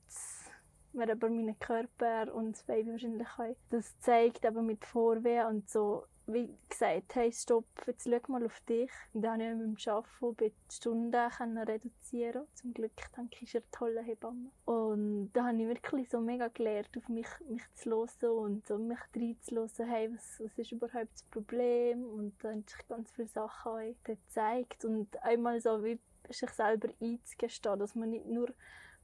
mir 0.94 1.12
aber 1.12 1.30
meinen 1.30 1.58
Körper 1.60 2.34
und 2.34 2.54
das 2.54 2.64
Baby 2.64 2.92
wahrscheinlich 2.92 3.28
auch. 3.38 3.56
Das 3.70 4.00
zeigt 4.00 4.46
eben 4.46 4.66
mit 4.66 4.86
Vorwehen 4.86 5.48
und 5.48 5.70
so, 5.70 6.06
wie 6.26 6.50
gesagt, 6.70 7.16
hey, 7.16 7.32
stopp, 7.32 7.66
jetzt 7.86 8.08
schau 8.10 8.32
mal 8.32 8.46
auf 8.46 8.60
dich. 8.62 8.92
Und 9.14 9.24
dann 9.24 9.40
konnte 9.40 9.52
ich 9.52 9.56
mit 9.56 9.86
dem 9.86 9.94
Arbeiten 9.94 10.36
bei 10.38 10.48
den 10.48 10.72
Stunden 10.72 11.58
reduzieren. 11.58 12.48
Zum 12.54 12.74
Glück, 12.74 12.94
denke 13.18 13.38
ich, 13.42 13.54
ist 13.54 13.56
eine 13.56 13.72
tolle 13.72 14.02
Hebamme. 14.02 14.52
Und 14.66 15.32
da 15.34 15.46
habe 15.48 15.62
ich 15.62 15.68
wirklich 15.68 16.10
so 16.10 16.22
mega 16.22 16.48
gelernt, 16.48 16.90
auf 16.98 17.10
mich, 17.10 17.28
mich 17.50 17.64
zu 17.76 18.08
hören 18.22 18.38
und 18.38 18.68
so 18.68 18.78
mich 18.78 19.00
reinzuhören, 19.16 19.92
hey, 19.92 20.14
was, 20.14 20.42
was 20.42 20.58
ist 20.58 20.72
überhaupt 20.72 21.12
das 21.14 21.24
Problem? 21.24 22.06
Und 22.06 22.34
da 22.42 22.52
haben 22.52 22.64
sich 22.66 22.88
ganz 22.88 23.12
viele 23.12 23.28
Sachen 23.28 23.72
auch 23.72 24.04
gezeigt. 24.04 24.86
Und 24.86 25.22
einmal 25.24 25.60
so 25.60 25.84
wie 25.84 26.00
sich 26.30 26.50
selber 26.52 26.90
einzugestehen, 27.02 27.80
dass 27.80 27.96
man 27.96 28.12
nicht 28.12 28.26
nur 28.26 28.48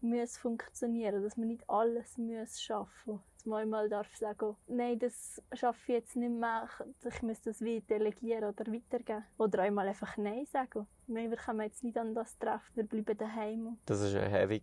muss 0.01 0.37
funktionieren, 0.37 1.23
dass 1.23 1.37
man 1.37 1.47
nicht 1.47 1.69
alles 1.69 2.17
muss 2.17 2.61
schaffen. 2.61 3.19
Dass 3.35 3.45
man 3.45 3.61
einmal 3.61 3.89
darf 3.89 4.13
sagen, 4.15 4.55
nein, 4.67 4.99
das 4.99 5.41
schaffe 5.53 5.79
ich 5.83 5.87
jetzt 5.99 6.15
nicht 6.15 6.31
mehr, 6.31 6.67
ich 7.07 7.21
muss 7.21 7.41
das 7.41 7.61
wie 7.61 7.79
delegieren 7.81 8.45
oder 8.45 8.65
weitergeben. 8.71 9.23
Oder 9.37 9.63
einmal 9.63 9.87
einfach 9.87 10.17
nein 10.17 10.45
sagen. 10.45 10.87
Wir 11.07 11.37
kommen 11.37 11.61
jetzt 11.61 11.83
nicht 11.83 11.97
an 11.97 12.13
das 12.13 12.37
treffen, 12.37 12.75
wir 12.75 12.83
bleiben 12.85 13.17
daheim. 13.17 13.77
Das 13.85 14.01
war 14.13 14.21
heavy. 14.21 14.61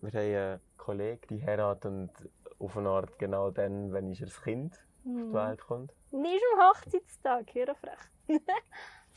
Wir 0.00 0.10
haben 0.12 0.18
einen 0.36 0.60
Kollegen, 0.76 1.26
die 1.28 1.44
heiratet 1.44 1.84
und 1.86 2.10
auf 2.58 2.76
eine 2.76 2.88
Art 2.88 3.18
genau 3.18 3.50
dann, 3.50 3.92
wenn 3.92 4.10
ich 4.10 4.20
das 4.20 4.40
Kind 4.42 4.74
auf 4.74 4.80
die 5.04 5.10
Hm. 5.10 5.32
Welt 5.32 5.60
kommt. 5.60 5.94
Nicht 6.10 6.42
am 6.54 6.68
Hochzeitstag, 6.70 7.54
hör 7.54 7.74
frech. 7.74 7.98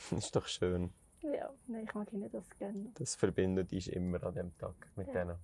Das 0.10 0.12
ist 0.26 0.36
doch 0.36 0.48
schön. 0.48 0.92
Ja, 1.24 1.50
nein, 1.68 1.86
ich 1.88 1.94
mag 1.94 2.12
ihnen 2.14 2.32
das 2.32 2.50
gerne. 2.58 2.92
Das 2.96 3.16
verbindet 3.16 3.72
uns 3.72 3.88
immer 3.88 4.24
an 4.24 4.34
dem 4.34 4.58
Tag 4.58 4.76
mit 4.96 5.08
Ja. 5.08 5.14
denen. 5.14 5.38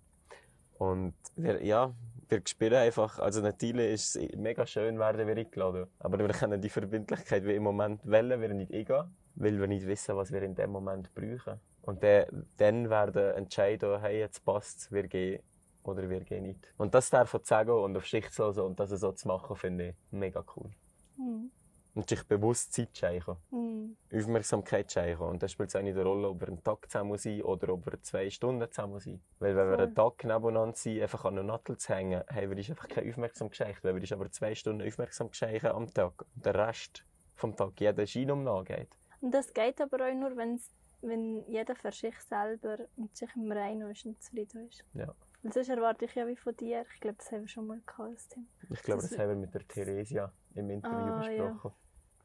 Und 0.78 1.16
wir, 1.36 1.64
ja, 1.64 1.94
wir 2.30 2.42
spüren 2.46 2.76
einfach, 2.76 3.18
also 3.20 3.42
natürlich 3.42 3.94
ist 3.94 4.16
es 4.16 4.36
mega 4.36 4.66
schön, 4.66 5.00
werden 5.00 5.28
wir 5.28 5.36
eingeladen. 5.36 5.88
Aber 6.00 6.20
wir 6.20 6.28
können 6.30 6.62
die 6.62 6.70
Verbindlichkeit 6.70 7.46
wie 7.46 7.56
im 7.56 7.64
Moment 7.64 8.06
wählen, 8.06 8.40
wir 8.40 8.54
nicht 8.54 8.72
eingehen, 8.72 9.16
weil 9.36 9.60
wir 9.60 9.68
nicht 9.68 9.88
wissen, 9.88 10.16
was 10.16 10.32
wir 10.32 10.44
in 10.44 10.54
dem 10.56 10.72
Moment 10.72 11.14
brauchen. 11.16 11.60
Und 11.82 12.04
dann, 12.04 12.46
dann 12.58 12.90
werden 12.90 13.34
entscheiden, 13.34 14.00
hey, 14.02 14.20
jetzt 14.20 14.44
passt 14.46 14.92
wir 14.92 15.08
gehen 15.08 15.42
oder 15.84 16.10
wir 16.10 16.20
gehen 16.22 16.44
nicht. 16.44 16.74
Und 16.78 16.94
das 16.94 17.10
davon 17.10 17.44
zu 17.44 17.48
sagen 17.48 17.72
und 17.72 17.96
auf 17.98 18.06
Schicht 18.06 18.34
zu 18.34 18.44
hören 18.44 18.66
und 18.66 18.80
das 18.80 18.90
so 18.90 19.12
zu 19.14 19.28
machen, 19.28 19.56
finde 19.56 19.90
ich 19.90 19.96
mega 20.12 20.44
cool. 20.56 20.70
Hm. 21.16 21.50
Und 21.98 22.08
sich 22.10 22.24
bewusst 22.28 22.74
Zeit 22.74 22.96
schenken. 22.96 23.38
Hm. 23.50 23.98
Aufmerksamkeit 24.14 24.92
schenken. 24.92 25.24
Und 25.24 25.42
dann 25.42 25.50
spielt 25.50 25.70
es 25.70 25.76
auch 25.76 25.82
nicht 25.82 25.96
eine 25.96 26.04
Rolle, 26.04 26.30
ob 26.30 26.40
wir 26.42 26.48
einen 26.48 26.64
Tag 26.64 26.90
zusammen 26.92 27.18
sein 27.18 27.42
oder 27.42 27.74
ob 27.74 27.86
wir 27.86 28.02
zwei 28.04 28.30
Stunden 28.30 28.70
zusammen 28.72 29.00
sind. 29.00 29.22
Weil 29.40 29.56
wenn 29.56 29.68
wir 29.70 29.76
Voll. 29.78 29.86
einen 29.86 29.96
Tag 29.96 30.24
nebeneinander 30.24 30.76
sind, 30.76 31.02
einfach 31.02 31.26
an 31.26 31.34
einer 31.34 31.44
Nattel 31.44 31.78
zu 31.78 31.94
hängen, 31.96 32.22
haben 32.30 32.50
wir 32.52 32.58
einfach 32.58 32.88
keine 32.88 33.10
Aufmerksamkeit. 33.10 33.84
Weil 33.84 33.96
wir 33.96 34.02
uns 34.02 34.12
aber 34.12 34.32
zwei 34.32 34.54
Stunden 34.54 34.88
aufmerksam 34.88 35.34
schenken 35.34 35.68
am 35.68 35.92
Tag. 35.94 36.14
Und 36.36 36.46
der 36.46 36.54
Rest 36.56 37.04
vom 37.34 37.56
Tag 37.56 37.72
jeder 37.80 38.06
Schein 38.06 38.30
um 38.32 38.44
nachgeht. 38.44 38.90
Und 39.22 39.34
das 39.34 39.52
geht 39.54 39.82
aber 39.82 40.08
auch 40.08 40.14
nur, 40.14 40.38
wenn's, 40.38 40.70
wenn 41.02 41.44
jeder 41.48 41.76
für 41.76 41.92
sich 41.92 42.20
selber 42.22 42.78
mit 42.96 43.16
sich 43.18 43.30
im 43.36 43.52
Reinen 43.52 43.90
ist 43.90 44.06
und 44.06 44.22
zufrieden 44.22 44.68
ist. 44.68 44.84
Ja. 44.94 45.14
Und 45.44 45.54
sonst 45.54 45.70
erwarte 45.70 46.06
ich 46.06 46.14
ja 46.16 46.28
wie 46.28 46.36
von 46.36 46.56
dir. 46.56 46.86
Ich 46.94 47.00
glaube, 47.00 47.18
das 47.18 47.32
haben 47.32 47.42
wir 47.42 47.48
schon 47.48 47.68
mal 47.68 47.80
gehabt, 47.86 48.16
das. 48.16 48.38
Ich 48.70 48.82
glaube, 48.84 49.02
Das- 49.02 49.10
das 49.12 49.20
haben 49.20 49.30
wir 49.30 49.36
mit 49.36 49.54
der 49.54 49.68
Theresia 49.68 50.32
im 50.56 50.70
Interview 50.70 50.98
Ah, 50.98 51.30
ja. 51.32 51.60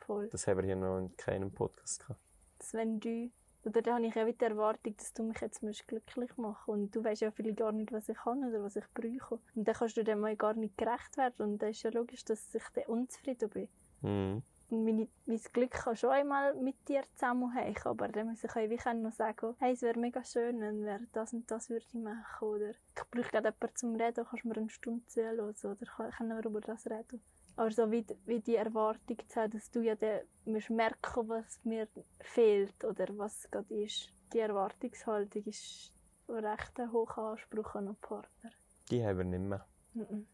Voll. 0.07 0.29
Das 0.29 0.47
haben 0.47 0.59
wir 0.59 0.65
hier 0.65 0.77
noch 0.77 0.99
in 0.99 1.17
keinem 1.17 1.53
Podcast 1.53 2.01
gehabt. 2.01 2.21
Dass 2.59 2.75
wenn 2.75 3.01
du, 3.01 3.31
oder 3.65 3.83
da 3.83 3.95
habe 3.95 4.07
ich 4.07 4.15
ja 4.15 4.27
wieder 4.27 4.49
die 4.49 4.53
Erwartung, 4.53 4.97
dass 4.97 5.13
du 5.13 5.23
mich 5.23 5.41
jetzt 5.41 5.63
musst 5.63 5.87
glücklich 5.87 6.37
machen 6.37 6.71
Und 6.73 6.95
du 6.95 7.05
weißt 7.05 7.23
ja 7.23 7.31
vielleicht 7.31 7.59
gar 7.59 7.73
nicht, 7.73 7.93
was 7.93 8.09
ich 8.09 8.17
kann 8.17 8.45
oder 8.45 8.63
was 8.63 8.77
ich 8.77 8.85
brauche. 8.95 9.39
Und 9.55 9.69
dann 9.69 9.75
kannst 9.75 9.97
du 9.97 10.05
dem 10.05 10.21
mal 10.21 10.37
gar 10.37 10.55
nicht 10.55 10.77
gerecht 10.77 11.17
werden. 11.17 11.53
Und 11.53 11.59
dann 11.59 11.71
ist 11.71 11.83
ja 11.83 11.91
logisch, 11.91 12.25
dass 12.25 12.55
ich 12.55 12.65
dann 12.75 12.85
unzufrieden 12.87 13.49
bin. 13.51 13.69
Mhm. 14.03 14.43
Und 14.71 14.85
meine, 14.87 15.07
mein 15.27 15.41
Glück 15.53 15.71
kann 15.71 15.95
schon 15.97 16.11
einmal 16.11 16.55
mit 16.55 16.89
dir 16.89 17.03
zusammenhängen, 17.15 17.77
aber 17.85 18.09
dann 18.09 18.29
muss 18.29 18.43
ich 18.43 18.51
auch 18.51 18.57
wie 18.57 18.95
noch 18.95 19.13
sagen, 19.13 19.55
hey, 19.59 19.75
es 19.75 19.83
wäre 19.83 19.99
mega 19.99 20.25
schön, 20.25 20.61
wenn 20.61 20.83
wir 20.83 20.99
das 21.13 21.35
und 21.35 21.51
das 21.51 21.69
würde 21.69 21.85
ich 21.87 21.93
machen, 21.93 22.49
oder 22.49 22.71
ich 22.71 22.79
brauche 23.11 23.29
gerade 23.31 23.49
jemanden 23.49 23.77
zum 23.77 23.97
Reden, 23.97 24.25
kannst 24.25 24.45
du 24.45 24.49
mir 24.49 24.57
eine 24.57 24.71
Stunde 24.71 25.07
zuhören, 25.09 25.41
oder 25.41 25.77
kann- 25.85 26.11
können 26.13 26.39
wir 26.39 26.47
über 26.47 26.63
das 26.63 26.87
reden. 26.87 27.23
Aber 27.57 27.71
so 27.71 27.91
wie, 27.91 28.05
wie 28.25 28.41
die 28.41 28.57
Erwartung 28.57 29.19
zu 29.29 29.41
haben, 29.41 29.51
dass 29.53 29.71
du 29.71 29.81
ja 29.83 29.95
dann 29.95 30.21
musst 30.45 30.71
merken, 30.71 31.29
was 31.29 31.61
mir 31.65 31.87
fehlt, 32.21 32.85
oder 32.85 33.07
was 33.19 33.51
gerade 33.51 33.75
ist. 33.83 34.13
Die 34.33 34.39
Erwartungshaltung 34.39 35.45
ist 35.45 35.93
recht 36.29 36.81
ein 36.81 36.93
hoher 36.93 37.19
Anspruch 37.19 37.75
an 37.75 37.89
einen 37.89 37.97
Partner. 37.97 38.51
Die 38.91 39.05
haben 39.05 39.19
wir 39.19 39.25
nicht 39.25 39.41
mehr. 39.43 39.67
Mhm. 39.95 40.27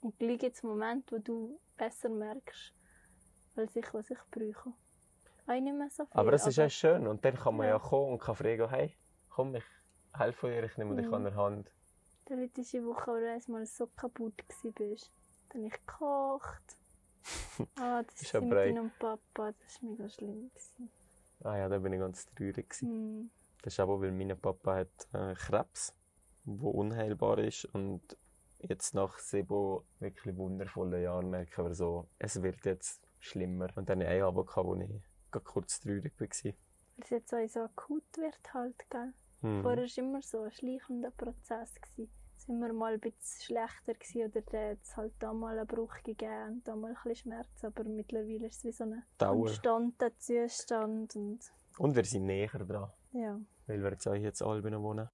Und 0.00 0.18
gleich 0.18 0.38
gibt 0.38 0.56
es 0.56 0.62
Momente, 0.62 1.16
wo 1.16 1.20
du 1.20 1.60
besser 1.76 2.08
merkst, 2.08 2.74
als 3.54 3.76
ich, 3.76 3.94
was 3.94 4.10
ich 4.10 4.18
brauche. 4.30 4.72
Auch 5.46 5.60
nicht 5.60 5.76
mehr 5.76 5.88
so 5.90 6.04
viel. 6.04 6.12
Aber 6.20 6.32
es 6.32 6.46
ist 6.46 6.56
ja 6.56 6.68
schön. 6.68 7.06
Und 7.06 7.24
dann 7.24 7.36
kann 7.36 7.56
man 7.56 7.66
ja, 7.68 7.74
Ja. 7.74 7.78
kommen 7.78 8.12
und 8.14 8.18
kann 8.18 8.34
fragen, 8.34 8.68
hey, 8.68 8.96
komm, 9.28 9.54
ich 9.54 9.64
helfe 10.12 10.48
dir, 10.48 10.64
ich 10.64 10.76
nehme 10.76 10.96
dich 10.96 11.06
Mhm. 11.06 11.14
an 11.14 11.24
der 11.24 11.34
Hand. 11.36 11.70
Die 12.28 12.34
letzte 12.34 12.84
Woche, 12.84 13.12
wo 13.12 13.16
du 13.16 13.30
einmal 13.30 13.64
so 13.66 13.86
kaputt 13.86 14.34
warst. 14.80 15.12
Dann 15.48 15.62
habe 15.62 15.66
ich 15.66 15.86
gekocht. 15.86 16.76
Ah, 17.80 18.02
das 18.02 18.22
Ist 18.22 18.34
mit 18.34 18.52
deinem 18.52 18.90
Papa. 18.98 19.52
Das 19.64 19.82
war 19.82 19.90
mega 19.90 20.08
schlimm. 20.08 20.50
gewesen. 20.50 20.90
Ah 21.42 21.56
ja, 21.56 21.68
da 21.68 21.78
bin 21.78 21.92
ich 21.92 21.98
ganz 21.98 22.26
traurig. 22.34 22.68
gewesen. 22.68 22.88
Hm. 22.88 23.30
Das 23.62 23.72
ist 23.72 23.80
aber, 23.80 24.00
weil 24.00 24.12
mein 24.12 24.38
Papa 24.38 24.76
hat 24.76 25.08
äh, 25.12 25.34
Krebs, 25.34 25.94
der 26.44 26.74
unheilbar 26.74 27.38
ist. 27.38 27.64
Und 27.64 28.16
jetzt 28.60 28.94
nach 28.94 29.18
sieben 29.18 29.80
wirklich 29.98 30.36
wundervollen 30.36 31.02
Jahren 31.02 31.30
merken 31.30 31.64
wir 31.64 31.74
so, 31.74 32.06
es 32.18 32.42
wird 32.42 32.64
jetzt 32.64 33.02
schlimmer. 33.18 33.68
Und 33.76 33.88
dann 33.88 34.02
eine 34.02 34.24
Abend, 34.24 34.46
gehabt, 34.46 34.66
wo 34.66 34.76
ich 34.76 35.44
kurz 35.44 35.80
traurig 35.80 36.12
war. 36.20 36.28
Weil 36.28 36.54
es 36.98 37.10
jetzt 37.10 37.30
so 37.52 37.60
akut 37.60 38.04
wird 38.16 38.54
halt, 38.54 38.88
gell? 38.90 39.12
Hm. 39.40 39.62
Vorher 39.62 39.78
war 39.78 39.84
es 39.84 39.98
immer 39.98 40.22
so 40.22 40.42
ein 40.42 40.50
schleichender 40.52 41.10
Prozess. 41.10 41.74
Gewesen. 41.74 42.10
War 42.46 42.54
immer 42.54 42.72
mal 42.72 42.94
ein 42.94 43.00
bisschen 43.00 43.42
schlechter 43.42 43.94
gewesen, 43.94 44.30
oder 44.30 44.40
dann 44.42 44.70
hat 44.70 44.78
es 44.82 44.96
halt 44.96 45.12
da 45.18 45.32
mal 45.32 45.58
einen 45.58 45.66
Bruch 45.66 46.02
gegeben 46.02 46.48
und 46.48 46.68
da 46.68 46.76
mal 46.76 46.88
ein 46.88 46.94
bisschen 46.94 47.16
Schmerz. 47.16 47.64
Aber 47.64 47.84
mittlerweile 47.84 48.46
ist 48.46 48.58
es 48.58 48.64
wie 48.64 48.72
so 48.72 48.84
ein 48.84 49.02
konstanter 49.18 50.16
Zustand. 50.18 51.16
Und 51.16 51.40
Und 51.78 51.94
wir 51.94 52.04
sind 52.04 52.26
näher 52.26 52.48
dran, 52.48 52.90
ja, 53.12 53.38
weil 53.66 53.82
wir 53.82 53.90
jetzt 53.90 54.06
auch 54.06 54.14
in 54.14 54.32
Albino 54.48 54.82
wohnen. 54.82 55.08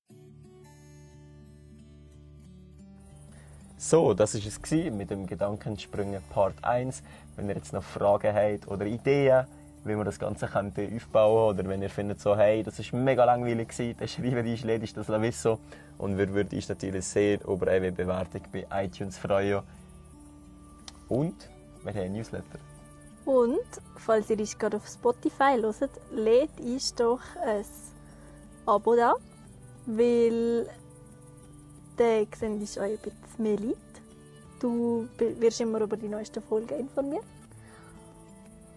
So, 3.78 4.14
das 4.14 4.34
war 4.34 4.40
es 4.46 4.92
mit 4.92 5.10
dem 5.10 5.26
Gedankensprünge 5.26 6.22
Part 6.30 6.62
1. 6.62 7.02
Wenn 7.34 7.48
ihr 7.48 7.56
jetzt 7.56 7.72
noch 7.72 7.82
Fragen 7.82 8.32
habt 8.32 8.68
oder 8.68 8.86
Ideen, 8.86 9.44
wie 9.84 9.96
wir 9.96 10.04
das 10.04 10.18
Ganze 10.18 10.46
könnte 10.46 10.88
aufbauen 10.94 11.54
oder 11.54 11.68
wenn 11.68 11.82
ihr 11.82 11.90
findet 11.90 12.20
so, 12.20 12.36
hey, 12.36 12.62
das 12.62 12.78
ist 12.78 12.92
mega 12.92 13.24
langweilig 13.24 13.68
gewesen, 13.68 13.96
dann 13.98 14.08
schreibt 14.32 14.46
uns 14.46 14.64
lediglich 14.64 14.94
das 14.94 15.08
Lavisso 15.08 15.58
und 15.98 16.18
wir 16.18 16.32
würden 16.32 16.54
uns 16.54 16.68
natürlich 16.68 17.04
sehr 17.04 17.44
über 17.46 17.68
eine 17.68 17.92
Bewertung 17.92 18.42
bei 18.52 18.66
iTunes 18.84 19.18
freuen. 19.18 19.62
Und 21.08 21.48
wir 21.82 21.92
haben 21.92 22.00
ein 22.00 22.12
Newsletter. 22.12 22.58
Und, 23.24 23.60
falls 23.96 24.30
ihr 24.30 24.38
uns 24.38 24.58
gerade 24.58 24.76
auf 24.76 24.86
Spotify 24.86 25.60
hört, 25.60 25.90
lädt 26.10 26.60
uns 26.60 26.94
doch 26.94 27.20
ein 27.44 27.64
Abo 28.66 28.96
da, 28.96 29.14
weil 29.86 30.68
dann 31.96 32.26
sehen 32.36 32.60
uns 32.60 32.78
euch 32.78 32.92
ein 32.92 32.98
bisschen 32.98 33.42
mehr 33.42 33.58
Leute. 33.58 33.76
Du 34.60 35.08
wirst 35.18 35.60
immer 35.60 35.80
über 35.80 35.96
die 35.96 36.08
neuesten 36.08 36.42
Folgen 36.42 36.78
informiert. 36.78 37.24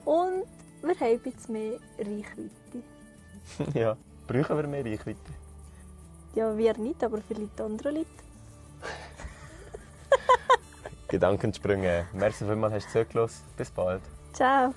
Und 0.03 0.45
wir 0.85 0.99
haben 0.99 1.19
bisschen 1.19 1.53
mehr 1.53 1.79
Reichweite. 1.97 2.83
ja, 3.79 3.97
brauchen 4.27 4.57
wir 4.57 4.67
mehr 4.67 4.85
Reichweite? 4.85 5.19
Ja, 6.35 6.55
wir 6.57 6.77
nicht, 6.77 7.03
aber 7.03 7.21
vielleicht 7.21 7.59
andere 7.61 7.91
Leute. 7.91 8.07
Gedankensprünge. 11.07 12.07
Merci 12.13 12.45
vielmals, 12.45 12.73
hast 12.73 12.93
du 12.93 13.03
zugelassen. 13.03 13.43
Bis 13.57 13.71
bald. 13.71 14.01
Ciao! 14.33 14.73